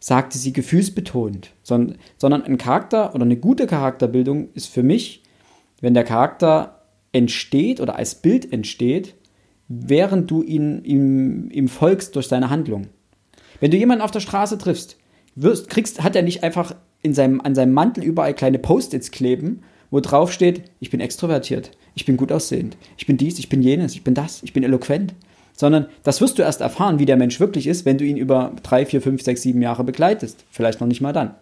sagte 0.00 0.38
sie 0.38 0.52
gefühlsbetont. 0.52 1.50
Sondern, 1.62 1.98
ein 2.42 2.56
Charakter 2.56 3.14
oder 3.14 3.24
eine 3.24 3.36
gute 3.36 3.66
Charakterbildung 3.66 4.48
ist 4.54 4.68
für 4.68 4.82
mich, 4.82 5.23
wenn 5.84 5.94
der 5.94 6.04
Charakter 6.04 6.80
entsteht 7.12 7.80
oder 7.80 7.96
als 7.96 8.16
Bild 8.16 8.52
entsteht, 8.52 9.14
während 9.68 10.30
du 10.30 10.42
ihn, 10.42 10.82
ihm, 10.84 11.50
ihm 11.50 11.68
folgst 11.68 12.16
durch 12.16 12.26
seine 12.26 12.50
Handlung. 12.50 12.88
Wenn 13.60 13.70
du 13.70 13.76
jemanden 13.76 14.02
auf 14.02 14.10
der 14.10 14.20
Straße 14.20 14.58
triffst, 14.58 14.96
wirst, 15.34 15.68
kriegst, 15.68 16.02
hat 16.02 16.16
er 16.16 16.22
nicht 16.22 16.42
einfach 16.42 16.74
in 17.02 17.14
seinem, 17.14 17.40
an 17.40 17.54
seinem 17.54 17.72
Mantel 17.72 18.02
überall 18.02 18.34
kleine 18.34 18.58
Post-its 18.58 19.10
kleben, 19.10 19.62
wo 19.90 20.00
drauf 20.00 20.32
steht, 20.32 20.62
ich 20.80 20.90
bin 20.90 21.00
extrovertiert, 21.00 21.70
ich 21.94 22.04
bin 22.04 22.16
gut 22.16 22.32
aussehend, 22.32 22.76
ich 22.96 23.06
bin 23.06 23.16
dies, 23.16 23.38
ich 23.38 23.48
bin 23.48 23.62
jenes, 23.62 23.94
ich 23.94 24.02
bin 24.02 24.14
das, 24.14 24.42
ich 24.42 24.52
bin 24.52 24.64
eloquent. 24.64 25.14
Sondern 25.56 25.86
das 26.02 26.20
wirst 26.20 26.38
du 26.38 26.42
erst 26.42 26.62
erfahren, 26.62 26.98
wie 26.98 27.06
der 27.06 27.16
Mensch 27.16 27.38
wirklich 27.38 27.68
ist, 27.68 27.84
wenn 27.84 27.98
du 27.98 28.04
ihn 28.04 28.16
über 28.16 28.56
drei, 28.64 28.84
vier, 28.86 29.00
fünf, 29.00 29.22
sechs, 29.22 29.42
sieben 29.42 29.62
Jahre 29.62 29.84
begleitest. 29.84 30.44
Vielleicht 30.50 30.80
noch 30.80 30.88
nicht 30.88 31.00
mal 31.00 31.12
dann. 31.12 31.36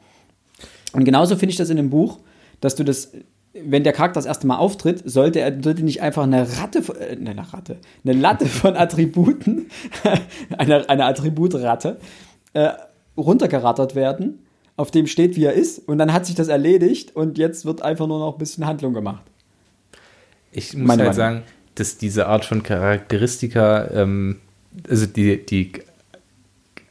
Und 0.93 1.05
genauso 1.05 1.37
finde 1.37 1.53
ich 1.53 1.57
das 1.57 1.71
in 1.71 1.79
dem 1.79 1.89
Buch, 1.89 2.19
dass 2.61 2.75
du 2.75 2.85
das, 2.85 3.13
wenn 3.55 3.85
der 3.85 3.93
Charakter 3.93 4.15
das 4.15 4.27
erste 4.27 4.47
Mal 4.47 4.57
auftritt, 4.57 5.03
sollte 5.05 5.41
er 5.41 5.63
sollte 5.63 5.83
nicht 5.83 6.01
einfach 6.01 6.23
eine 6.23 6.59
Ratte, 6.59 6.83
äh, 6.99 7.17
eine 7.17 7.53
Ratte, 7.53 7.77
eine 8.05 8.15
Latte 8.15 8.47
von 8.47 8.77
Attributen, 8.77 9.71
eine, 10.59 10.89
eine 10.89 11.05
Attributratte, 11.05 11.99
äh, 12.55 12.71
runtergerattert 13.17 13.95
werden, 13.95 14.39
auf 14.77 14.91
dem 14.91 15.07
steht, 15.07 15.37
wie 15.37 15.45
er 15.45 15.53
ist, 15.53 15.87
und 15.87 15.99
dann 15.99 16.13
hat 16.13 16.27
sich 16.27 16.35
das 16.35 16.49
erledigt 16.49 17.15
und 17.15 17.37
jetzt 17.37 17.67
wird 17.67 17.83
einfach 17.83 18.07
nur 18.07 18.19
noch 18.19 18.35
ein 18.35 18.39
bisschen 18.39 18.67
Handlung 18.67 18.95
gemacht. 18.95 19.23
Ich 20.51 20.75
muss 20.75 20.89
Meine 20.89 21.05
halt 21.05 21.17
Meinung. 21.17 21.35
sagen, 21.35 21.43
dass 21.75 21.99
diese 21.99 22.27
Art 22.27 22.45
von 22.45 22.63
Charakteristika, 22.63 23.91
ähm, 23.93 24.41
also 24.89 25.07
die, 25.07 25.45
die 25.45 25.73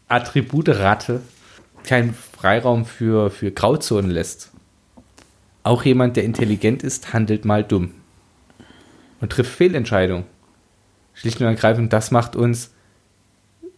Attribute-Ratte, 0.08 1.22
keinen 1.84 2.14
Freiraum 2.14 2.86
für, 2.86 3.32
für 3.32 3.52
Grauzonen 3.52 4.12
lässt. 4.12 4.51
Auch 5.64 5.84
jemand, 5.84 6.18
der 6.18 6.24
intelligent 6.24 6.84
ist, 6.84 7.14
handelt 7.14 7.46
mal 7.46 7.64
dumm 7.64 7.92
und 9.20 9.32
trifft 9.32 9.52
Fehlentscheidungen. 9.52 10.26
Schlicht 11.14 11.40
und 11.40 11.48
ergreifend, 11.48 11.94
das 11.94 12.12
macht 12.12 12.36
uns 12.36 12.72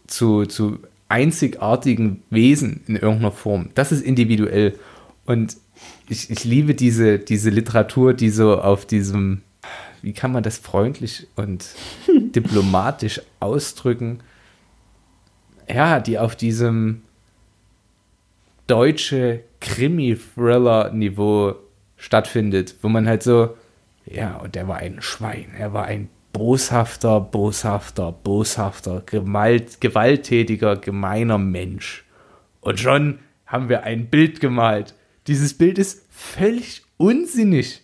zu, 0.07 0.45
zu 0.45 0.79
einzigartigen 1.09 2.23
Wesen 2.29 2.81
in 2.87 2.95
irgendeiner 2.95 3.31
Form. 3.31 3.69
Das 3.75 3.91
ist 3.91 4.01
individuell. 4.01 4.79
Und 5.25 5.57
ich, 6.07 6.29
ich 6.29 6.43
liebe 6.43 6.73
diese, 6.73 7.19
diese 7.19 7.49
Literatur, 7.49 8.13
die 8.13 8.29
so 8.29 8.59
auf 8.59 8.85
diesem, 8.85 9.41
wie 10.01 10.13
kann 10.13 10.31
man 10.31 10.43
das 10.43 10.57
freundlich 10.57 11.27
und 11.35 11.65
diplomatisch 12.07 13.21
ausdrücken? 13.39 14.19
Ja, 15.67 15.99
die 15.99 16.19
auf 16.19 16.35
diesem 16.35 17.01
deutsche 18.67 19.41
Krimi-Thriller-Niveau 19.59 21.55
stattfindet, 22.03 22.75
wo 22.81 22.89
man 22.89 23.07
halt 23.07 23.23
so, 23.23 23.55
ja, 24.05 24.35
und 24.35 24.57
er 24.57 24.67
war 24.67 24.77
ein 24.77 25.01
Schwein, 25.01 25.53
er 25.57 25.71
war 25.71 25.85
ein 25.85 26.09
boshafter, 26.33 27.21
boshafter, 27.21 28.11
boshafter, 28.11 29.03
gewalt, 29.05 29.79
gewalttätiger, 29.79 30.75
gemeiner 30.75 31.37
Mensch. 31.37 32.03
Und 32.59 32.81
schon 32.81 33.19
haben 33.45 33.69
wir 33.69 33.83
ein 33.83 34.07
Bild 34.07 34.41
gemalt. 34.41 34.95
Dieses 35.27 35.53
Bild 35.53 35.77
ist 35.77 36.05
völlig 36.09 36.83
unsinnig, 36.97 37.81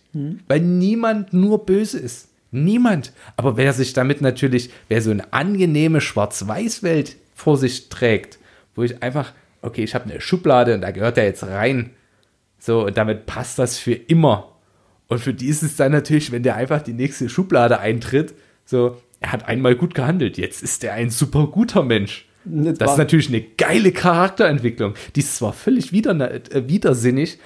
weil 0.48 0.60
niemand 0.60 1.32
nur 1.32 1.64
böse 1.64 1.98
ist. 1.98 2.28
Niemand. 2.50 3.12
Aber 3.36 3.56
wer 3.56 3.72
sich 3.72 3.94
damit 3.94 4.20
natürlich, 4.20 4.70
wer 4.88 5.00
so 5.00 5.12
eine 5.12 5.32
angenehme 5.32 6.02
Schwarz-Weiß-Welt 6.02 7.16
vor 7.34 7.56
sich 7.56 7.88
trägt, 7.88 8.38
wo 8.74 8.82
ich 8.82 9.02
einfach, 9.02 9.32
okay, 9.62 9.84
ich 9.84 9.94
habe 9.94 10.10
eine 10.10 10.20
Schublade 10.20 10.74
und 10.74 10.82
da 10.82 10.90
gehört 10.90 11.16
er 11.16 11.24
jetzt 11.24 11.44
rein. 11.44 11.90
So, 12.60 12.86
und 12.86 12.96
damit 12.96 13.26
passt 13.26 13.58
das 13.58 13.78
für 13.78 13.94
immer. 13.94 14.52
Und 15.08 15.18
für 15.18 15.34
die 15.34 15.48
ist 15.48 15.62
es 15.62 15.74
dann 15.74 15.90
natürlich, 15.90 16.30
wenn 16.30 16.44
der 16.44 16.54
einfach 16.54 16.82
die 16.82 16.92
nächste 16.92 17.28
Schublade 17.28 17.80
eintritt, 17.80 18.34
so, 18.64 19.00
er 19.18 19.32
hat 19.32 19.48
einmal 19.48 19.74
gut 19.74 19.94
gehandelt, 19.94 20.38
jetzt 20.38 20.62
ist 20.62 20.84
er 20.84 20.92
ein 20.94 21.10
super 21.10 21.48
guter 21.48 21.82
Mensch. 21.82 22.26
Das 22.44 22.92
ist 22.92 22.98
natürlich 22.98 23.28
eine 23.28 23.42
geile 23.42 23.92
Charakterentwicklung. 23.92 24.94
Die 25.14 25.20
ist 25.20 25.36
zwar 25.36 25.52
völlig 25.52 25.92
wieder, 25.92 26.12
äh, 26.30 26.68
widersinnig, 26.68 27.38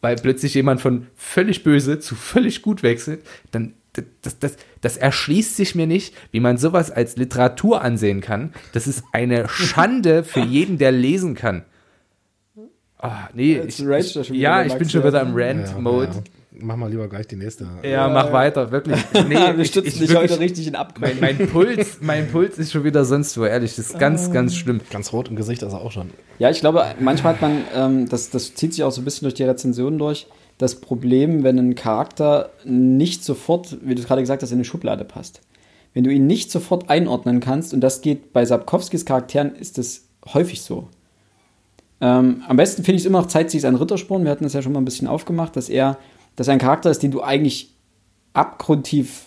weil 0.00 0.16
plötzlich 0.16 0.54
jemand 0.54 0.80
von 0.80 1.06
völlig 1.14 1.62
böse 1.62 2.00
zu 2.00 2.14
völlig 2.14 2.62
gut 2.62 2.82
wechselt, 2.82 3.22
dann 3.50 3.74
das, 4.22 4.38
das, 4.38 4.56
das 4.80 4.96
erschließt 4.96 5.56
sich 5.56 5.74
mir 5.74 5.86
nicht, 5.86 6.14
wie 6.30 6.40
man 6.40 6.58
sowas 6.58 6.90
als 6.90 7.16
Literatur 7.16 7.82
ansehen 7.82 8.20
kann. 8.20 8.52
Das 8.72 8.86
ist 8.86 9.02
eine 9.12 9.48
Schande 9.48 10.22
für 10.22 10.40
jeden, 10.40 10.78
der 10.78 10.92
lesen 10.92 11.34
kann. 11.34 11.64
Ah, 13.02 13.28
nee, 13.32 13.54
Jetzt 13.54 13.80
ich, 13.80 13.86
ich, 13.88 14.12
schon 14.12 14.24
wieder, 14.26 14.34
ja, 14.36 14.62
ich 14.64 14.74
bin 14.74 14.88
schon 14.88 15.02
wieder 15.02 15.22
im 15.22 15.32
Rant-Mode. 15.34 16.06
Ja, 16.12 16.22
mach 16.60 16.76
mal 16.76 16.90
lieber 16.90 17.08
gleich 17.08 17.26
die 17.26 17.36
nächste. 17.36 17.66
Ja, 17.82 18.08
mach 18.08 18.30
weiter, 18.32 18.70
wirklich. 18.70 19.00
Nee, 19.26 19.36
wir 19.36 19.58
ich- 19.60 19.68
stützen 19.68 19.88
ich 19.88 19.98
dich 20.00 20.08
wirklich- 20.10 20.30
heute 20.32 20.40
richtig 20.40 20.66
in 20.66 20.74
Abgrund. 20.74 21.18
mein, 21.20 21.36
mein, 21.38 21.48
Puls, 21.48 21.98
mein 22.02 22.28
Puls 22.28 22.58
ist 22.58 22.72
schon 22.72 22.84
wieder 22.84 23.04
sonst 23.06 23.38
wo, 23.38 23.44
ehrlich. 23.44 23.74
Das 23.76 23.86
ist 23.90 23.98
ganz, 23.98 24.28
Ah. 24.28 24.32
ganz 24.32 24.54
schlimm. 24.54 24.80
Ganz 24.90 25.12
rot 25.14 25.28
im 25.28 25.36
Gesicht 25.36 25.62
ist 25.62 25.72
er 25.72 25.80
auch 25.80 25.92
schon. 25.92 26.10
Ja, 26.38 26.50
ich 26.50 26.60
glaube, 26.60 26.84
manchmal 27.00 27.34
hat 27.34 27.40
man, 27.40 27.62
ähm, 27.74 28.08
das, 28.08 28.28
das 28.28 28.54
zieht 28.54 28.74
sich 28.74 28.84
auch 28.84 28.92
so 28.92 29.00
ein 29.00 29.04
bisschen 29.04 29.24
durch 29.24 29.34
die 29.34 29.44
Rezensionen 29.44 29.98
durch, 29.98 30.26
das 30.58 30.74
Problem, 30.74 31.42
wenn 31.42 31.58
ein 31.58 31.74
Charakter 31.74 32.50
nicht 32.66 33.24
sofort, 33.24 33.78
wie 33.82 33.94
du 33.94 34.02
es 34.02 34.06
gerade 34.06 34.20
gesagt 34.20 34.42
hast, 34.42 34.50
in 34.50 34.58
eine 34.58 34.64
Schublade 34.66 35.04
passt. 35.06 35.40
Wenn 35.94 36.04
du 36.04 36.10
ihn 36.10 36.26
nicht 36.26 36.50
sofort 36.50 36.90
einordnen 36.90 37.40
kannst, 37.40 37.72
und 37.72 37.80
das 37.80 38.02
geht 38.02 38.34
bei 38.34 38.44
Sapkowskis 38.44 39.06
Charakteren, 39.06 39.54
ist 39.56 39.78
das 39.78 40.02
häufig 40.34 40.60
so. 40.60 40.88
Ähm, 42.00 42.42
am 42.48 42.56
besten 42.56 42.82
finde 42.84 42.96
ich 42.96 43.02
es 43.02 43.06
immer 43.06 43.20
noch 43.20 43.28
Zeit, 43.28 43.50
sich 43.50 43.66
an 43.66 43.74
Rittersporn. 43.76 44.24
Wir 44.24 44.30
hatten 44.30 44.44
das 44.44 44.54
ja 44.54 44.62
schon 44.62 44.72
mal 44.72 44.80
ein 44.80 44.84
bisschen 44.84 45.08
aufgemacht, 45.08 45.54
dass 45.56 45.68
er, 45.68 45.98
dass 46.36 46.48
er 46.48 46.54
ein 46.54 46.58
Charakter 46.58 46.90
ist, 46.90 47.02
den 47.02 47.10
du 47.10 47.22
eigentlich 47.22 47.74
abgrundtief, 48.32 49.26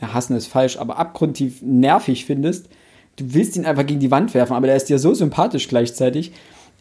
na, 0.00 0.12
hassen 0.14 0.36
ist 0.36 0.46
falsch, 0.46 0.76
aber 0.76 0.98
abgrundtief 0.98 1.62
nervig 1.62 2.24
findest. 2.24 2.68
Du 3.16 3.32
willst 3.34 3.56
ihn 3.56 3.64
einfach 3.64 3.86
gegen 3.86 4.00
die 4.00 4.10
Wand 4.10 4.34
werfen, 4.34 4.54
aber 4.54 4.68
er 4.68 4.76
ist 4.76 4.88
dir 4.88 4.98
so 4.98 5.14
sympathisch 5.14 5.68
gleichzeitig. 5.68 6.32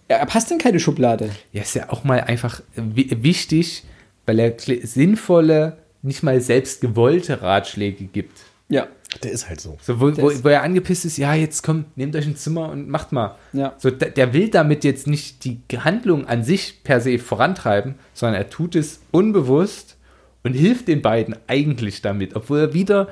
Er, 0.07 0.25
passt 0.25 0.51
in 0.51 0.57
keine 0.57 0.79
Schublade. 0.79 1.29
Ja, 1.51 1.61
ist 1.61 1.75
ja 1.75 1.89
auch 1.89 2.03
mal 2.03 2.21
einfach 2.21 2.61
wi- 2.75 3.17
wichtig, 3.21 3.83
weil 4.25 4.39
er 4.39 4.53
sinnvolle, 4.57 5.77
nicht 6.01 6.23
mal 6.23 6.41
selbst 6.41 6.81
gewollte 6.81 7.41
Ratschläge 7.41 8.05
gibt. 8.05 8.39
Ja. 8.73 8.87
Der 9.23 9.31
ist 9.31 9.47
halt 9.47 9.61
so. 9.61 9.77
So, 9.81 9.99
wo, 9.99 10.05
wo, 10.17 10.29
ist- 10.29 10.43
wo 10.43 10.47
er 10.49 10.63
angepisst 10.63 11.05
ist, 11.05 11.17
ja, 11.17 11.33
jetzt 11.35 11.61
komm, 11.61 11.85
nehmt 11.95 12.15
euch 12.15 12.25
ein 12.25 12.35
Zimmer 12.35 12.69
und 12.69 12.89
macht 12.89 13.11
mal. 13.11 13.35
Ja. 13.53 13.75
So, 13.77 13.91
der, 13.91 14.09
der 14.09 14.33
will 14.33 14.49
damit 14.49 14.83
jetzt 14.83 15.05
nicht 15.07 15.43
die 15.45 15.59
Handlung 15.77 16.25
an 16.27 16.43
sich 16.43 16.83
per 16.83 16.99
se 16.99 17.19
vorantreiben, 17.19 17.95
sondern 18.13 18.41
er 18.41 18.49
tut 18.49 18.75
es 18.75 19.01
unbewusst 19.11 19.97
und 20.43 20.53
hilft 20.53 20.87
den 20.87 21.01
beiden 21.03 21.35
eigentlich 21.47 22.01
damit, 22.01 22.35
obwohl 22.35 22.59
er 22.59 22.73
wieder 22.73 23.09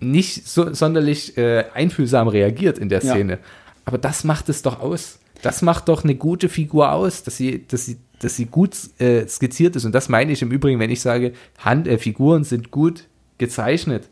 nicht 0.00 0.46
so 0.48 0.72
sonderlich 0.74 1.36
äh, 1.38 1.64
einfühlsam 1.74 2.28
reagiert 2.28 2.78
in 2.78 2.88
der 2.88 3.02
Ja. 3.02 3.12
Szene. 3.14 3.38
Aber 3.84 3.98
das 3.98 4.24
macht 4.24 4.48
es 4.48 4.62
doch 4.62 4.80
aus. 4.80 5.18
Das 5.42 5.60
macht 5.62 5.88
doch 5.88 6.04
eine 6.04 6.14
gute 6.14 6.48
Figur 6.48 6.92
aus, 6.92 7.22
dass 7.22 7.36
sie, 7.36 7.66
dass 7.68 7.84
sie, 7.86 7.98
dass 8.18 8.34
sie 8.36 8.46
gut 8.46 8.74
äh, 8.98 9.26
skizziert 9.28 9.76
ist. 9.76 9.84
Und 9.84 9.94
das 9.94 10.08
meine 10.08 10.32
ich 10.32 10.40
im 10.42 10.50
Übrigen, 10.50 10.80
wenn 10.80 10.90
ich 10.90 11.00
sage, 11.02 11.32
Hand, 11.58 11.86
äh, 11.86 11.98
Figuren 11.98 12.44
sind 12.44 12.70
gut 12.70 13.04
gezeichnet, 13.36 14.08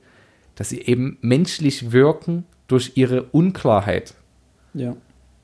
dass 0.62 0.68
sie 0.68 0.83
eben 0.83 1.18
menschlich 1.22 1.90
wirken 1.90 2.44
durch 2.68 2.92
ihre 2.94 3.25
Unklarheit. 3.25 4.14
Ja. 4.75 4.94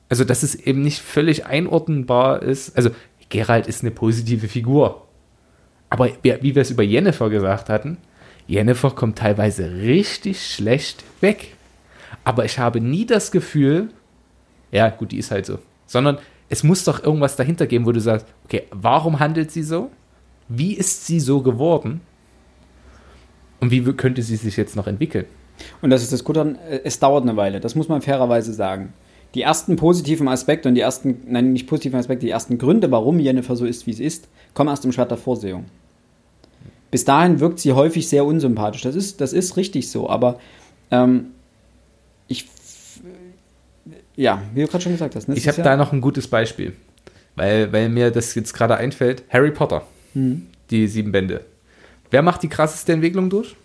Also, 0.07 0.23
dass 0.23 0.43
es 0.43 0.55
eben 0.55 0.81
nicht 0.81 0.99
völlig 0.99 1.45
einordnbar 1.45 2.41
ist. 2.41 2.77
Also, 2.77 2.91
Geralt 3.27 3.67
ist 3.67 3.81
eine 3.81 3.91
positive 3.91 4.47
Figur. 4.47 5.05
Aber 5.89 6.07
wie 6.21 6.37
wie 6.41 6.55
wir 6.55 6.61
es 6.61 6.71
über 6.71 6.83
Jennifer 6.83 7.29
gesagt 7.29 7.67
hatten, 7.67 7.97
Jennifer 8.47 8.91
kommt 8.91 9.17
teilweise 9.17 9.69
richtig 9.69 10.41
schlecht 10.41 11.03
weg. 11.19 11.57
Aber 12.23 12.45
ich 12.45 12.57
habe 12.57 12.79
nie 12.79 13.05
das 13.05 13.29
Gefühl, 13.33 13.89
ja, 14.71 14.89
gut, 14.89 15.11
die 15.11 15.17
ist 15.17 15.31
halt 15.31 15.45
so. 15.45 15.59
Sondern 15.85 16.19
es 16.47 16.63
muss 16.63 16.85
doch 16.85 17.03
irgendwas 17.03 17.35
dahinter 17.35 17.67
geben, 17.67 17.85
wo 17.85 17.91
du 17.91 17.99
sagst, 17.99 18.25
okay, 18.45 18.63
warum 18.71 19.19
handelt 19.19 19.51
sie 19.51 19.63
so? 19.63 19.91
Wie 20.47 20.75
ist 20.75 21.07
sie 21.07 21.19
so 21.19 21.41
geworden? 21.41 21.99
Und 23.59 23.71
wie 23.71 23.81
könnte 23.93 24.21
sie 24.21 24.35
sich 24.35 24.55
jetzt 24.57 24.75
noch 24.75 24.87
entwickeln? 24.87 25.25
Und 25.81 25.89
das 25.89 26.01
ist 26.03 26.13
das 26.13 26.23
Gute, 26.23 26.55
äh, 26.69 26.79
es 26.83 26.99
dauert 26.99 27.23
eine 27.23 27.35
Weile, 27.35 27.59
das 27.59 27.75
muss 27.75 27.89
man 27.89 28.01
fairerweise 28.01 28.53
sagen. 28.53 28.93
Die 29.35 29.41
ersten 29.41 29.75
positiven 29.75 30.27
Aspekte 30.27 30.69
und 30.69 30.75
die 30.75 30.81
ersten, 30.81 31.17
nein, 31.27 31.53
nicht 31.53 31.67
positiven 31.67 31.99
Aspekte, 31.99 32.25
die 32.25 32.31
ersten 32.31 32.57
Gründe, 32.57 32.89
warum 32.91 33.19
Jennifer 33.19 33.55
so 33.55 33.65
ist, 33.65 33.85
wie 33.85 33.93
sie 33.93 34.03
ist, 34.05 34.27
kommen 34.53 34.69
erst 34.69 34.85
im 34.85 34.91
Schwert 34.91 35.11
der 35.11 35.17
Vorsehung. 35.19 35.65
Bis 36.89 37.05
dahin 37.05 37.39
wirkt 37.39 37.59
sie 37.59 37.73
häufig 37.73 38.07
sehr 38.09 38.25
unsympathisch. 38.25 38.81
Das 38.81 38.95
ist, 38.95 39.21
das 39.21 39.33
ist 39.33 39.55
richtig 39.57 39.91
so, 39.91 40.09
aber 40.09 40.39
ähm, 40.89 41.27
ich, 42.27 42.45
f- 42.45 43.01
ja, 44.15 44.41
wie 44.55 44.61
du 44.61 44.67
gerade 44.67 44.81
schon 44.83 44.93
gesagt 44.93 45.15
hast. 45.15 45.27
ne, 45.29 45.35
Ich 45.35 45.47
habe 45.47 45.57
ja, 45.59 45.63
da 45.63 45.77
noch 45.77 45.93
ein 45.93 46.01
gutes 46.01 46.27
Beispiel, 46.27 46.73
weil, 47.35 47.71
weil 47.71 47.89
mir 47.89 48.09
das 48.09 48.33
jetzt 48.33 48.53
gerade 48.53 48.77
einfällt. 48.77 49.23
Harry 49.29 49.51
Potter, 49.51 49.83
Mhm. 50.15 50.47
die 50.71 50.87
sieben 50.87 51.11
Bände. 51.11 51.45
Wer 52.11 52.21
macht 52.21 52.43
die 52.43 52.49
krasseste 52.49 52.93
Entwicklung 52.93 53.29
durch? 53.29 53.55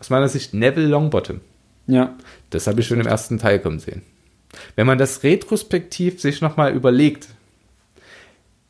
Aus 0.00 0.10
meiner 0.10 0.28
Sicht 0.28 0.54
Neville 0.54 0.86
Longbottom. 0.86 1.40
Ja, 1.86 2.14
Das 2.50 2.66
habe 2.66 2.80
ich 2.80 2.86
schon 2.86 3.00
im 3.00 3.06
ersten 3.06 3.38
Teil 3.38 3.58
kommen 3.58 3.78
sehen. 3.78 4.02
Wenn 4.76 4.86
man 4.86 4.98
das 4.98 5.22
retrospektiv 5.22 6.20
sich 6.20 6.40
nochmal 6.40 6.74
überlegt, 6.74 7.28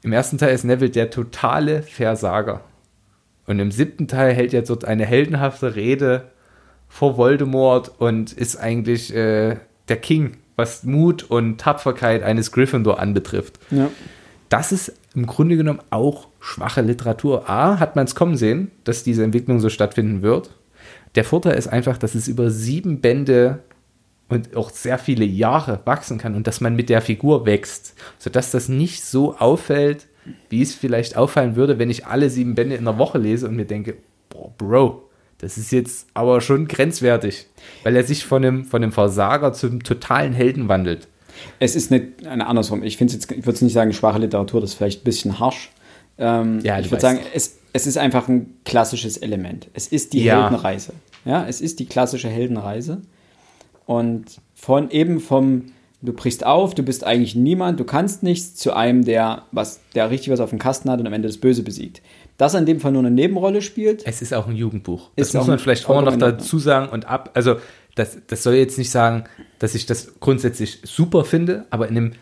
im 0.02 0.12
ersten 0.12 0.38
Teil 0.38 0.54
ist 0.54 0.64
Neville 0.64 0.90
der 0.90 1.10
totale 1.10 1.82
Versager. 1.82 2.62
Und 3.46 3.58
im 3.58 3.72
siebten 3.72 4.06
Teil 4.08 4.34
hält 4.34 4.54
er 4.54 4.62
dort 4.62 4.84
eine 4.84 5.04
heldenhafte 5.04 5.74
Rede 5.74 6.30
vor 6.88 7.16
Voldemort 7.16 7.90
und 7.98 8.32
ist 8.32 8.56
eigentlich 8.56 9.14
äh, 9.14 9.56
der 9.88 9.96
King, 9.96 10.36
was 10.56 10.84
Mut 10.84 11.24
und 11.24 11.58
Tapferkeit 11.58 12.22
eines 12.22 12.52
Gryffindor 12.52 13.00
anbetrifft. 13.00 13.58
ja. 13.70 13.90
Das 14.48 14.72
ist 14.72 14.94
im 15.14 15.26
Grunde 15.26 15.56
genommen 15.56 15.80
auch 15.90 16.28
schwache 16.40 16.80
Literatur. 16.80 17.48
A, 17.50 17.78
hat 17.78 17.96
man 17.96 18.06
es 18.06 18.14
kommen 18.14 18.36
sehen, 18.36 18.70
dass 18.84 19.04
diese 19.04 19.24
Entwicklung 19.24 19.60
so 19.60 19.68
stattfinden 19.68 20.22
wird. 20.22 20.50
Der 21.14 21.24
Vorteil 21.24 21.56
ist 21.56 21.68
einfach, 21.68 21.98
dass 21.98 22.14
es 22.14 22.28
über 22.28 22.50
sieben 22.50 23.00
Bände 23.00 23.60
und 24.28 24.56
auch 24.56 24.70
sehr 24.70 24.98
viele 24.98 25.24
Jahre 25.24 25.80
wachsen 25.84 26.18
kann 26.18 26.34
und 26.34 26.46
dass 26.46 26.60
man 26.60 26.76
mit 26.76 26.88
der 26.88 27.00
Figur 27.00 27.46
wächst, 27.46 27.94
sodass 28.18 28.50
das 28.50 28.68
nicht 28.68 29.04
so 29.04 29.36
auffällt, 29.36 30.06
wie 30.50 30.62
es 30.62 30.74
vielleicht 30.74 31.16
auffallen 31.16 31.56
würde, 31.56 31.78
wenn 31.78 31.90
ich 31.90 32.06
alle 32.06 32.28
sieben 32.28 32.54
Bände 32.54 32.76
in 32.76 32.86
einer 32.86 32.98
Woche 32.98 33.18
lese 33.18 33.48
und 33.48 33.56
mir 33.56 33.64
denke, 33.64 33.96
boah, 34.28 34.52
Bro, 34.58 35.08
das 35.38 35.56
ist 35.56 35.72
jetzt 35.72 36.08
aber 36.14 36.40
schon 36.40 36.68
grenzwertig, 36.68 37.46
weil 37.84 37.96
er 37.96 38.04
sich 38.04 38.26
von 38.26 38.44
einem, 38.44 38.64
von 38.64 38.82
einem 38.82 38.92
Versager 38.92 39.52
zum 39.52 39.82
totalen 39.82 40.32
Helden 40.32 40.68
wandelt. 40.68 41.08
Es 41.60 41.74
ist 41.76 41.92
eine, 41.92 42.08
eine 42.28 42.46
andersrum. 42.46 42.82
Ich 42.82 42.96
finde 42.96 43.14
jetzt, 43.14 43.30
ich 43.30 43.38
würde 43.38 43.52
es 43.52 43.62
nicht 43.62 43.72
sagen, 43.72 43.92
schwache 43.92 44.18
Literatur, 44.18 44.60
das 44.60 44.70
ist 44.70 44.76
vielleicht 44.76 45.02
ein 45.02 45.04
bisschen 45.04 45.38
harsch. 45.38 45.70
Ähm, 46.18 46.60
Ja, 46.62 46.78
ich 46.78 46.90
würde 46.90 47.00
sagen, 47.02 47.20
es, 47.34 47.58
es 47.72 47.86
ist 47.86 47.98
einfach 47.98 48.28
ein 48.28 48.54
klassisches 48.64 49.16
Element. 49.16 49.68
Es 49.74 49.86
ist 49.88 50.12
die 50.12 50.24
Ja. 50.24 50.42
Heldenreise. 50.42 50.92
Ja, 51.24 51.46
es 51.46 51.60
ist 51.60 51.78
die 51.78 51.86
klassische 51.86 52.28
Heldenreise. 52.28 53.02
Und 53.86 54.24
von 54.54 54.90
eben 54.90 55.20
vom, 55.20 55.66
du 56.02 56.12
brichst 56.12 56.44
auf, 56.44 56.74
du 56.74 56.82
bist 56.82 57.04
eigentlich 57.04 57.34
niemand, 57.34 57.80
du 57.80 57.84
kannst 57.84 58.22
nichts, 58.22 58.54
zu 58.54 58.72
einem, 58.74 59.04
der, 59.04 59.42
was, 59.52 59.80
der 59.94 60.10
richtig 60.10 60.30
was 60.32 60.40
auf 60.40 60.50
dem 60.50 60.58
Kasten 60.58 60.90
hat 60.90 61.00
und 61.00 61.06
am 61.06 61.12
Ende 61.12 61.28
das 61.28 61.38
Böse 61.38 61.62
besiegt. 61.62 62.02
Das 62.36 62.54
in 62.54 62.66
dem 62.66 62.78
Fall 62.80 62.92
nur 62.92 63.00
eine 63.02 63.10
Nebenrolle 63.10 63.62
spielt. 63.62 64.06
Es 64.06 64.22
ist 64.22 64.32
auch 64.32 64.46
ein 64.46 64.54
Jugendbuch. 64.54 65.10
Das 65.16 65.34
muss 65.34 65.46
man 65.48 65.58
vielleicht 65.58 65.88
auch 65.88 66.02
noch 66.02 66.16
dazu 66.16 66.58
sagen 66.58 66.88
und 66.90 67.04
ab. 67.06 67.30
Also, 67.34 67.56
das, 67.98 68.18
das 68.26 68.42
soll 68.42 68.54
jetzt 68.54 68.78
nicht 68.78 68.90
sagen, 68.90 69.24
dass 69.58 69.74
ich 69.74 69.86
das 69.86 70.20
grundsätzlich 70.20 70.80
super 70.84 71.24
finde, 71.24 71.66
aber 71.70 71.88
in 71.88 71.96
einem, 71.96 72.12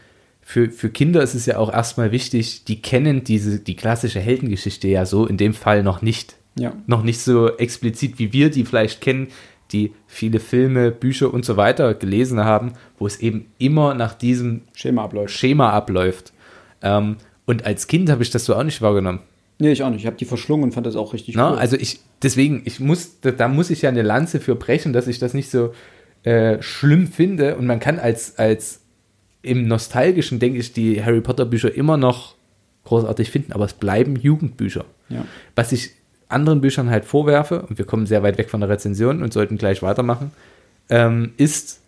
für, 0.41 0.71
für 0.71 0.91
Kinder 0.91 1.23
ist 1.23 1.35
es 1.35 1.47
ja 1.47 1.59
auch 1.59 1.73
erstmal 1.73 2.13
wichtig, 2.13 2.65
die 2.65 2.81
kennen 2.81 3.25
diese, 3.25 3.59
die 3.59 3.77
klassische 3.77 4.21
Heldengeschichte 4.21 4.89
ja 4.89 5.05
so 5.05 5.27
in 5.27 5.37
dem 5.37 5.55
Fall 5.55 5.83
noch 5.83 6.03
nicht. 6.03 6.37
Ja. 6.59 6.73
Noch 6.87 7.03
nicht 7.03 7.21
so 7.21 7.57
explizit, 7.59 8.19
wie 8.19 8.33
wir 8.33 8.51
die 8.51 8.65
vielleicht 8.65 9.01
kennen, 9.01 9.29
die 9.73 9.93
viele 10.07 10.41
Filme, 10.41 10.91
Bücher 10.91 11.35
und 11.35 11.45
so 11.45 11.57
weiter 11.57 11.93
gelesen 11.95 12.41
haben, 12.41 12.73
wo 12.99 13.07
es 13.07 13.19
eben 13.19 13.47
immer 13.59 13.95
nach 13.95 14.15
diesem 14.15 14.63
Schema 14.73 15.05
abläuft. 15.05 15.35
Schema 15.35 15.71
abläuft. 15.71 16.33
Ähm, 16.81 17.17
und 17.45 17.67
als 17.67 17.87
Kind 17.87 18.09
habe 18.11 18.23
ich 18.23 18.31
das 18.31 18.45
so 18.45 18.55
auch 18.55 18.63
nicht 18.63 18.81
wahrgenommen. 18.81 19.21
Nee, 19.59 19.73
ich 19.73 19.83
auch 19.83 19.91
nicht. 19.91 20.01
Ich 20.01 20.07
habe 20.07 20.17
die 20.17 20.25
verschlungen 20.25 20.65
und 20.65 20.73
fand 20.73 20.87
das 20.87 20.97
auch 20.97 21.13
richtig 21.15 21.35
Na, 21.35 21.53
cool. 21.53 21.59
Also 21.59 21.77
ich, 21.77 22.01
deswegen, 22.23 22.63
ich 22.65 22.81
muss, 22.81 23.21
da, 23.21 23.31
da 23.31 23.49
muss 23.49 23.71
ich 23.71 23.83
ja 23.83 23.89
eine 23.89 24.03
Lanze 24.03 24.41
für 24.41 24.55
brechen, 24.55 24.93
dass 24.93 25.07
ich 25.07 25.19
das 25.19 25.33
nicht 25.33 25.51
so 25.51 25.73
äh, 26.25 26.61
schlimm 26.63 27.07
finde. 27.07 27.57
Und 27.57 27.67
man 27.67 27.81
kann 27.81 27.99
als, 27.99 28.39
als 28.39 28.83
im 29.43 29.67
Nostalgischen, 29.67 30.39
denke 30.39 30.59
ich, 30.59 30.73
die 30.73 31.03
Harry 31.03 31.21
Potter 31.21 31.47
Bücher 31.47 31.75
immer 31.75 31.97
noch 31.97 32.35
großartig 32.85 33.31
finden, 33.31 33.53
aber 33.53 33.65
es 33.65 33.75
bleiben 33.75 34.17
Jugendbücher. 34.17 34.85
Ja. 35.09 35.25
Was 35.55 35.73
ich 35.73 35.93
anderen 36.29 36.61
Büchern 36.61 36.91
halt 36.91 37.05
vorwerfe, 37.05 37.63
und 37.63 37.79
wir 37.79 37.85
kommen 37.85 38.07
sehr 38.07 38.23
weit 38.23 38.39
weg 38.39 38.51
von 38.51 38.61
der 38.61 38.69
Rezension 38.69 39.23
und 39.23 39.33
sollten 39.33 39.59
gleich 39.59 39.83
weitermachen, 39.83 40.33
ähm, 40.89 41.33
ist, 41.37 41.81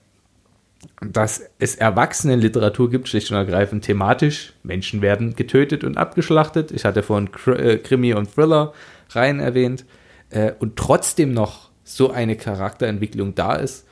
dass 1.01 1.43
es 1.59 1.77
Erwachsenenliteratur 1.77 2.91
gibt, 2.91 3.09
schlicht 3.09 3.31
und 3.31 3.37
ergreifend 3.37 3.85
thematisch. 3.85 4.53
Menschen 4.63 5.03
werden 5.03 5.37
getötet 5.37 5.85
und 5.85 5.97
abgeschlachtet. 5.97 6.71
Ich 6.73 6.85
hatte 6.85 7.03
vorhin 7.03 7.31
äh, 7.47 7.79
Krimi 7.79 8.15
und 8.15 8.33
Thriller 8.33 8.73
rein 9.11 9.41
erwähnt. 9.41 9.85
Äh, 10.31 10.53
und 10.59 10.77
trotzdem 10.77 11.33
noch 11.33 11.71
so 11.85 12.11
eine 12.11 12.37
Charakterentwicklung 12.37 13.35
da 13.35 13.57
ist. 13.57 13.87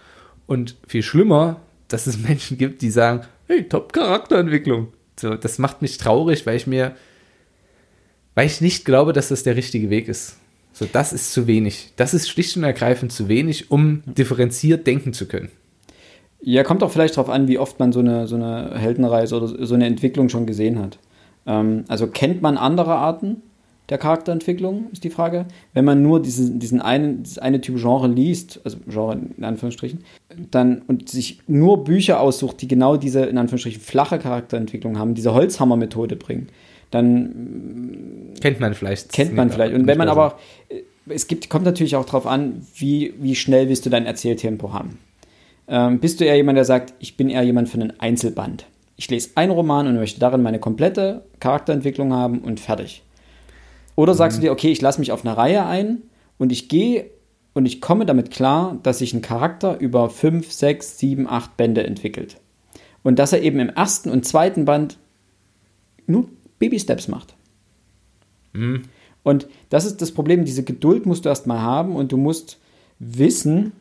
Und 0.46 0.76
viel 0.86 1.02
schlimmer, 1.02 1.60
dass 1.88 2.06
es 2.06 2.18
Menschen 2.18 2.58
gibt, 2.58 2.82
die 2.82 2.90
sagen, 2.90 3.22
hey, 3.46 3.68
top 3.68 3.92
Charakterentwicklung. 3.92 4.92
So, 5.18 5.34
das 5.34 5.58
macht 5.58 5.82
mich 5.82 5.98
traurig, 5.98 6.46
weil 6.46 6.56
ich 6.56 6.66
mir, 6.66 6.94
weil 8.34 8.46
ich 8.46 8.60
nicht 8.60 8.84
glaube, 8.84 9.12
dass 9.12 9.28
das 9.28 9.42
der 9.44 9.56
richtige 9.56 9.90
Weg 9.90 10.08
ist. 10.08 10.36
So, 10.72 10.86
das 10.92 11.12
ist 11.12 11.32
zu 11.32 11.46
wenig. 11.46 11.92
Das 11.96 12.12
ist 12.12 12.28
schlicht 12.28 12.56
und 12.56 12.64
ergreifend 12.64 13.10
zu 13.10 13.28
wenig, 13.28 13.70
um 13.70 14.02
differenziert 14.04 14.86
denken 14.86 15.14
zu 15.14 15.26
können. 15.26 15.50
Ja, 16.40 16.62
kommt 16.62 16.82
auch 16.82 16.90
vielleicht 16.90 17.16
darauf 17.16 17.30
an, 17.30 17.48
wie 17.48 17.58
oft 17.58 17.78
man 17.80 17.92
so 17.92 18.00
eine, 18.00 18.26
so 18.26 18.36
eine 18.36 18.72
Heldenreise 18.76 19.36
oder 19.36 19.66
so 19.66 19.74
eine 19.74 19.86
Entwicklung 19.86 20.28
schon 20.28 20.46
gesehen 20.46 20.78
hat. 20.78 20.98
Ähm, 21.46 21.84
also 21.88 22.06
kennt 22.06 22.42
man 22.42 22.56
andere 22.56 22.94
Arten 22.94 23.42
der 23.88 23.98
Charakterentwicklung, 23.98 24.86
ist 24.92 25.04
die 25.04 25.10
Frage. 25.10 25.46
Wenn 25.72 25.84
man 25.84 26.02
nur 26.02 26.20
diesen, 26.20 26.58
diesen 26.58 26.80
einen, 26.80 27.22
dieses 27.22 27.38
eine 27.38 27.60
Typ 27.60 27.76
Genre 27.80 28.08
liest, 28.08 28.60
also 28.64 28.78
Genre 28.88 29.16
in 29.36 29.44
Anführungsstrichen, 29.44 30.00
dann 30.50 30.82
und 30.88 31.08
sich 31.08 31.40
nur 31.46 31.84
Bücher 31.84 32.20
aussucht, 32.20 32.60
die 32.62 32.68
genau 32.68 32.96
diese, 32.96 33.24
in 33.26 33.38
Anführungsstrichen, 33.38 33.80
flache 33.80 34.18
Charakterentwicklung 34.18 34.98
haben, 34.98 35.14
diese 35.14 35.34
Holzhammer-Methode 35.34 36.16
bringen, 36.16 36.48
dann 36.90 38.32
Kennt 38.40 38.60
man 38.60 38.74
vielleicht. 38.74 39.12
kennt 39.12 39.34
man 39.34 39.50
vielleicht. 39.50 39.74
Und 39.74 39.86
wenn 39.86 39.98
man 39.98 40.08
aber, 40.08 40.26
auch- 40.34 40.36
es 41.08 41.28
gibt, 41.28 41.48
kommt 41.48 41.64
natürlich 41.64 41.94
auch 41.96 42.04
darauf 42.06 42.26
an, 42.26 42.66
wie, 42.74 43.14
wie 43.20 43.34
schnell 43.36 43.68
willst 43.68 43.86
du 43.86 43.90
dein 43.90 44.06
Erzähltempo 44.06 44.72
haben. 44.72 44.98
Ähm, 45.68 45.98
bist 45.98 46.20
du 46.20 46.24
eher 46.24 46.36
jemand, 46.36 46.56
der 46.56 46.64
sagt, 46.64 46.94
ich 46.98 47.16
bin 47.16 47.28
eher 47.28 47.42
jemand 47.42 47.68
für 47.68 47.80
einen 47.80 47.98
Einzelband. 47.98 48.66
Ich 48.96 49.10
lese 49.10 49.30
einen 49.34 49.52
Roman 49.52 49.86
und 49.86 49.96
möchte 49.96 50.20
darin 50.20 50.42
meine 50.42 50.58
komplette 50.58 51.24
Charakterentwicklung 51.40 52.12
haben 52.12 52.40
und 52.40 52.60
fertig. 52.60 53.02
Oder 53.94 54.14
sagst 54.14 54.38
du 54.38 54.42
dir, 54.42 54.52
okay, 54.52 54.70
ich 54.70 54.80
lasse 54.80 55.00
mich 55.00 55.12
auf 55.12 55.24
eine 55.24 55.36
Reihe 55.36 55.66
ein 55.66 56.02
und 56.38 56.52
ich 56.52 56.68
gehe 56.68 57.10
und 57.54 57.66
ich 57.66 57.80
komme 57.80 58.04
damit 58.04 58.30
klar, 58.30 58.78
dass 58.82 58.98
sich 58.98 59.14
ein 59.14 59.22
Charakter 59.22 59.78
über 59.80 60.10
fünf, 60.10 60.52
sechs, 60.52 60.98
sieben, 60.98 61.26
acht 61.26 61.56
Bände 61.56 61.86
entwickelt. 61.86 62.36
Und 63.02 63.18
dass 63.18 63.32
er 63.32 63.42
eben 63.42 63.58
im 63.60 63.70
ersten 63.70 64.10
und 64.10 64.26
zweiten 64.26 64.66
Band 64.66 64.98
nur 66.06 66.28
Baby-Steps 66.58 67.08
macht. 67.08 67.34
Und 69.22 69.48
das 69.70 69.86
ist 69.86 70.02
das 70.02 70.12
Problem, 70.12 70.44
diese 70.44 70.62
Geduld 70.62 71.06
musst 71.06 71.24
du 71.24 71.30
erstmal 71.30 71.60
haben 71.60 71.96
und 71.96 72.12
du 72.12 72.16
musst 72.16 72.58
wissen, 72.98 73.72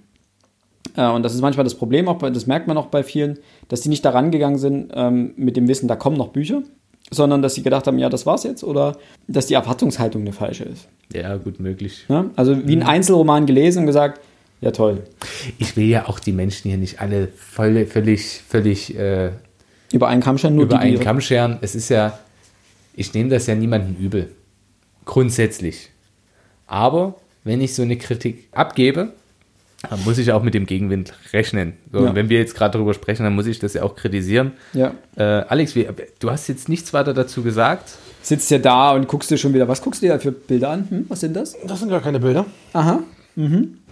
und 0.94 1.24
das 1.24 1.34
ist 1.34 1.42
manchmal 1.42 1.64
das 1.64 1.76
Problem, 1.76 2.08
auch 2.08 2.18
bei, 2.18 2.30
das 2.30 2.48
merkt 2.48 2.68
man 2.68 2.78
auch 2.78 2.88
bei 2.88 3.04
vielen, 3.04 3.40
dass 3.68 3.82
die 3.82 3.90
nicht 3.90 4.06
daran 4.06 4.32
gegangen 4.32 4.58
sind 4.58 4.92
ähm, 4.94 5.34
mit 5.36 5.58
dem 5.58 5.68
Wissen, 5.68 5.88
da 5.88 5.96
kommen 5.96 6.18
noch 6.18 6.30
Bücher, 6.30 6.62
sondern 7.12 7.42
dass 7.42 7.56
sie 7.56 7.64
gedacht 7.64 7.88
haben, 7.88 8.00
ja, 8.00 8.10
das 8.10 8.26
war's 8.26 8.44
jetzt, 8.44 8.64
oder 8.64 8.98
dass 9.28 9.48
die 9.48 9.56
Erwartungshaltung 9.56 10.22
eine 10.22 10.34
falsche 10.34 10.64
ist. 10.64 10.88
Ja, 11.14 11.36
gut 11.38 11.60
möglich. 11.60 12.06
Ja? 12.08 12.26
Also 12.36 12.68
wie 12.68 12.76
ein 12.76 12.84
Einzelroman 12.84 13.46
gelesen 13.46 13.80
und 13.80 13.86
gesagt, 13.88 14.22
ja 14.62 14.72
toll. 14.72 15.04
Ich 15.58 15.76
will 15.78 15.86
ja 15.86 16.08
auch 16.08 16.20
die 16.20 16.32
Menschen 16.32 16.70
hier 16.70 16.78
nicht 16.78 17.00
alle 17.00 17.28
voll, 17.28 17.86
völlig, 17.86 18.42
völlig 18.48 18.98
äh, 18.98 19.32
Über 19.92 20.08
einen 20.08 20.22
Kamm 20.22 20.38
scheren, 20.38 20.56
nur 20.56 20.66
über 20.66 20.80
einen 20.80 21.00
Kamm 21.00 21.22
scheren. 21.22 21.58
Es 21.62 21.76
ist 21.76 21.90
ja, 21.90 22.18
ich 22.96 23.14
nehme 23.14 23.30
das 23.30 23.48
ja 23.48 23.56
niemandem 23.56 23.96
übel. 23.96 24.32
Grundsätzlich. 25.04 25.90
Aber 26.68 27.16
wenn 27.44 27.62
ich 27.62 27.76
so 27.76 27.84
eine 27.84 27.98
Kritik 27.98 28.48
abgebe, 28.52 29.14
dann 29.90 30.04
muss 30.04 30.18
ich 30.18 30.32
auch 30.32 30.42
mit 30.42 30.54
dem 30.54 30.66
Gegenwind 30.66 31.14
rechnen. 31.34 31.74
So, 31.92 32.00
Ja. 32.04 32.10
und 32.10 32.16
Wenn 32.16 32.30
wir 32.30 32.40
jetzt 32.40 32.56
gerade 32.56 32.74
darüber 32.74 32.94
sprechen, 32.94 33.24
dann 33.24 33.36
muss 33.36 33.46
ich 33.46 33.60
das 33.60 33.74
ja 33.74 33.84
auch 33.84 33.96
kritisieren. 33.96 34.54
Ja. 34.74 34.94
Äh, 35.16 35.24
Alex, 35.24 35.76
wie, 35.76 35.88
du 36.20 36.32
hast 36.32 36.48
jetzt 36.48 36.70
nichts 36.70 36.94
weiter 36.94 37.14
dazu 37.14 37.44
gesagt. 37.44 37.92
Sitzt 38.22 38.50
ja 38.50 38.58
da 38.58 38.92
und 38.94 39.08
guckst 39.08 39.30
dir 39.30 39.38
schon 39.38 39.54
wieder, 39.54 39.68
was 39.68 39.82
guckst 39.82 40.02
du 40.02 40.08
dir 40.08 40.14
da 40.14 40.20
für 40.20 40.32
Bilder 40.32 40.70
an? 40.72 40.88
Hm, 40.90 41.06
was 41.10 41.20
sind 41.20 41.36
das? 41.36 41.56
Das 41.68 41.80
sind 41.80 41.90
gar 41.90 42.02
keine 42.02 42.20
Bilder. 42.20 42.46
Aha. 42.74 43.04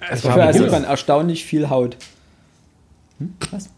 Es 0.09 0.21
Dafür 0.21 0.41
war 0.41 0.53
sieht 0.53 0.71
man 0.71 0.83
erstaunlich 0.85 1.45
viel 1.45 1.69
Haut. 1.69 1.97
Hm? 3.19 3.33
Was? 3.51 3.69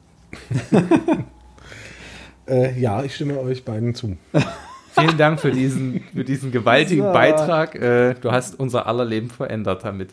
äh, 2.48 2.80
ja, 2.80 3.04
ich 3.04 3.16
stimme 3.16 3.40
euch 3.40 3.64
beiden 3.66 3.96
zu. 3.96 4.18
Vielen 4.98 5.18
Dank 5.18 5.42
für 5.42 5.52
diesen, 5.52 6.04
für 6.14 6.24
diesen 6.24 6.52
gewaltigen 6.52 7.04
So. 7.04 7.12
Beitrag. 7.12 7.76
Äh, 7.76 8.14
du 8.22 8.32
hast 8.32 8.58
unser 8.60 8.88
aller 8.88 9.04
Leben 9.04 9.30
verändert 9.30 9.84
damit. 9.84 10.12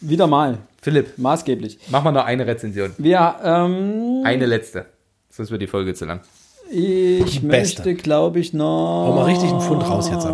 Wieder 0.00 0.26
mal. 0.26 0.58
Philipp, 0.86 1.18
Maßgeblich. 1.18 1.80
mach 1.90 2.04
mal 2.04 2.12
noch 2.12 2.26
eine 2.26 2.46
Rezension. 2.46 2.92
Wir, 2.96 3.34
ähm, 3.42 4.20
Eine 4.22 4.46
letzte. 4.46 4.86
Sonst 5.28 5.50
wird 5.50 5.60
die 5.60 5.66
Folge 5.66 5.94
zu 5.94 6.04
lang. 6.04 6.20
ich 6.70 7.42
Beste. 7.42 7.46
möchte, 7.48 7.94
glaube 7.96 8.38
ich, 8.38 8.52
noch. 8.52 9.06
Hau 9.08 9.12
mal 9.16 9.24
richtig 9.24 9.50
einen 9.50 9.60
Pfund 9.60 9.82
raus 9.82 10.08
jetzt 10.08 10.28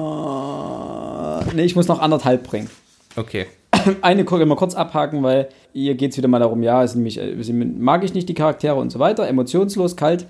Nee, 1.54 1.62
ich 1.64 1.74
muss 1.74 1.88
noch 1.88 2.00
anderthalb 2.00 2.42
bringen. 2.42 2.68
Okay. 3.16 3.46
Eine 4.02 4.26
gucke 4.26 4.44
mal 4.44 4.56
kurz 4.56 4.74
abhaken, 4.74 5.22
weil 5.22 5.48
hier 5.72 5.94
geht 5.94 6.10
es 6.10 6.18
wieder 6.18 6.28
mal 6.28 6.38
darum, 6.38 6.62
ja, 6.62 6.82
es 6.84 6.92
sind 6.92 7.02
nämlich, 7.02 7.78
mag 7.78 8.04
ich 8.04 8.12
nicht 8.12 8.28
die 8.28 8.34
Charaktere 8.34 8.74
und 8.74 8.92
so 8.92 8.98
weiter, 8.98 9.26
emotionslos, 9.26 9.96
kalt. 9.96 10.26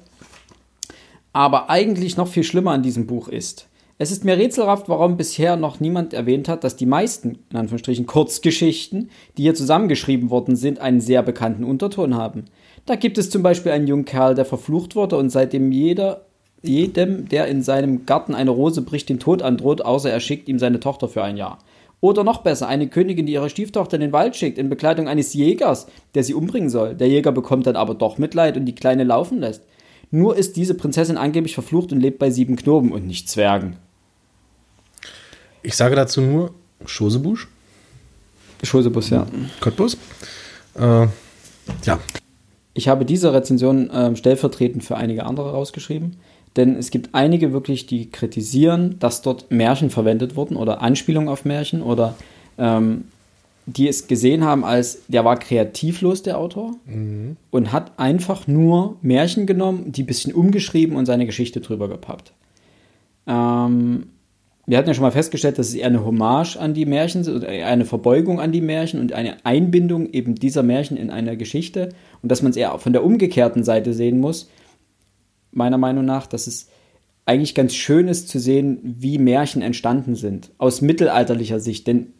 Aber 1.33 1.69
eigentlich 1.69 2.17
noch 2.17 2.29
viel 2.29 2.45
schlimmer 2.45 2.71
an 2.71 2.85
diesem 2.85 3.09
Buch 3.09 3.27
ist, 3.27 3.67
es 3.99 4.11
ist 4.11 4.25
mir 4.25 4.37
rätselhaft, 4.37 4.89
warum 4.89 5.17
bisher 5.17 5.57
noch 5.57 5.79
niemand 5.79 6.13
erwähnt 6.15 6.49
hat, 6.49 6.65
dass 6.65 6.77
die 6.77 6.87
meisten, 6.87 7.39
in 7.51 7.57
Anführungsstrichen, 7.57 8.07
Kurzgeschichten, 8.07 9.11
die 9.37 9.43
hier 9.43 9.55
zusammengeschrieben 9.55 10.31
worden 10.31 10.57
sind, 10.57 10.81
einen 10.81 11.01
sehr 11.01 11.23
bekannten 11.23 11.65
Unterton 11.65 12.17
haben. 12.17 12.47
Da 12.87 12.97
gibt 12.97 13.19
es 13.19 13.31
zum 13.31 13.43
Beispiel 13.43 13.73
einen 13.73 13.87
jungen 13.87 14.05
Kerl, 14.05 14.35
der 14.35 14.45
verflucht 14.45 14.97
wurde 14.97 15.17
und 15.17 15.31
seitdem 15.31 15.71
jeder, 15.71 16.27
jedem, 16.63 17.29
der 17.29 17.47
in 17.47 17.63
seinem 17.63 18.07
Garten 18.07 18.35
eine 18.35 18.51
Rose 18.51 18.83
bricht, 18.83 19.09
den 19.09 19.21
Tod 19.21 19.43
androht, 19.43 19.83
außer 19.83 20.11
er 20.11 20.21
schickt 20.21 20.49
ihm 20.49 20.59
seine 20.59 20.81
Tochter 20.81 21.09
für 21.09 21.23
ein 21.23 21.37
Jahr. 21.37 21.59
Oder 22.01 22.25
noch 22.25 22.39
besser, 22.39 22.67
eine 22.67 22.89
Königin, 22.89 23.27
die 23.27 23.35
ihre 23.35 23.49
Stieftochter 23.49 23.95
in 23.95 24.01
den 24.01 24.13
Wald 24.13 24.35
schickt, 24.35 24.59
in 24.59 24.69
Begleitung 24.69 25.07
eines 25.07 25.35
Jägers, 25.35 25.87
der 26.17 26.25
sie 26.25 26.35
umbringen 26.35 26.69
soll. 26.69 26.97
Der 26.97 27.09
Jäger 27.09 27.31
bekommt 27.31 27.69
dann 27.69 27.77
aber 27.77 27.95
doch 27.95 28.19
Mitleid 28.19 28.57
und 28.57 28.65
die 28.65 28.75
Kleine 28.75 29.05
laufen 29.05 29.39
lässt. 29.39 29.63
Nur 30.13 30.37
ist 30.37 30.57
diese 30.57 30.75
Prinzessin 30.75 31.17
angeblich 31.17 31.55
verflucht 31.55 31.91
und 31.91 32.01
lebt 32.01 32.19
bei 32.19 32.31
sieben 32.31 32.55
Knoben 32.55 32.93
und 32.93 33.07
nicht 33.07 33.29
Zwergen. 33.29 33.77
Ich 35.63 35.75
sage 35.75 35.97
dazu 35.97 36.21
nur 36.21 36.55
Chosebusch, 36.87 37.49
Schosebus, 38.63 39.11
ja. 39.11 39.27
Cottbus. 39.61 39.97
Äh, 40.75 41.07
ja, 41.85 41.99
Ich 42.75 42.89
habe 42.89 43.05
diese 43.05 43.33
Rezension 43.33 43.91
ähm, 43.93 44.17
stellvertretend 44.17 44.85
für 44.85 44.97
einige 44.97 45.25
andere 45.25 45.53
rausgeschrieben, 45.53 46.17
denn 46.57 46.77
es 46.77 46.91
gibt 46.91 47.15
einige 47.15 47.53
wirklich, 47.53 47.87
die 47.87 48.11
kritisieren, 48.11 48.99
dass 48.99 49.23
dort 49.23 49.51
Märchen 49.51 49.91
verwendet 49.91 50.37
wurden 50.37 50.57
oder 50.57 50.83
Anspielungen 50.83 51.29
auf 51.29 51.45
Märchen 51.45 51.83
oder 51.83 52.17
ähm, 52.59 53.05
die 53.67 53.89
es 53.89 54.09
gesehen 54.09 54.45
haben 54.45 54.65
als, 54.65 55.03
der 55.09 55.25
war 55.25 55.39
kreativlos, 55.39 56.23
der 56.23 56.39
Autor, 56.39 56.75
und 57.51 57.73
hat 57.73 57.99
einfach 57.99 58.47
nur 58.47 58.97
Märchen 59.03 59.47
genommen, 59.47 59.93
die 59.93 60.03
ein 60.03 60.07
bisschen 60.07 60.35
umgeschrieben 60.35 60.97
und 60.97 61.07
seine 61.07 61.27
Geschichte 61.27 61.61
drüber 61.61 61.89
gepappt. 61.89 62.33
Ähm, 63.27 64.09
wir 64.67 64.79
hatten 64.79 64.89
ja 64.89 64.95
schon 64.95 65.03
mal 65.03 65.11
festgestellt, 65.11 65.59
dass 65.59 65.69
es 65.69 65.75
eher 65.75 65.87
eine 65.87 66.05
Hommage 66.05 66.57
an 66.57 66.75
die 66.75 66.87
Märchen, 66.87 67.25
eher 67.43 67.67
eine 67.67 67.85
Verbeugung 67.85 68.41
an 68.41 68.53
die 68.53 68.61
Märchen 68.61 69.01
und 69.01 69.13
eine 69.13 69.45
Einbindung 69.45 70.11
eben 70.11 70.35
dieser 70.35 70.63
Märchen 70.63 70.97
in 70.97 71.11
eine 71.11 71.37
Geschichte 71.37 71.91
und 72.23 72.31
dass 72.31 72.43
man 72.43 72.51
es 72.51 72.57
eher 72.57 72.79
von 72.79 72.93
der 72.93 73.05
umgekehrten 73.05 73.65
Seite 73.65 73.93
sehen 73.93 74.21
muss, 74.21 74.51
meiner 75.51 75.79
Meinung 75.79 76.05
nach, 76.05 76.27
dass 76.27 76.47
es 76.47 76.69
eigentlich 77.27 77.55
ganz 77.55 77.75
schön 77.75 78.09
ist 78.09 78.29
zu 78.29 78.39
sehen, 78.39 78.79
wie 78.83 79.19
Märchen 79.19 79.63
entstanden 79.63 80.15
sind, 80.15 80.51
aus 80.59 80.81
mittelalterlicher 80.81 81.61
Sicht, 81.61 81.87
denn 81.87 82.13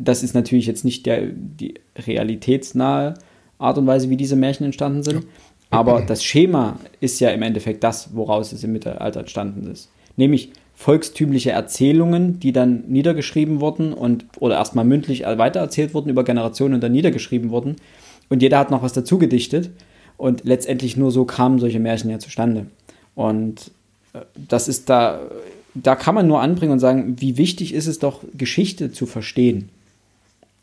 das 0.00 0.22
ist 0.22 0.34
natürlich 0.34 0.66
jetzt 0.66 0.84
nicht 0.84 1.06
der, 1.06 1.26
die 1.26 1.74
realitätsnahe 1.96 3.14
Art 3.58 3.78
und 3.78 3.86
Weise, 3.86 4.10
wie 4.10 4.16
diese 4.16 4.36
Märchen 4.36 4.64
entstanden 4.64 5.02
sind, 5.02 5.26
aber 5.70 6.02
das 6.02 6.24
Schema 6.24 6.78
ist 7.00 7.20
ja 7.20 7.30
im 7.30 7.42
Endeffekt 7.42 7.84
das, 7.84 8.14
woraus 8.14 8.52
es 8.52 8.64
im 8.64 8.72
Mittelalter 8.72 9.20
entstanden 9.20 9.70
ist. 9.70 9.90
Nämlich 10.16 10.50
volkstümliche 10.74 11.50
Erzählungen, 11.50 12.40
die 12.40 12.52
dann 12.52 12.84
niedergeschrieben 12.88 13.60
wurden 13.60 13.92
und 13.92 14.24
oder 14.40 14.56
erstmal 14.56 14.84
mündlich 14.84 15.22
weitererzählt 15.22 15.94
wurden 15.94 16.08
über 16.08 16.24
Generationen 16.24 16.74
und 16.74 16.80
dann 16.82 16.92
niedergeschrieben 16.92 17.50
wurden. 17.50 17.76
Und 18.30 18.42
jeder 18.42 18.58
hat 18.58 18.70
noch 18.70 18.82
was 18.82 18.92
dazu 18.92 19.18
gedichtet. 19.18 19.70
Und 20.16 20.44
letztendlich 20.44 20.96
nur 20.96 21.10
so 21.12 21.24
kamen 21.24 21.58
solche 21.58 21.80
Märchen 21.80 22.10
ja 22.10 22.18
zustande. 22.18 22.66
Und 23.14 23.70
äh, 24.12 24.20
das 24.48 24.68
ist 24.68 24.90
da, 24.90 25.20
da 25.74 25.96
kann 25.96 26.14
man 26.14 26.26
nur 26.26 26.40
anbringen 26.40 26.72
und 26.72 26.78
sagen, 26.78 27.16
wie 27.18 27.36
wichtig 27.36 27.72
ist 27.74 27.86
es 27.86 27.98
doch, 27.98 28.22
Geschichte 28.36 28.92
zu 28.92 29.06
verstehen. 29.06 29.70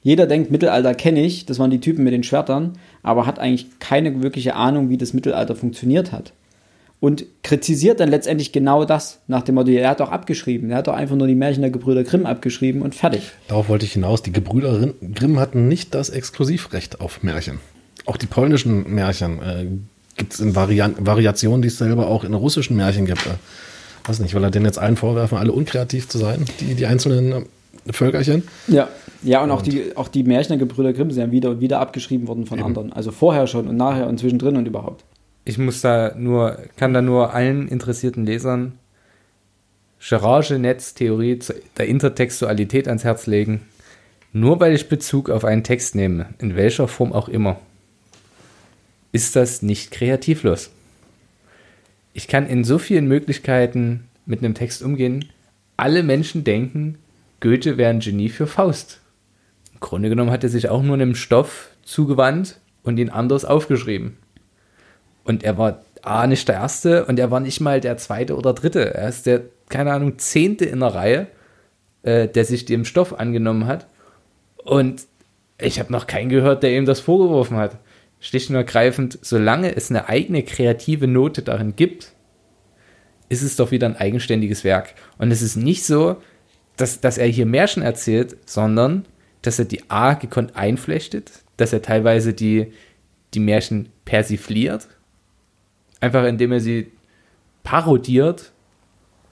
Jeder 0.08 0.26
denkt, 0.26 0.52
Mittelalter 0.52 0.96
kenne 0.96 1.22
ich, 1.22 1.46
das 1.46 1.60
waren 1.60 1.70
die 1.70 1.82
Typen 1.82 2.06
mit 2.06 2.14
den 2.14 2.24
Schwertern, 2.24 2.78
aber 3.04 3.26
hat 3.26 3.40
eigentlich 3.40 3.78
keine 3.80 4.24
wirkliche 4.24 4.56
Ahnung, 4.56 4.88
wie 4.88 4.96
das 4.96 5.12
Mittelalter 5.12 5.54
funktioniert 5.54 6.14
hat. 6.14 6.32
Und 7.02 7.26
kritisiert 7.44 8.00
dann 8.00 8.08
letztendlich 8.08 8.54
genau 8.54 8.86
das, 8.86 9.20
nach 9.28 9.42
dem 9.42 9.56
Motto, 9.56 9.70
er 9.72 9.90
hat 9.90 10.00
doch 10.00 10.10
abgeschrieben, 10.10 10.72
er 10.72 10.78
hat 10.78 10.88
doch 10.88 10.94
einfach 10.94 11.18
nur 11.18 11.28
die 11.28 11.36
Märchen 11.36 11.62
der 11.62 11.72
Gebrüder 11.72 12.06
Grimm 12.06 12.26
abgeschrieben 12.26 12.84
und 12.84 12.96
fertig. 12.96 13.34
darauf 13.50 13.68
wollte 13.68 13.84
ich 13.84 13.92
hinaus. 13.92 14.24
Die 14.24 14.32
Gebrüder 14.32 14.94
Grimm 15.14 15.40
hatten 15.40 15.68
nicht 15.68 15.94
das 15.94 16.10
Exklusivrecht 16.10 17.02
auf 17.02 17.22
Märchen. 17.22 17.60
Auch 18.06 18.16
die 18.16 18.28
polnischen 18.28 18.90
Märchen 18.90 19.42
äh, 19.42 19.66
gibt 20.16 20.36
es 20.36 20.40
in 20.40 20.56
Varian 20.56 20.96
Variationen, 21.00 21.62
die 21.62 21.68
es 21.68 21.80
selber 21.80 22.08
auch 22.08 22.24
in 22.24 22.34
russischen 22.34 22.78
Märchen 22.78 23.08
gibt. 23.08 23.26
Äh, 23.26 23.32
weiß 24.08 24.20
nicht, 24.20 24.34
weil 24.36 24.44
er 24.46 24.52
denen 24.52 24.68
jetzt 24.68 24.80
allen 24.80 24.96
vorwerfen, 24.96 25.38
alle 25.38 25.52
unkreativ 25.52 26.08
zu 26.08 26.18
sein, 26.18 26.46
die, 26.62 26.76
die 26.76 26.86
einzelnen 26.86 27.32
äh, 27.34 27.42
Völkerchen. 27.92 28.44
Ja, 28.68 28.88
ja 29.24 29.44
und, 29.44 29.52
auch, 29.52 29.62
die, 29.62 29.96
auch 29.96 30.08
die 30.08 30.24
Märchen 30.24 30.50
der 30.50 30.58
Gebrüder 30.58 30.94
Grimm 30.94 31.12
sind 31.12 31.24
ja 31.24 31.32
wieder 31.32 31.52
und 31.52 31.62
wieder 31.62 31.80
abgeschrieben 31.80 32.28
worden 32.28 32.46
von 32.46 32.62
anderen. 32.62 32.94
Also 32.94 33.12
vorher 33.12 33.48
schon 33.48 33.68
und 33.68 33.78
nachher 33.78 34.08
und 34.08 34.20
zwischendrin 34.20 34.56
und 34.58 34.68
überhaupt. 34.68 35.04
Ich 35.46 35.58
muss 35.58 35.82
da 35.82 36.14
nur, 36.16 36.58
kann 36.76 36.94
da 36.94 37.02
nur 37.02 37.34
allen 37.34 37.68
interessierten 37.68 38.26
Lesern 38.26 38.74
Charage-Netz-Theorie 40.00 41.40
zu- 41.40 41.56
der 41.78 41.88
Intertextualität 41.88 42.88
ans 42.88 43.04
Herz 43.04 43.28
legen. 43.28 43.62
Nur 44.34 44.60
weil 44.60 44.76
ich 44.76 44.90
Bezug 44.90 45.30
auf 45.30 45.46
einen 45.46 45.64
Text 45.64 45.96
nehme, 45.96 46.28
in 46.40 46.56
welcher 46.56 46.88
Form 46.88 47.14
auch 47.14 47.30
immer, 47.30 47.60
ist 49.12 49.36
das 49.36 49.62
nicht 49.62 49.92
kreativlos. 49.92 50.70
Ich 52.14 52.28
kann 52.28 52.48
in 52.48 52.64
so 52.64 52.78
vielen 52.78 53.08
Möglichkeiten 53.08 54.06
mit 54.26 54.40
einem 54.40 54.54
Text 54.54 54.84
umgehen. 54.84 55.26
Alle 55.78 56.04
Menschen 56.04 56.44
denken, 56.44 56.98
Goethe 57.40 57.78
wäre 57.78 57.90
ein 57.90 58.00
Genie 58.00 58.30
für 58.30 58.48
Faust. 58.48 59.00
Im 59.74 59.80
Grunde 59.80 60.10
genommen 60.10 60.32
hat 60.32 60.44
er 60.44 60.50
sich 60.50 60.70
auch 60.70 60.82
nur 60.82 60.96
einem 60.96 61.16
Stoff 61.16 61.70
zugewandt 61.84 62.60
und 62.84 62.98
ihn 62.98 63.10
anders 63.10 63.46
aufgeschrieben. 63.46 64.18
Und 65.24 65.44
er 65.44 65.58
war 65.58 65.82
A, 66.02 66.26
nicht 66.26 66.48
der 66.48 66.56
Erste 66.56 67.06
und 67.06 67.20
er 67.20 67.32
war 67.32 67.40
nicht 67.40 67.60
mal 67.60 67.82
der 67.82 67.98
Zweite 67.98 68.36
oder 68.36 68.54
Dritte. 68.54 68.94
Er 68.94 69.10
ist 69.10 69.26
der, 69.26 69.42
keine 69.70 69.94
Ahnung, 69.94 70.18
Zehnte 70.18 70.66
in 70.66 70.80
der 70.80 70.96
Reihe, 70.96 71.28
äh, 72.04 72.28
der 72.28 72.46
sich 72.46 72.66
dem 72.66 72.86
Stoff 72.86 73.20
angenommen 73.20 73.68
hat. 73.68 73.88
Und 74.64 75.04
ich 75.60 75.80
habe 75.80 75.92
noch 75.92 76.08
keinen 76.08 76.30
gehört, 76.30 76.64
der 76.64 76.76
ihm 76.76 76.86
das 76.86 77.00
vorgeworfen 77.00 77.58
hat. 77.58 77.78
Schlicht 78.20 78.50
und 78.50 78.56
ergreifend, 78.56 79.20
solange 79.22 79.76
es 79.76 79.90
eine 79.90 80.08
eigene 80.10 80.44
kreative 80.44 81.08
Note 81.08 81.42
darin 81.42 81.76
gibt, 81.76 82.14
ist 83.30 83.44
es 83.44 83.58
doch 83.58 83.72
wieder 83.72 83.88
ein 83.88 83.98
eigenständiges 83.98 84.64
Werk. 84.64 84.94
Und 85.18 85.32
es 85.32 85.42
ist 85.42 85.56
nicht 85.56 85.86
so, 85.86 86.18
dass, 86.78 87.02
dass 87.02 87.18
er 87.18 87.28
hier 87.28 87.46
Märchen 87.46 87.84
erzählt, 87.84 88.38
sondern 88.46 89.06
dass 89.42 89.60
er 89.60 89.66
die 89.66 89.90
A 89.90 90.14
gekonnt 90.14 90.56
einflechtet, 90.56 91.32
dass 91.58 91.74
er 91.74 91.82
teilweise 91.82 92.34
die, 92.34 92.72
die 93.34 93.40
Märchen 93.40 93.90
persifliert, 94.06 94.88
einfach 96.00 96.26
indem 96.26 96.52
er 96.52 96.60
sie 96.60 96.92
parodiert. 97.64 98.52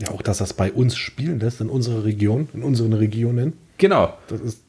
Ja, 0.01 0.11
auch 0.11 0.21
dass 0.21 0.39
das 0.39 0.53
bei 0.53 0.71
uns 0.71 0.97
spielen 0.97 1.39
lässt, 1.39 1.61
in 1.61 1.69
unserer 1.69 2.03
Region, 2.03 2.49
in 2.53 2.63
unseren 2.63 2.93
Regionen. 2.93 3.53
Genau. 3.77 4.13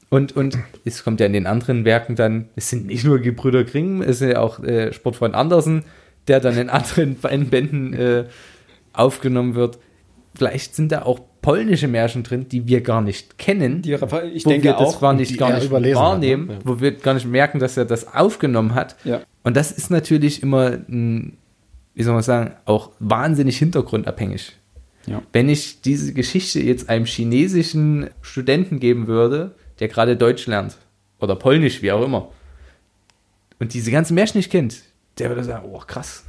Und 0.09 0.37
Und, 0.37 0.59
es 0.85 1.03
kommt 1.03 1.18
ja 1.18 1.27
in 1.27 1.33
den 1.33 1.47
anderen 1.47 1.85
Werken 1.85 2.14
dann, 2.14 2.49
es 2.55 2.70
sind 2.70 2.87
nicht 2.87 3.05
nur 3.05 3.18
Gebrüder 3.18 3.64
Grimm, 3.64 4.03
es 4.03 4.20
ist 4.20 4.31
ja 4.31 4.41
auch 4.41 4.62
äh, 4.62 4.93
Sportfreund 4.93 5.35
Andersen, 5.35 5.85
der 6.29 6.39
dann 6.39 6.57
in 6.57 6.70
anderen 6.70 7.16
Bänden 7.51 7.93
äh, 7.93 8.24
aufgenommen 8.93 9.57
wird. 9.57 9.79
Vielleicht 10.35 10.77
sind 10.77 10.93
da 10.93 11.03
auch 11.03 11.20
polnische 11.47 11.86
Märchen 11.86 12.24
drin, 12.24 12.49
die 12.49 12.66
wir 12.66 12.80
gar 12.80 13.01
nicht 13.01 13.38
kennen. 13.38 13.80
Die, 13.80 13.92
ich 13.92 14.01
wo 14.01 14.51
denke 14.51 14.64
wir 14.64 14.72
das 14.72 14.97
auch. 14.97 15.01
gar 15.01 15.14
nicht, 15.14 15.38
gar 15.38 15.55
nicht 15.55 15.70
wahrnehmen, 15.70 16.49
hat, 16.49 16.57
ne? 16.57 16.62
Wo 16.64 16.80
wir 16.80 16.90
gar 16.90 17.14
nicht 17.14 17.24
merken, 17.24 17.61
dass 17.61 17.76
er 17.76 17.84
das 17.84 18.12
aufgenommen 18.12 18.74
hat. 18.74 18.97
Ja. 19.05 19.22
Und 19.44 19.57
das 19.57 19.70
ist 19.70 19.88
natürlich 19.88 20.42
immer, 20.42 20.70
ein, 20.72 21.38
wie 21.94 22.03
soll 22.03 22.14
man 22.14 22.24
sagen, 22.24 22.51
auch 22.64 22.90
wahnsinnig 22.99 23.59
hintergrundabhängig. 23.59 24.57
Ja. 25.07 25.22
Wenn 25.32 25.49
ich 25.49 25.82
diese 25.82 26.12
Geschichte 26.14 26.59
jetzt 26.59 26.88
einem 26.88 27.05
chinesischen 27.05 28.11
Studenten 28.22 28.80
geben 28.80 29.07
würde, 29.07 29.55
der 29.78 29.86
gerade 29.86 30.16
Deutsch 30.16 30.49
lernt 30.49 30.76
oder 31.20 31.36
Polnisch, 31.36 31.80
wie 31.80 31.92
auch 31.92 32.05
immer, 32.05 32.28
und 33.61 33.72
diese 33.72 33.92
ganzen 33.92 34.14
Märchen 34.16 34.38
nicht 34.38 34.51
kennt, 34.51 34.82
der 35.20 35.28
würde 35.28 35.44
sagen, 35.44 35.68
oh 35.70 35.78
krass. 35.78 36.24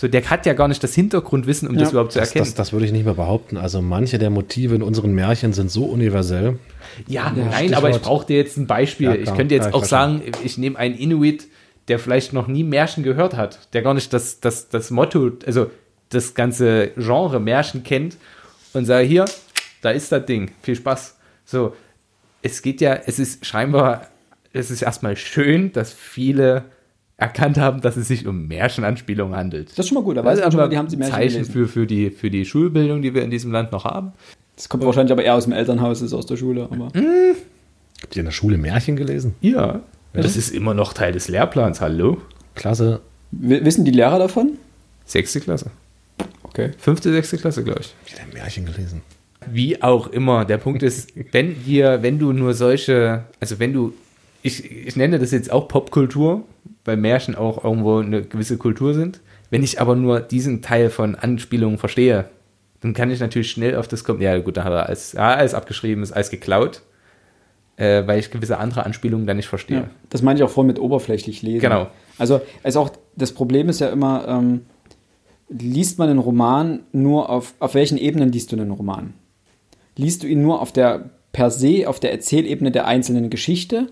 So, 0.00 0.06
der 0.06 0.30
hat 0.30 0.46
ja 0.46 0.52
gar 0.52 0.68
nicht 0.68 0.80
das 0.84 0.94
Hintergrundwissen, 0.94 1.66
um 1.68 1.74
Ja. 1.74 1.80
das 1.80 1.90
überhaupt 1.90 2.12
zu 2.12 2.20
Das, 2.20 2.28
erkennen. 2.28 2.44
das, 2.44 2.54
das 2.54 2.72
würde 2.72 2.86
ich 2.86 2.92
nicht 2.92 3.04
mehr 3.04 3.14
behaupten. 3.14 3.56
Also 3.56 3.82
manche 3.82 4.18
der 4.20 4.30
Motive 4.30 4.76
in 4.76 4.82
unseren 4.84 5.12
Märchen 5.12 5.52
sind 5.52 5.72
so 5.72 5.86
universell. 5.86 6.56
Ja, 7.08 7.32
Ja, 7.36 7.44
nein, 7.50 7.74
aber 7.74 7.90
ich 7.90 8.00
brauche 8.00 8.24
dir 8.24 8.36
jetzt 8.36 8.56
ein 8.58 8.68
Beispiel. 8.68 9.08
Ja, 9.08 9.14
ich 9.16 9.34
könnte 9.34 9.56
jetzt 9.56 9.74
auch 9.74 9.84
sagen, 9.84 10.22
ich 10.44 10.56
nehme 10.56 10.78
einen 10.78 10.94
Inuit, 10.96 11.48
der 11.88 11.98
vielleicht 11.98 12.32
noch 12.32 12.46
nie 12.46 12.62
Märchen 12.62 13.02
gehört 13.02 13.36
hat, 13.36 13.72
der 13.72 13.82
gar 13.82 13.92
nicht 13.94 14.12
das, 14.12 14.38
das, 14.38 14.68
das 14.68 14.92
Motto, 14.92 15.32
also 15.44 15.68
das 16.10 16.34
ganze 16.34 16.92
Genre 16.96 17.40
Märchen 17.40 17.82
kennt 17.82 18.18
und 18.74 18.84
sage, 18.84 19.04
hier, 19.04 19.24
da 19.82 19.90
ist 19.90 20.12
das 20.12 20.24
Ding, 20.26 20.52
viel 20.62 20.76
Spaß. 20.76 21.16
So, 21.44 21.74
es 22.42 22.62
geht 22.62 22.80
ja, 22.80 22.94
es 22.94 23.18
ist 23.18 23.44
scheinbar, 23.44 24.06
es 24.52 24.70
ist 24.70 24.82
erstmal 24.82 25.16
schön, 25.16 25.72
dass 25.72 25.92
viele 25.92 26.66
erkannt 27.18 27.58
haben, 27.58 27.80
dass 27.80 27.96
es 27.96 28.08
sich 28.08 28.26
um 28.26 28.46
Märchenanspielungen 28.48 29.36
handelt. 29.36 29.70
Das 29.72 29.80
ist 29.80 29.88
schon 29.88 29.96
mal 29.96 30.04
gut, 30.04 30.16
da 30.16 30.24
weiß 30.24 30.38
Das 30.38 30.40
man 30.40 30.48
ist 30.48 30.52
schon 30.54 30.60
mal, 30.60 30.68
die 30.70 30.78
haben 30.78 30.88
sie 30.88 30.96
Märchen 30.96 31.14
Zeichen 31.14 31.32
gelesen. 31.34 31.52
für, 31.52 31.68
für, 31.68 31.86
die, 31.86 32.10
für 32.10 32.30
die 32.30 32.44
Schulbildung, 32.44 33.02
die 33.02 33.12
wir 33.12 33.22
in 33.22 33.30
diesem 33.30 33.52
Land 33.52 33.72
noch 33.72 33.84
haben. 33.84 34.12
Das 34.56 34.68
kommt 34.68 34.84
wahrscheinlich 34.84 35.12
aber 35.12 35.24
eher 35.24 35.34
aus 35.34 35.44
dem 35.44 35.52
Elternhaus 35.52 36.00
als 36.00 36.12
aus 36.12 36.26
der 36.26 36.36
Schule. 36.36 36.64
Aber 36.70 36.86
Habt 36.86 38.16
ihr 38.16 38.20
in 38.20 38.24
der 38.24 38.32
Schule 38.32 38.56
Märchen 38.56 38.96
gelesen? 38.96 39.34
Ja, 39.40 39.80
das 40.12 40.36
ist 40.36 40.50
immer 40.50 40.74
noch 40.74 40.92
Teil 40.94 41.12
des 41.12 41.28
Lehrplans, 41.28 41.80
hallo? 41.80 42.18
Klasse. 42.54 43.00
W 43.32 43.64
wissen 43.64 43.84
die 43.84 43.90
Lehrer 43.90 44.18
davon? 44.18 44.52
Sechste 45.04 45.40
Klasse. 45.40 45.70
Okay. 46.44 46.70
Fünfte, 46.78 47.12
sechste 47.12 47.36
Klasse, 47.38 47.62
glaube 47.62 47.80
ich. 47.80 47.94
Wieder 48.12 48.22
Märchen 48.32 48.64
gelesen. 48.66 49.02
Wie 49.50 49.82
auch 49.82 50.08
immer. 50.08 50.44
Der 50.44 50.58
Punkt 50.58 50.82
ist, 50.82 51.10
wenn 51.32 51.62
dir, 51.64 52.02
wenn 52.02 52.18
du 52.18 52.32
nur 52.32 52.54
solche, 52.54 53.24
also 53.40 53.58
wenn 53.58 53.72
du, 53.72 53.92
ich, 54.42 54.70
ich 54.70 54.96
nenne 54.96 55.18
das 55.18 55.30
jetzt 55.30 55.50
auch 55.52 55.68
Popkultur, 55.68 56.44
weil 56.84 56.96
Märchen 56.96 57.34
auch 57.34 57.64
irgendwo 57.64 57.98
eine 57.98 58.22
gewisse 58.22 58.58
Kultur 58.58 58.94
sind. 58.94 59.20
Wenn 59.50 59.62
ich 59.62 59.80
aber 59.80 59.96
nur 59.96 60.20
diesen 60.20 60.62
Teil 60.62 60.90
von 60.90 61.14
Anspielungen 61.14 61.78
verstehe, 61.78 62.26
dann 62.80 62.94
kann 62.94 63.10
ich 63.10 63.20
natürlich 63.20 63.50
schnell 63.50 63.76
auf 63.76 63.88
das 63.88 64.04
kommen. 64.04 64.20
Ja, 64.20 64.38
gut, 64.38 64.56
da 64.56 64.64
hat 64.64 64.72
er 64.72 64.86
alles, 64.86 65.12
ja, 65.12 65.34
alles 65.34 65.54
abgeschrieben, 65.54 66.02
ist 66.02 66.12
alles 66.12 66.30
geklaut, 66.30 66.82
äh, 67.76 68.06
weil 68.06 68.18
ich 68.18 68.30
gewisse 68.30 68.58
andere 68.58 68.84
Anspielungen 68.84 69.26
dann 69.26 69.36
nicht 69.36 69.48
verstehe. 69.48 69.78
Ja, 69.78 69.90
das 70.10 70.22
meine 70.22 70.38
ich 70.38 70.44
auch 70.44 70.50
vorhin 70.50 70.68
mit 70.68 70.78
oberflächlich 70.78 71.42
lesen. 71.42 71.60
Genau. 71.60 71.88
Also, 72.18 72.40
also 72.62 72.80
auch 72.80 72.90
das 73.16 73.32
Problem 73.32 73.68
ist 73.68 73.80
ja 73.80 73.88
immer, 73.88 74.26
ähm, 74.28 74.62
liest 75.48 75.98
man 75.98 76.08
einen 76.08 76.18
Roman 76.18 76.80
nur 76.92 77.30
auf, 77.30 77.54
auf 77.58 77.74
welchen 77.74 77.98
Ebenen 77.98 78.30
liest 78.30 78.52
du 78.52 78.56
einen 78.56 78.70
Roman? 78.70 79.14
Liest 79.96 80.22
du 80.22 80.26
ihn 80.26 80.42
nur 80.42 80.60
auf 80.60 80.72
der 80.72 81.10
per 81.32 81.50
se, 81.50 81.88
auf 81.88 82.00
der 82.00 82.12
Erzählebene 82.12 82.70
der 82.70 82.86
einzelnen 82.86 83.30
Geschichte 83.30 83.88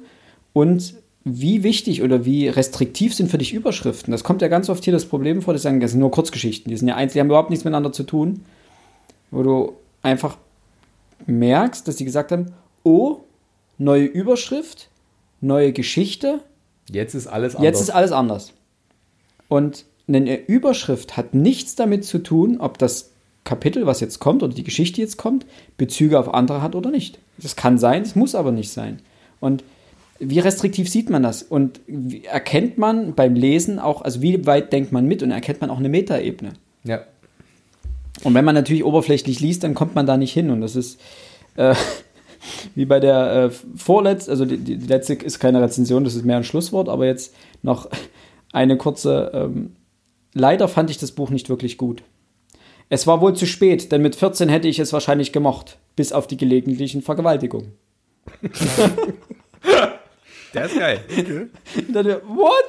und 0.53 0.95
wie 1.29 1.63
wichtig 1.63 2.03
oder 2.03 2.25
wie 2.25 2.49
restriktiv 2.49 3.15
sind 3.15 3.31
für 3.31 3.39
dich 3.39 3.53
Überschriften? 3.53 4.13
Das 4.13 4.25
kommt 4.25 4.43
ja 4.43 4.49
ganz 4.49 4.69
oft 4.69 4.85
hier 4.85 4.93
das 4.93 5.07
Problem 5.07 5.43
vor, 5.43 5.55
die 5.55 5.61
sagen, 5.61 5.81
das 5.81 5.91
sind 5.91 6.01
nur 6.01 6.11
Kurzgeschichten, 6.11 6.71
die 6.71 6.77
sind 6.77 6.89
ja 6.89 6.95
einzeln, 6.95 7.15
die 7.15 7.21
haben 7.21 7.27
überhaupt 7.27 7.51
nichts 7.51 7.65
miteinander 7.65 7.93
zu 7.93 8.05
tun, 8.05 8.45
wo 9.31 9.43
du 9.43 9.73
einfach 10.03 10.39
merkst, 11.27 11.89
dass 11.89 11.97
die 11.97 12.05
gesagt 12.05 12.31
haben, 12.31 12.55
oh, 12.85 13.19
neue 13.77 14.05
Überschrift, 14.05 14.89
neue 15.41 15.73
Geschichte, 15.73 16.41
Jetzt 16.91 17.15
ist 17.15 17.27
alles 17.27 17.55
anders. 17.55 17.65
Jetzt 17.65 17.81
ist 17.81 17.91
alles 17.91 18.13
anders. 18.13 18.53
Und 19.49 19.85
eine 20.09 20.37
Überschrift 20.47 21.17
hat 21.17 21.35
nichts 21.35 21.75
damit 21.75 22.05
zu 22.05 22.19
tun, 22.19 22.59
ob 22.61 22.79
das 22.79 23.11
Kapitel, 23.45 23.87
was 23.87 24.01
jetzt 24.01 24.19
kommt, 24.19 24.43
oder 24.43 24.55
die 24.55 24.65
Geschichte 24.65 25.01
jetzt 25.01 25.17
kommt, 25.17 25.47
Bezüge 25.77 26.19
auf 26.19 26.33
andere 26.33 26.63
hat 26.63 26.75
oder 26.75 26.91
nicht. 26.91 27.19
Das 27.39 27.57
kann 27.57 27.79
sein, 27.79 28.03
es 28.03 28.17
muss 28.17 28.35
aber 28.35 28.53
nicht 28.53 28.71
sein. 28.71 29.01
Und 29.41 29.63
wie 30.19 30.39
restriktiv 30.39 30.89
sieht 30.89 31.11
man 31.11 31.23
das? 31.23 31.43
Und 31.43 31.81
erkennt 32.25 32.79
man 32.79 33.15
beim 33.15 33.35
Lesen 33.35 33.79
auch, 33.79 34.03
also 34.03 34.23
wie 34.23 34.47
weit 34.47 34.73
denkt 34.73 34.93
man 34.93 35.07
mit 35.07 35.23
und 35.23 35.31
erkennt 35.31 35.61
man 35.61 35.71
auch 35.71 35.79
eine 35.79 35.89
Metaebene? 35.89 36.53
ja. 36.85 37.05
Und 38.23 38.35
wenn 38.35 38.45
man 38.45 38.55
natürlich 38.55 38.85
oberflächlich 38.85 39.41
liest, 39.41 39.63
dann 39.63 39.75
kommt 39.75 39.95
man 39.95 40.07
da 40.07 40.17
nicht 40.17 40.33
hin. 40.33 40.51
Und 40.51 40.61
das 40.61 40.77
ist 40.77 41.01
äh, 41.57 41.75
wie 42.75 42.85
bei 42.85 43.01
der 43.01 43.33
äh, 43.33 43.51
vorletzten, 43.77 44.31
also 44.31 44.45
die, 44.45 44.59
die 44.59 44.75
letzte 44.77 45.15
ist 45.15 45.39
keine 45.39 45.61
Rezension, 45.63 46.05
das 46.05 46.15
ist 46.15 46.25
mehr 46.25 46.37
ein 46.37 46.45
Schlusswort, 46.45 46.89
aber 46.89 47.07
jetzt 47.07 47.35
noch 47.63 47.89
eine 48.53 48.77
kurze. 48.77 49.31
Ähm, 49.35 49.77
leider 50.33 50.69
fand 50.69 50.91
ich 50.91 50.99
das 50.99 51.13
Buch 51.13 51.31
nicht 51.31 51.49
wirklich 51.49 51.79
gut. 51.79 52.03
Es 52.89 53.07
war 53.07 53.21
wohl 53.21 53.35
zu 53.35 53.47
spät, 53.47 53.91
denn 53.91 54.03
mit 54.03 54.15
14 54.15 54.49
hätte 54.49 54.69
ich 54.69 54.79
es 54.79 54.93
wahrscheinlich 54.93 55.33
gemocht, 55.33 55.79
bis 55.97 56.13
auf 56.13 56.29
die 56.29 56.37
gelegentlichen 56.37 57.03
Vergewaltigungen. 57.03 57.73
Der 60.57 60.65
ist 60.67 60.79
geil. 60.79 61.01
Und 61.89 61.93
dann, 61.95 62.07
what? 62.07 62.65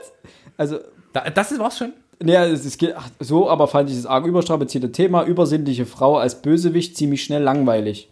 Also, 0.58 0.78
Da, 1.14 1.30
das 1.30 1.58
war's 1.58 1.78
schon. 1.78 1.94
Ja, 2.24 2.46
es, 2.46 2.66
es 2.66 2.78
geht 2.78 2.94
ach, 2.96 3.10
so, 3.20 3.50
aber 3.50 3.68
fand 3.68 3.90
ich 3.90 3.96
das 3.96 4.06
arg 4.06 4.26
überstrapazierte 4.26 4.92
Thema, 4.92 5.24
übersinnliche 5.24 5.86
Frau 5.86 6.18
als 6.18 6.42
Bösewicht 6.42 6.98
ziemlich 6.98 7.24
schnell 7.24 7.44
langweilig. 7.44 8.10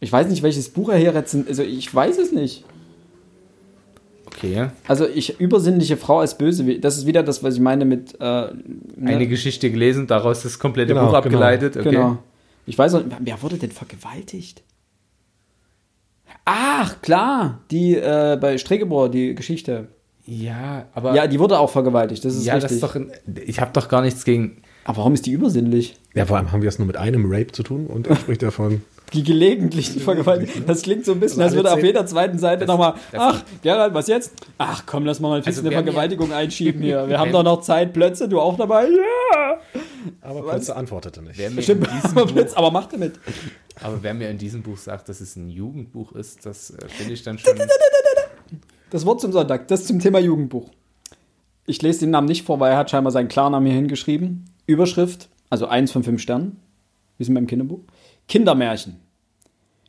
Ich 0.00 0.12
weiß 0.12 0.28
nicht, 0.28 0.42
welches 0.42 0.68
Buch 0.70 0.90
er 0.90 0.98
hier 0.98 1.14
rezensiert, 1.14 1.48
also 1.48 1.62
ich 1.62 1.94
weiß 1.94 2.18
es 2.18 2.32
nicht. 2.32 2.64
Okay. 4.26 4.68
Also 4.86 5.06
ich, 5.06 5.40
übersinnliche 5.40 5.96
Frau 5.96 6.20
als 6.20 6.38
Bösewicht, 6.38 6.84
das 6.84 6.96
ist 6.98 7.06
wieder 7.06 7.22
das, 7.22 7.42
was 7.42 7.54
ich 7.54 7.60
meine 7.60 7.84
mit, 7.84 8.14
äh, 8.14 8.24
ne? 8.24 8.52
Eine 9.04 9.26
Geschichte 9.26 9.70
gelesen, 9.70 10.06
daraus 10.06 10.42
das 10.42 10.58
komplette 10.58 10.94
Genau, 10.94 11.08
Buch 11.08 11.14
abgeleitet. 11.14 11.76
Okay. 11.76 11.90
Genau. 11.90 12.18
Ich 12.66 12.78
weiß 12.78 12.92
noch, 12.92 13.04
wer 13.18 13.42
wurde 13.42 13.56
denn 13.56 13.72
vergewaltigt? 13.72 14.62
Ach, 16.44 17.00
klar, 17.02 17.60
die 17.70 17.94
äh, 17.96 18.38
bei 18.40 18.58
Stregebauer, 18.58 19.08
die 19.10 19.34
Geschichte. 19.34 19.88
Ja, 20.26 20.86
aber 20.94 21.14
Ja, 21.14 21.26
die 21.26 21.38
wurde 21.40 21.58
auch 21.58 21.70
vergewaltigt, 21.70 22.24
das 22.24 22.34
ist 22.36 22.44
ja, 22.44 22.54
richtig. 22.54 22.68
das 22.68 22.72
ist 22.72 22.82
doch. 22.82 22.94
Ein, 22.94 23.10
ich 23.46 23.60
habe 23.60 23.70
doch 23.72 23.88
gar 23.88 24.02
nichts 24.02 24.24
gegen. 24.24 24.62
Aber 24.84 24.98
warum 24.98 25.14
ist 25.14 25.26
die 25.26 25.32
übersinnlich? 25.32 25.96
Ja, 26.14 26.26
vor 26.26 26.36
allem 26.36 26.52
haben 26.52 26.62
wir 26.62 26.68
es 26.68 26.78
nur 26.78 26.86
mit 26.86 26.96
einem 26.96 27.30
Rape 27.30 27.52
zu 27.52 27.62
tun 27.62 27.86
und 27.86 28.06
er 28.06 28.16
spricht 28.16 28.42
davon. 28.42 28.82
Die 29.12 29.22
gelegentlichen 29.24 30.00
Vergewaltigungen. 30.00 30.66
Das 30.66 30.82
klingt 30.82 31.04
so 31.04 31.12
ein 31.12 31.20
bisschen, 31.20 31.40
als 31.42 31.48
Also 31.52 31.56
würde 31.56 31.70
alle 31.70 31.78
auf 31.80 31.84
jeder 31.84 32.06
zweiten 32.06 32.38
Seite 32.38 32.64
nochmal, 32.66 32.94
ach, 33.12 33.42
Gerald, 33.62 33.92
was 33.94 34.06
jetzt? 34.06 34.32
Ach 34.58 34.84
komm, 34.86 35.04
lass 35.04 35.18
mal 35.20 35.28
mal 35.30 35.42
fix 35.42 35.56
Also 35.56 35.60
eine 35.62 35.70
wer 35.70 35.78
mir- 35.78 35.84
Vergewaltigung 35.84 36.32
einschieben 36.32 36.80
hier. 36.82 37.08
Wir 37.08 37.18
haben 37.18 37.32
doch 37.32 37.42
noch 37.42 37.60
Zeit, 37.62 37.92
Plötze, 37.92 38.28
du 38.28 38.40
auch 38.40 38.56
dabei? 38.56 38.84
Ja! 38.88 39.58
Aber? 40.20 40.42
Plötze 40.48 40.76
antwortete 40.76 41.22
nicht. 41.22 41.38
Wer 41.38 41.50
mir, 41.50 41.56
in 41.56 41.62
Stimmt, 41.62 41.88
diesem 41.92 42.18
aber, 42.18 42.26
Plötze, 42.32 42.56
aber 42.56 42.70
mach 42.70 42.86
damit. 42.86 43.18
aber 43.82 44.02
wer 44.02 44.14
mir 44.14 44.30
in 44.30 44.38
diesem 44.38 44.62
Buch 44.62 44.78
sagt, 44.78 45.08
dass 45.08 45.20
es 45.20 45.34
ein 45.36 45.48
Jugendbuch 45.50 46.12
ist, 46.12 46.46
das 46.46 46.70
äh, 46.70 46.88
finde 46.88 47.12
ich 47.14 47.22
dann 47.22 47.38
schon. 47.38 47.58
Das 48.90 49.06
Wort 49.06 49.20
zum 49.20 49.32
Sonntag, 49.32 49.68
das 49.68 49.86
zum 49.86 49.98
Thema 50.00 50.18
Jugendbuch. 50.18 50.70
Ich 51.66 51.80
lese 51.82 52.00
den 52.00 52.10
Namen 52.10 52.26
nicht 52.26 52.44
vor, 52.44 52.58
weil 52.58 52.72
er 52.72 52.78
hat 52.78 52.90
scheinbar 52.90 53.12
seinen 53.12 53.28
Klarnamen 53.28 53.66
hier 53.66 53.76
hingeschrieben. 53.76 54.46
Überschrift, 54.66 55.28
also 55.48 55.66
eins 55.66 55.92
von 55.92 56.02
fünf 56.02 56.20
Sternen, 56.20 56.56
wie 57.18 57.24
sind 57.24 57.34
beim 57.34 57.46
Kinderbuch. 57.46 57.80
Kindermärchen. 58.30 59.00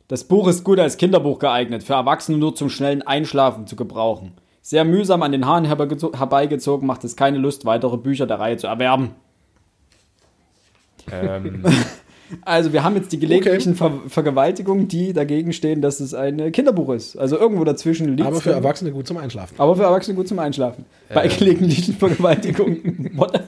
Das 0.08 0.24
Buch 0.24 0.48
ist 0.48 0.64
gut 0.64 0.78
als 0.78 0.96
Kinderbuch 0.98 1.38
geeignet, 1.38 1.84
für 1.84 1.94
Erwachsene 1.94 2.36
nur 2.36 2.54
zum 2.54 2.68
schnellen 2.68 3.00
Einschlafen 3.00 3.66
zu 3.66 3.76
gebrauchen. 3.76 4.32
Sehr 4.60 4.84
mühsam 4.84 5.22
an 5.22 5.32
den 5.32 5.46
Haaren 5.46 5.64
herbeigezogen, 5.64 6.86
macht 6.86 7.04
es 7.04 7.16
keine 7.16 7.38
Lust, 7.38 7.64
weitere 7.64 7.96
Bücher 7.96 8.26
der 8.26 8.40
Reihe 8.40 8.56
zu 8.56 8.66
erwerben. 8.66 9.12
ähm, 11.10 11.64
Also 12.40 12.72
wir 12.72 12.82
haben 12.82 12.96
jetzt 12.96 13.12
die 13.12 13.18
gelegentlichen 13.18 13.74
Ver 13.74 13.92
Vergewaltigungen, 14.08 14.88
die 14.88 15.12
dagegen 15.12 15.52
stehen, 15.52 15.82
dass 15.82 16.00
es 16.00 16.14
ein 16.14 16.38
äh, 16.38 16.50
Kinderbuch 16.50 16.90
ist. 16.90 17.16
Also 17.16 17.38
irgendwo 17.38 17.64
dazwischen 17.64 18.16
liegt 18.16 18.26
Aber 18.26 18.40
für 18.40 18.52
Erwachsene 18.52 18.90
gut 18.90 19.06
zum 19.06 19.18
Einschlafen. 19.18 19.54
aber 19.58 19.76
für 19.76 19.82
Erwachsene 19.82 20.16
gut 20.16 20.28
zum 20.28 20.38
Einschlafen. 20.38 20.86
Bei 21.12 21.28
gelegentlichen 21.28 21.94
Vergewaltigungen. 21.94 23.10
What? 23.16 23.41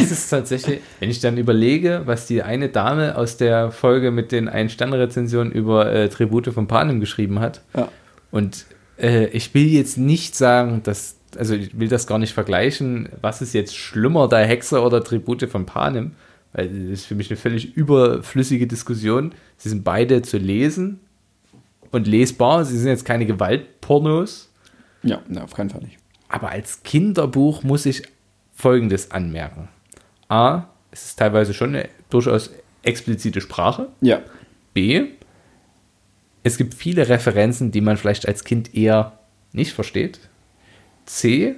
Das 0.00 0.10
ist 0.10 0.28
tatsächlich, 0.28 0.80
wenn 1.00 1.10
ich 1.10 1.20
dann 1.20 1.38
überlege, 1.38 2.02
was 2.04 2.26
die 2.26 2.42
eine 2.42 2.68
Dame 2.68 3.16
aus 3.16 3.36
der 3.36 3.70
Folge 3.70 4.10
mit 4.10 4.32
den 4.32 4.48
Ein-Sterne-Rezensionen 4.48 5.52
über 5.52 5.92
äh, 5.92 6.08
Tribute 6.08 6.48
von 6.48 6.66
Panem 6.66 7.00
geschrieben 7.00 7.40
hat. 7.40 7.62
Ja. 7.76 7.88
Und 8.30 8.66
äh, 8.98 9.26
ich 9.28 9.54
will 9.54 9.66
jetzt 9.66 9.96
nicht 9.96 10.34
sagen, 10.34 10.82
dass, 10.82 11.16
also 11.36 11.54
ich 11.54 11.78
will 11.78 11.88
das 11.88 12.06
gar 12.06 12.18
nicht 12.18 12.34
vergleichen, 12.34 13.08
was 13.20 13.42
ist 13.42 13.54
jetzt 13.54 13.76
schlimmer, 13.76 14.28
der 14.28 14.46
Hexer 14.46 14.84
oder 14.84 15.02
Tribute 15.02 15.48
von 15.48 15.66
Panem, 15.66 16.12
weil 16.52 16.68
das 16.68 17.00
ist 17.00 17.06
für 17.06 17.14
mich 17.14 17.30
eine 17.30 17.36
völlig 17.36 17.76
überflüssige 17.76 18.66
Diskussion. 18.66 19.32
Sie 19.56 19.68
sind 19.68 19.84
beide 19.84 20.22
zu 20.22 20.38
lesen 20.38 21.00
und 21.90 22.06
lesbar, 22.06 22.64
sie 22.64 22.78
sind 22.78 22.88
jetzt 22.88 23.04
keine 23.04 23.26
Pornos. 23.80 24.50
Ja, 25.02 25.20
ne, 25.28 25.42
auf 25.42 25.54
keinen 25.54 25.70
Fall 25.70 25.82
nicht. 25.82 25.98
Aber 26.28 26.50
als 26.50 26.82
Kinderbuch 26.82 27.62
muss 27.62 27.86
ich 27.86 28.02
Folgendes 28.54 29.10
anmerken. 29.10 29.68
A, 30.34 30.68
es 30.90 31.04
ist 31.06 31.18
teilweise 31.18 31.54
schon 31.54 31.70
eine 31.70 31.88
durchaus 32.10 32.50
explizite 32.82 33.40
Sprache. 33.40 33.88
Ja. 34.00 34.20
B, 34.74 35.04
es 36.42 36.56
gibt 36.58 36.74
viele 36.74 37.08
Referenzen, 37.08 37.70
die 37.70 37.80
man 37.80 37.96
vielleicht 37.96 38.26
als 38.28 38.44
Kind 38.44 38.74
eher 38.74 39.18
nicht 39.52 39.72
versteht. 39.72 40.18
C, 41.06 41.54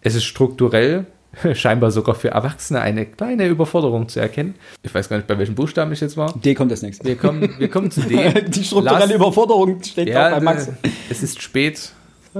es 0.00 0.14
ist 0.14 0.24
strukturell 0.24 1.06
scheinbar 1.54 1.90
sogar 1.90 2.14
für 2.14 2.28
Erwachsene 2.30 2.80
eine 2.80 3.04
kleine 3.04 3.46
Überforderung 3.48 4.08
zu 4.08 4.20
erkennen. 4.20 4.54
Ich 4.82 4.94
weiß 4.94 5.08
gar 5.08 5.16
nicht, 5.16 5.26
bei 5.26 5.36
welchem 5.38 5.54
Buchstaben 5.54 5.92
ich 5.92 6.00
jetzt 6.00 6.16
war. 6.16 6.32
D 6.38 6.54
kommt 6.54 6.70
als 6.70 6.82
nächstes. 6.82 7.06
Wir 7.06 7.16
kommen, 7.16 7.54
wir 7.58 7.68
kommen 7.68 7.90
zu 7.90 8.00
D. 8.02 8.16
Die 8.48 8.64
strukturelle 8.64 9.00
Last- 9.06 9.14
Überforderung 9.14 9.82
steht 9.82 10.08
ja, 10.08 10.28
auch 10.28 10.30
bei 10.38 10.40
Max. 10.40 10.68
äh, 10.68 10.72
Es 11.10 11.22
ist 11.22 11.42
spät 11.42 11.92
äh, 12.34 12.38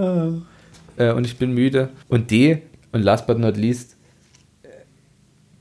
und 1.13 1.27
ich 1.27 1.37
bin 1.37 1.53
müde. 1.53 1.91
Und 2.09 2.31
D, 2.31 2.63
und 2.93 3.03
last 3.03 3.27
but 3.27 3.39
not 3.39 3.57
least, 3.57 3.96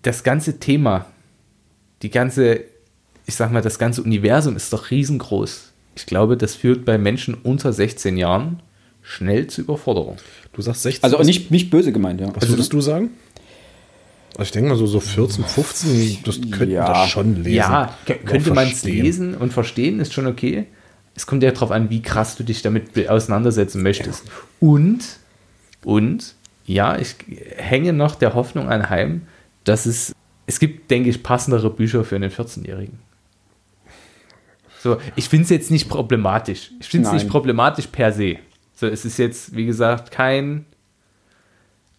das 0.06 0.24
ganze 0.24 0.60
Thema, 0.60 1.06
die 2.01 2.12
ganze, 2.12 2.62
ich 3.26 3.36
sag 3.36 3.51
mal, 3.51 3.62
das 3.62 3.80
ganze 3.80 4.03
Universum 4.03 4.56
ist 4.56 4.72
doch 4.72 4.91
riesengroß. 4.91 5.72
Ich 5.95 6.06
glaube, 6.06 6.38
das 6.38 6.56
führt 6.56 6.86
bei 6.86 6.97
Menschen 6.97 7.34
unter 7.34 7.74
16 7.74 8.18
Jahren 8.18 8.62
schnell 9.01 9.47
zu 9.47 9.62
Überforderung. 9.62 10.18
Du 10.53 10.62
sagst 10.62 10.84
16. 10.84 11.03
Also 11.03 11.24
nicht, 11.24 11.49
nicht 11.51 11.70
böse 11.70 11.91
gemeint, 11.91 12.22
ja. 12.22 12.28
Was 12.36 12.47
würdest 12.49 12.72
du 12.74 12.82
sagen? 12.82 13.12
Also 14.34 14.43
ich 14.43 14.51
denke 14.51 14.70
mal 14.70 14.76
so, 14.78 14.86
so 14.86 14.99
14, 14.99 15.43
15, 15.45 16.20
das 16.24 16.41
könnten 16.51 16.72
Ja. 16.72 16.88
das 17.01 17.10
schon 17.10 17.38
lesen. 17.38 17.56
Ja, 17.56 17.97
könnte 18.26 18.53
man 18.53 18.68
es 18.68 18.84
lesen 18.84 19.34
und 19.36 19.53
verstehen, 19.53 19.99
ist 19.99 20.14
schon 20.14 20.28
okay. 20.28 20.66
Es 21.16 21.26
kommt 21.26 21.41
ja 21.41 21.51
darauf 21.51 21.72
an, 21.72 21.89
wie 21.89 22.01
krass 22.01 22.36
du 22.36 22.43
dich 22.43 22.62
damit 22.62 23.08
auseinandersetzen 23.08 23.82
möchtest. 23.82 24.24
Und, 24.60 24.99
und, 25.86 26.36
ja, 26.66 26.97
ich 26.99 27.16
hänge 27.56 27.93
noch 27.93 28.16
der 28.16 28.34
Hoffnung 28.34 28.68
anheim, 28.68 29.22
dass 29.66 29.86
es, 29.86 30.16
es 30.45 30.59
gibt, 30.59 30.89
denke 30.89 31.09
ich, 31.09 31.22
passendere 31.22 31.70
Bücher 31.70 32.05
für 32.05 32.16
einen 32.16 32.32
14-Jährigen. 32.32 32.99
So, 34.80 34.97
ich 35.16 35.28
finde 35.28 35.45
es 35.45 35.49
jetzt 35.49 35.72
nicht 35.72 35.89
problematisch. 35.89 36.72
Ich 36.80 36.88
finde 36.88 37.07
es 37.07 37.13
nicht 37.13 37.28
problematisch 37.28 37.88
per 37.88 38.11
se. 38.11 38.38
So, 38.76 38.86
es 38.86 39.03
ist 39.03 39.18
jetzt, 39.18 39.55
wie 39.55 39.66
gesagt, 39.66 40.11
kein, 40.11 40.66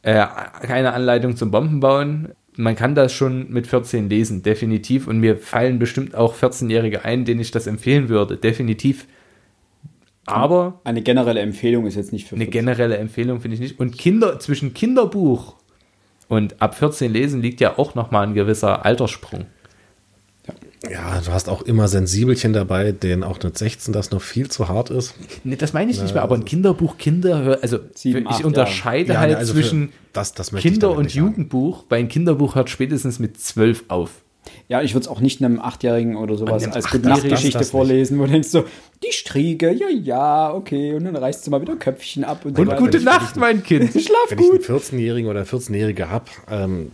äh, 0.02 0.24
keine 0.62 0.92
Anleitung 0.92 1.36
zum 1.36 1.50
Bombenbauen. 1.50 2.28
Man 2.54 2.76
kann 2.76 2.94
das 2.94 3.12
schon 3.12 3.50
mit 3.50 3.66
14 3.66 4.08
lesen, 4.08 4.42
definitiv. 4.42 5.08
Und 5.08 5.18
mir 5.18 5.36
fallen 5.36 5.80
bestimmt 5.80 6.14
auch 6.14 6.36
14-Jährige 6.36 7.04
ein, 7.04 7.24
denen 7.24 7.40
ich 7.40 7.50
das 7.50 7.66
empfehlen 7.66 8.08
würde, 8.08 8.36
definitiv. 8.36 9.06
Aber 10.26 10.80
Eine 10.84 11.02
generelle 11.02 11.40
Empfehlung 11.40 11.86
ist 11.86 11.96
jetzt 11.96 12.12
nicht 12.12 12.28
für 12.28 12.36
eine 12.36 12.44
14. 12.44 12.52
generelle 12.52 12.96
Empfehlung 12.98 13.40
finde 13.40 13.56
ich 13.56 13.60
nicht. 13.60 13.80
Und 13.80 13.98
Kinder 13.98 14.38
zwischen 14.38 14.74
Kinderbuch 14.74 15.56
und 16.28 16.60
ab 16.60 16.74
14 16.76 17.12
lesen 17.12 17.42
liegt 17.42 17.60
ja 17.60 17.78
auch 17.78 17.94
nochmal 17.94 18.26
ein 18.26 18.34
gewisser 18.34 18.84
Alterssprung. 18.84 19.46
Ja, 20.88 21.20
du 21.24 21.32
hast 21.32 21.48
auch 21.48 21.62
immer 21.62 21.88
Sensibelchen 21.88 22.52
dabei, 22.52 22.92
denen 22.92 23.24
auch 23.24 23.42
mit 23.42 23.58
16 23.58 23.92
das 23.92 24.12
noch 24.12 24.22
viel 24.22 24.48
zu 24.48 24.68
hart 24.68 24.90
ist. 24.90 25.14
Nee, 25.42 25.56
das 25.56 25.72
meine 25.72 25.90
ich 25.90 26.00
nicht 26.00 26.14
mehr, 26.14 26.22
aber 26.22 26.36
ein 26.36 26.44
Kinderbuch, 26.44 26.96
Kinder, 26.98 27.58
also 27.62 27.78
Sieben, 27.94 28.28
ich 28.30 28.44
unterscheide 28.44 29.14
Ja, 29.14 29.18
halt 29.20 29.32
ne, 29.32 29.36
also 29.38 29.54
für- 29.54 29.60
zwischen 29.62 29.92
das- 30.12 30.34
das 30.34 30.52
Kinder- 30.54 30.92
und. 30.92 31.12
Jugendbuch. 31.12 31.84
Bei 31.84 31.96
einem 31.96 32.08
Kinderbuch 32.08 32.54
hört 32.54 32.70
spätestens 32.70 33.18
mit 33.18 33.40
12 33.40 33.84
auf. 33.88 34.10
Ja, 34.68 34.82
ich 34.82 34.94
würde 34.94 35.04
es 35.04 35.08
auch 35.08 35.20
nicht 35.20 35.42
einem 35.42 35.60
Achtjährigen 35.60 36.16
oder 36.16 36.36
sowas 36.36 36.66
als 36.68 36.86
Acht- 36.86 36.92
gute 36.92 37.02
das- 37.04 37.12
das- 37.14 37.22
Nachtgeschichte 37.22 37.58
das 37.58 37.66
nicht. 37.68 37.70
vorlesen, 37.72 38.18
wo 38.18 38.24
du 38.26 38.32
denkst 38.32 38.48
so, 38.48 38.64
die 39.04 39.12
Striege, 39.12 39.72
ja, 39.72 39.88
ja, 39.88 40.52
okay, 40.54 40.94
und 40.94 41.04
dann 41.04 41.16
reißt 41.16 41.46
du 41.46 41.50
mal 41.50 41.60
wieder 41.60 41.76
Köpfchen 41.76 42.24
ab 42.24 42.44
und, 42.44 42.56
so 42.56 42.62
Und 42.62 42.68
weiter. 42.68 42.80
gute 42.80 42.98
ich- 42.98 43.04
Nacht, 43.04 43.36
mein 43.36 43.62
Kind. 43.62 43.90
Schlaf 43.92 44.02
Wenn 44.28 44.38
ich 44.38 44.44
einen 44.44 44.58
gut. 44.58 44.64
14-Jährigen 44.66 45.30
oder 45.30 45.44
14-Jährige 45.44 46.10
habe, 46.10 46.26
ähm, 46.50 46.92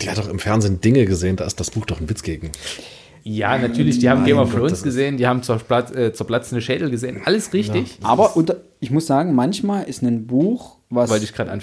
die 0.00 0.10
hat 0.10 0.18
doch 0.18 0.28
im 0.28 0.38
Fernsehen 0.38 0.80
Dinge 0.80 1.06
gesehen, 1.06 1.36
da 1.36 1.44
ist 1.44 1.58
das 1.60 1.70
Buch 1.70 1.86
doch 1.86 2.00
ein 2.00 2.08
Witz 2.10 2.22
gegen. 2.22 2.50
Ja, 3.24 3.58
natürlich, 3.58 3.98
die 3.98 4.08
haben 4.08 4.24
Game 4.24 4.38
of 4.38 4.54
Thrones 4.54 4.82
gesehen, 4.82 5.16
die 5.18 5.26
haben 5.26 5.42
zerplat 5.42 5.94
äh, 5.94 6.12
zerplatzende 6.14 6.62
Schädel 6.62 6.88
gesehen. 6.90 7.20
Alles 7.24 7.52
richtig. 7.52 7.98
Aber 8.02 8.36
unter, 8.36 8.56
ich 8.80 8.90
muss 8.90 9.06
sagen, 9.06 9.34
manchmal 9.34 9.84
ist 9.84 10.02
ein 10.02 10.26
Buch, 10.26 10.76
was. 10.88 11.10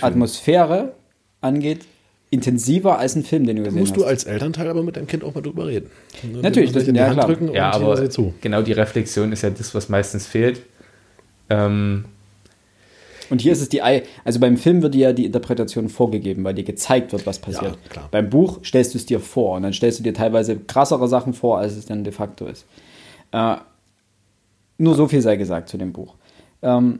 Atmosphäre 0.01 0.93
angeht, 1.41 1.86
intensiver 2.36 2.99
als 2.99 3.15
ein 3.15 3.23
Film, 3.23 3.45
den 3.47 3.55
du 3.57 3.63
gesehen 3.63 3.79
Musst 3.79 3.93
hast. 3.93 4.01
du 4.01 4.05
als 4.05 4.23
Elternteil 4.25 4.67
aber 4.67 4.83
mit 4.83 4.95
deinem 4.97 5.07
Kind 5.07 5.23
auch 5.23 5.33
mal 5.33 5.41
drüber 5.41 5.65
reden. 5.67 5.89
Natürlich, 6.41 6.71
das 6.71 6.83
das- 6.83 6.88
in 6.89 6.93
die 6.93 6.99
ja, 6.99 7.07
Hand 7.07 7.15
klar. 7.15 7.27
drücken 7.27 7.53
Ja, 7.53 7.75
und 7.75 7.83
aber 7.83 8.09
zu. 8.09 8.33
genau 8.41 8.61
die 8.61 8.73
Reflexion 8.73 9.31
ist 9.31 9.41
ja 9.41 9.49
das, 9.49 9.73
was 9.73 9.89
meistens 9.89 10.27
fehlt. 10.27 10.61
Ähm, 11.49 12.05
Und 13.29 13.41
hier 13.41 13.53
ist 13.53 13.61
es 13.61 13.69
die, 13.69 13.81
Ei- 13.81 14.03
also 14.23 14.39
beim 14.39 14.55
Film 14.57 14.81
wird 14.83 14.93
dir 14.93 15.07
ja 15.07 15.13
die 15.13 15.25
Interpretation 15.25 15.89
vorgegeben, 15.89 16.43
weil 16.43 16.53
dir 16.53 16.63
gezeigt 16.63 17.11
wird, 17.11 17.25
was 17.25 17.39
passiert. 17.39 17.73
Ja, 17.83 17.89
klar. 17.89 18.07
Beim 18.11 18.29
Buch 18.29 18.59
stellst 18.63 18.93
du 18.93 18.97
es 18.99 19.05
dir 19.07 19.19
vor 19.19 19.55
und 19.57 19.63
dann 19.63 19.73
stellst 19.73 19.97
du 19.99 20.03
dir 20.03 20.13
teilweise 20.13 20.57
krassere 20.57 21.07
Sachen 21.07 21.33
vor, 21.33 21.57
als 21.57 21.75
es 21.75 21.86
dann 21.88 22.03
de 22.03 22.13
facto 22.13 22.45
ist. 22.45 22.65
Äh, 23.31 23.55
nur 24.77 24.93
so 24.95 25.07
viel 25.07 25.21
sei 25.21 25.38
gesagt 25.38 25.69
zu 25.69 25.77
dem 25.77 25.91
Buch. 25.93 26.13
Ähm, 26.61 26.99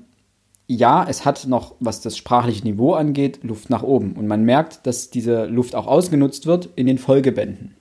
ja, 0.68 1.06
es 1.08 1.26
hat 1.26 1.46
noch, 1.48 1.76
was 1.80 2.02
das 2.02 2.18
sprachliche 2.18 2.64
Niveau 2.64 2.94
angeht, 2.94 3.40
Luft 3.44 3.70
nach 3.70 3.84
oben. 3.84 4.14
Und 4.14 4.28
man 4.28 4.44
merkt, 4.44 4.86
dass 4.88 5.10
diese 5.10 5.46
Luft 5.46 5.76
auch 5.76 5.88
ausgenutzt 5.88 6.48
wird 6.48 6.70
in 6.76 6.88
den 6.88 6.98
Folgebänden. 6.98 7.76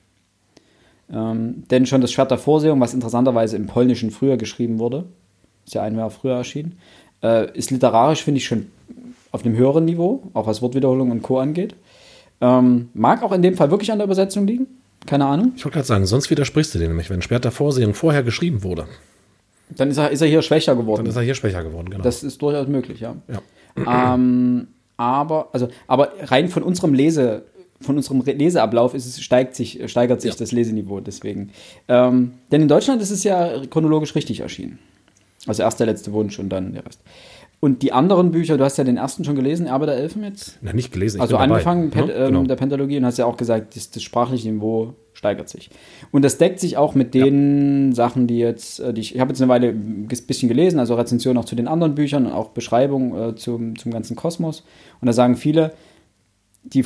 Ähm, 1.12 1.64
denn 1.70 1.87
schon 1.87 2.01
das 2.01 2.12
Schwert 2.12 2.30
der 2.30 2.39
Vorsehung, 2.39 2.80
was 2.80 2.95
interessanterweise 2.95 3.57
im 3.57 3.66
Polnischen 3.66 4.11
früher 4.11 4.37
geschrieben 4.37 4.78
wurde, 4.78 5.05
ist 5.66 5.74
ja 5.74 5.82
ein 5.82 5.97
Jahr 5.97 6.11
früher 6.11 6.37
erschienen, 6.37 6.78
äh, 7.22 7.51
ist 7.57 7.70
literarisch, 7.70 8.22
finde 8.22 8.39
ich, 8.39 8.47
schon 8.47 8.66
auf 9.32 9.45
einem 9.45 9.57
höheren 9.57 9.85
Niveau, 9.85 10.22
auch 10.35 10.47
was 10.47 10.62
Wortwiederholung 10.62 11.11
und 11.11 11.22
Co. 11.22 11.39
angeht. 11.39 11.74
Ähm, 12.41 12.91
mag 12.95 13.22
auch 13.22 13.32
in 13.32 13.43
dem 13.43 13.57
Fall 13.57 13.70
wirklich 13.70 13.93
an 13.93 13.99
der 13.99 14.07
Übersetzung 14.07 14.47
liegen. 14.47 14.66
Keine 15.07 15.26
Ahnung. 15.26 15.53
Ich 15.57 15.64
wollte 15.64 15.74
gerade 15.74 15.87
sagen, 15.87 16.07
sonst 16.07 16.30
widersprichst 16.30 16.74
du 16.74 16.78
dir 16.78 16.89
nämlich, 16.89 17.11
wenn 17.11 17.22
Schwert 17.22 17.45
der 17.45 17.53
Vorsehung 17.53 17.95
vorher 17.95 18.22
geschrieben 18.22 18.62
wurde, 18.62 18.87
Dann 19.76 19.90
ist 19.90 19.96
er, 19.98 20.10
ist 20.10 20.20
er 20.20 20.28
hier 20.28 20.42
schwächer 20.42 20.74
geworden. 20.76 21.04
dann 21.04 21.10
ist 21.10 21.16
er 21.16 21.22
hier 21.22 21.34
schwächer 21.34 21.62
geworden, 21.64 21.90
genau. 21.90 22.02
Das 22.04 22.22
ist 22.22 22.40
durchaus 22.40 22.66
möglich, 22.68 23.00
ja. 23.00 23.16
ja. 23.28 24.14
Ähm, 24.14 24.68
aber, 24.96 25.48
also, 25.52 25.68
aber 25.86 26.12
rein 26.22 26.48
von 26.48 26.62
unserem 26.62 26.94
Lese, 26.94 27.42
von 27.80 27.96
unserem 27.96 28.20
Re- 28.20 28.32
Leseablauf 28.32 28.94
ist 28.94 29.06
es, 29.06 29.20
steigt 29.20 29.54
sich, 29.56 29.80
steigert 29.90 30.20
sich 30.20 30.32
Ja. 30.32 30.38
das 30.38 30.52
Leseniveau 30.52 31.00
deswegen. 31.00 31.50
Ähm, 31.88 32.34
denn 32.52 32.62
in 32.62 32.68
Deutschland 32.68 33.02
ist 33.02 33.10
es 33.10 33.24
ja 33.24 33.60
chronologisch 33.68 34.14
richtig 34.14 34.40
erschienen. 34.40 34.78
Also 35.46 35.62
erst 35.62 35.78
der 35.80 35.86
letzte 35.86 36.12
Wunsch 36.12 36.38
und 36.38 36.48
dann 36.48 36.72
der 36.72 36.86
Rest. 36.86 37.00
Und 37.64 37.80
die 37.80 37.92
anderen 37.92 38.30
Bücher, 38.30 38.58
du 38.58 38.64
hast 38.64 38.76
ja 38.76 38.84
den 38.84 38.98
ersten 38.98 39.24
schon 39.24 39.36
gelesen, 39.36 39.66
Erbe 39.66 39.86
der 39.86 39.96
Elfen 39.96 40.22
jetzt? 40.22 40.58
Na, 40.60 40.74
nicht 40.74 40.92
gelesen. 40.92 41.22
also 41.22 41.38
angefangen 41.38 41.88
Pen, 41.88 42.08
Ja, 42.08 42.14
ähm, 42.14 42.26
genau. 42.26 42.42
der 42.42 42.56
Pentalogie 42.56 42.98
und 42.98 43.06
hast 43.06 43.16
ja 43.16 43.24
auch 43.24 43.38
gesagt, 43.38 43.74
das, 43.74 43.90
das 43.90 44.02
sprachliche 44.02 44.52
Niveau 44.52 44.92
steigert 45.14 45.48
sich. 45.48 45.70
Und 46.12 46.26
das 46.26 46.36
deckt 46.36 46.60
sich 46.60 46.76
auch 46.76 46.94
mit 46.94 47.14
den 47.14 47.94
Sachen, 47.94 48.26
die 48.26 48.36
jetzt, 48.36 48.80
äh, 48.80 48.92
die 48.92 49.00
ich, 49.00 49.14
ich 49.14 49.20
habe 49.22 49.30
jetzt 49.30 49.40
eine 49.40 49.48
Weile 49.48 49.68
ein 49.68 50.08
bisschen 50.08 50.50
gelesen, 50.50 50.78
also 50.78 50.94
Rezensionen 50.94 51.38
auch 51.38 51.46
zu 51.46 51.56
den 51.56 51.66
anderen 51.66 51.94
Büchern 51.94 52.26
und 52.26 52.32
auch 52.32 52.50
Beschreibung 52.50 53.30
äh, 53.30 53.34
zum, 53.34 53.78
zum 53.78 53.92
ganzen 53.92 54.14
Kosmos. 54.14 54.62
Und 55.00 55.06
da 55.06 55.14
sagen 55.14 55.34
viele, 55.34 55.72
die 56.64 56.84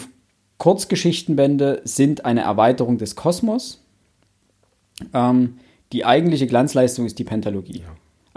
Kurzgeschichtenbände 0.58 1.80
sind 1.82 2.24
eine 2.24 2.42
Erweiterung 2.42 2.98
des 2.98 3.16
Kosmos. 3.16 3.82
Ähm, 5.12 5.54
die 5.92 6.04
eigentliche 6.04 6.46
Glanzleistung 6.46 7.04
ist 7.04 7.18
die 7.18 7.24
Pentalogie. 7.24 7.82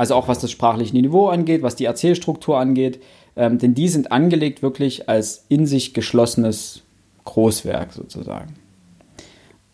Also 0.02 0.16
auch 0.16 0.28
was 0.28 0.40
das 0.40 0.50
sprachliche 0.50 0.96
Niveau 0.96 1.28
angeht, 1.28 1.62
was 1.62 1.76
die 1.76 1.86
Erzählstruktur 1.86 2.58
angeht. 2.58 3.04
Ähm, 3.36 3.60
denn 3.60 3.76
die 3.76 3.88
sind 3.88 4.12
angelegt 4.12 4.64
wirklich 4.64 5.08
als 5.08 5.46
in 5.48 5.68
sich 5.68 5.94
geschlossenes 5.94 6.82
Großwerk 7.26 7.94
sozusagen. 7.94 8.56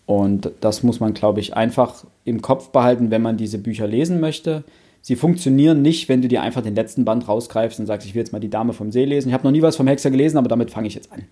Und 0.05 0.51
das 0.59 0.83
muss 0.83 0.99
man, 0.99 1.13
glaube 1.13 1.39
ich, 1.39 1.55
einfach 1.55 2.03
im 2.25 2.41
Kopf 2.41 2.71
behalten, 2.71 3.09
wenn 3.09 3.21
man 3.21 3.37
diese 3.37 3.57
Bücher 3.57 3.87
lesen 3.87 4.19
möchte. 4.19 4.65
Sie 5.01 5.15
funktionieren 5.15 5.81
nicht, 5.81 6.09
wenn 6.09 6.21
du 6.21 6.27
dir 6.27 6.41
einfach 6.41 6.61
den 6.61 6.75
letzten 6.75 7.05
Band 7.05 7.25
rausgreifst 7.29 7.79
und 7.79 7.85
sagst, 7.85 8.05
ich 8.05 8.13
will 8.13 8.19
jetzt 8.19 8.33
mal 8.33 8.39
die 8.39 8.49
Dame 8.49 8.73
vom 8.73 8.91
See 8.91 9.05
lesen. 9.05 9.29
Ich 9.29 9.33
habe 9.33 9.45
noch 9.45 9.51
nie 9.53 9.61
was 9.61 9.77
vom 9.77 9.87
Hexer 9.87 10.11
gelesen, 10.11 10.37
aber 10.37 10.49
damit 10.49 10.71
fange 10.71 10.89
ich 10.89 10.95
jetzt 10.95 11.13
an. 11.13 11.23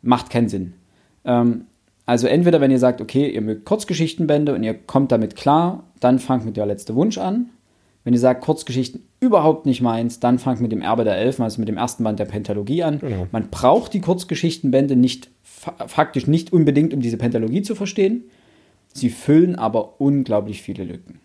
Macht 0.00 0.30
keinen 0.30 0.48
Sinn. 0.48 0.72
Ähm, 1.26 1.66
also 2.06 2.28
entweder, 2.28 2.62
wenn 2.62 2.70
ihr 2.70 2.78
sagt, 2.78 3.02
okay, 3.02 3.28
ihr 3.28 3.42
mögt 3.42 3.66
Kurzgeschichtenbände 3.66 4.54
und 4.54 4.62
ihr 4.62 4.72
kommt 4.72 5.12
damit 5.12 5.36
klar, 5.36 5.84
dann 6.00 6.18
fangt 6.18 6.46
mit 6.46 6.56
der 6.56 6.64
letzte 6.64 6.94
Wunsch 6.94 7.18
an. 7.18 7.50
Wenn 8.04 8.14
ihr 8.14 8.20
sagt, 8.20 8.42
Kurzgeschichten 8.42 9.02
überhaupt 9.20 9.66
nicht 9.66 9.82
meins, 9.82 10.20
dann 10.20 10.38
fangt 10.38 10.60
mit 10.60 10.72
dem 10.72 10.80
Erbe 10.80 11.04
der 11.04 11.16
Elfen, 11.16 11.42
also 11.42 11.60
mit 11.60 11.68
dem 11.68 11.76
ersten 11.76 12.02
Band 12.04 12.18
der 12.18 12.24
Pentalogie 12.24 12.82
an. 12.82 12.98
Genau. 12.98 13.26
Man 13.30 13.50
braucht 13.50 13.92
die 13.92 14.00
Kurzgeschichtenbände 14.00 14.96
nicht 14.96 15.30
fa 15.42 15.74
faktisch 15.86 16.26
nicht 16.26 16.52
unbedingt, 16.52 16.94
um 16.94 17.00
diese 17.00 17.18
Pentalogie 17.18 17.62
zu 17.62 17.74
verstehen. 17.74 18.24
Sie 18.94 19.10
füllen 19.10 19.56
aber 19.56 20.00
unglaublich 20.00 20.62
viele 20.62 20.84
Lücken. 20.84 21.20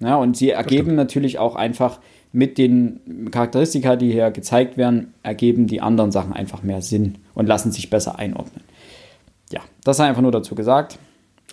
Ja, 0.00 0.16
und 0.16 0.36
sie 0.36 0.50
ergeben 0.50 0.94
natürlich 0.94 1.38
auch 1.38 1.54
einfach 1.54 2.00
mit 2.32 2.58
den 2.58 3.30
Charakteristika, 3.30 3.96
die 3.96 4.12
hier 4.12 4.30
gezeigt 4.30 4.76
werden, 4.76 5.14
ergeben 5.22 5.66
die 5.66 5.80
anderen 5.80 6.12
Sachen 6.12 6.32
einfach 6.32 6.62
mehr 6.62 6.82
Sinn 6.82 7.16
und 7.34 7.46
lassen 7.46 7.72
sich 7.72 7.88
besser 7.88 8.18
einordnen. 8.18 8.62
Ja, 9.50 9.60
das 9.84 9.98
sei 9.98 10.06
einfach 10.06 10.22
nur 10.22 10.32
dazu 10.32 10.54
gesagt. 10.54 10.98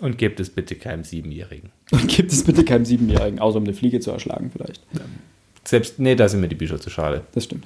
und 0.01 0.17
gebt 0.17 0.39
es 0.39 0.49
bitte 0.49 0.75
keinem 0.75 1.03
Siebenjährigen. 1.03 1.71
Und 1.93 2.07
gibt 2.15 2.31
es 2.31 2.43
bitte 2.43 2.65
keinem 2.65 2.85
Siebenjährigen, 2.85 3.39
außer 3.39 3.57
um 3.57 3.63
eine 3.63 3.73
Fliege 3.73 3.99
zu 3.99 4.11
erschlagen 4.11 4.49
vielleicht. 4.51 4.81
Selbst, 5.63 5.99
nee, 5.99 6.15
da 6.15 6.27
sind 6.27 6.41
mir 6.41 6.47
die 6.47 6.55
Bücher 6.55 6.79
zu 6.79 6.89
schade. 6.89 7.21
Das 7.33 7.43
stimmt. 7.43 7.65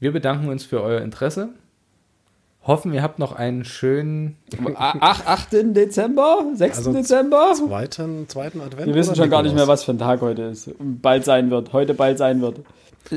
Wir 0.00 0.12
bedanken 0.12 0.48
uns 0.48 0.64
für 0.64 0.82
euer 0.82 1.02
Interesse. 1.02 1.50
Hoffen, 2.62 2.92
ihr 2.92 3.02
habt 3.02 3.18
noch 3.18 3.32
einen 3.32 3.64
schönen. 3.64 4.36
Ach, 4.74 5.24
8. 5.26 5.76
Dezember? 5.76 6.46
6. 6.54 6.78
Also 6.78 6.92
Dezember? 6.92 7.52
Zweiten, 7.54 8.28
zweiten 8.28 8.60
Advent. 8.60 8.86
Wir 8.86 8.94
wissen 8.94 9.14
schon 9.14 9.30
gar 9.30 9.42
nicht 9.42 9.54
mehr, 9.54 9.68
was 9.68 9.84
für 9.84 9.92
ein 9.92 9.98
Tag 9.98 10.20
heute 10.20 10.42
ist. 10.42 10.70
Bald 10.78 11.24
sein 11.24 11.50
wird. 11.50 11.72
Heute 11.72 11.94
bald 11.94 12.18
sein 12.18 12.40
wird. 12.40 12.60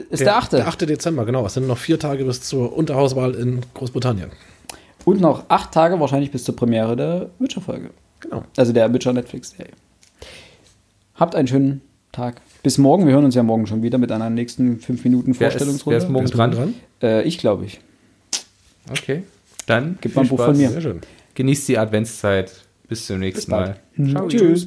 Ist 0.09 0.22
der 0.22 0.38
8. 0.38 0.53
Der 0.53 0.68
8. 0.68 0.82
Dezember, 0.82 1.26
genau. 1.26 1.45
Es 1.45 1.55
sind 1.55 1.68
noch 1.68 1.78
vier 1.78 1.99
Tage 1.99 2.24
bis 2.26 2.41
zur 2.41 2.76
Unterhauswahl 2.76 3.36
in 3.36 3.62
Großbritannien. 3.74 4.32
Und 5.05 5.20
noch 5.20 5.45
acht 5.49 5.72
Tage 5.72 5.99
wahrscheinlich 5.99 6.32
bis 6.32 6.43
zur 6.43 6.55
Premiere 6.55 6.95
der 6.95 7.30
Witcher-Folge. 7.39 7.89
Genau. 8.20 8.43
Also 8.55 8.72
der 8.72 8.93
Witcher 8.93 9.14
Netflix-Serie. 9.14 9.72
Habt 11.22 11.36
einen 11.36 11.47
schönen 11.47 11.82
Tag. 12.11 12.41
Bis 12.63 12.80
morgen. 12.80 13.05
Wir 13.05 13.13
hören 13.13 13.26
uns 13.26 13.36
ja 13.36 13.43
morgen 13.43 13.67
schon 13.67 13.84
wieder 13.84 13.99
mit 13.99 14.11
einer 14.11 14.32
nächsten 14.32 14.80
5 14.80 15.03
Minuten 15.03 15.36
Wer 15.38 15.49
ist, 15.49 15.53
Vorstellungsrunde. 15.53 15.99
wer 15.99 16.03
ist 16.03 16.11
morgen 16.11 16.26
du 16.26 16.36
dran? 16.36 16.74
Äh, 16.99 17.22
ich 17.28 17.38
glaube 17.38 17.65
ich. 17.65 17.80
Okay. 18.89 19.22
Dann 19.67 19.99
Gib 20.01 20.15
mal 20.15 20.24
ein 20.24 20.28
Buch 20.30 20.39
Spaß. 20.39 20.47
von 20.47 20.57
mir. 20.57 20.72
Sehr 20.72 20.82
schön. 20.82 21.01
Genießt 21.36 21.67
die 21.67 21.78
Adventszeit. 21.78 22.51
Bis 22.88 23.05
zum 23.05 23.19
nächsten 23.19 23.51
Bis. 23.51 23.51
Mal. 23.51 23.76
Ciao. 24.09 24.28
Tschüss. 24.30 24.65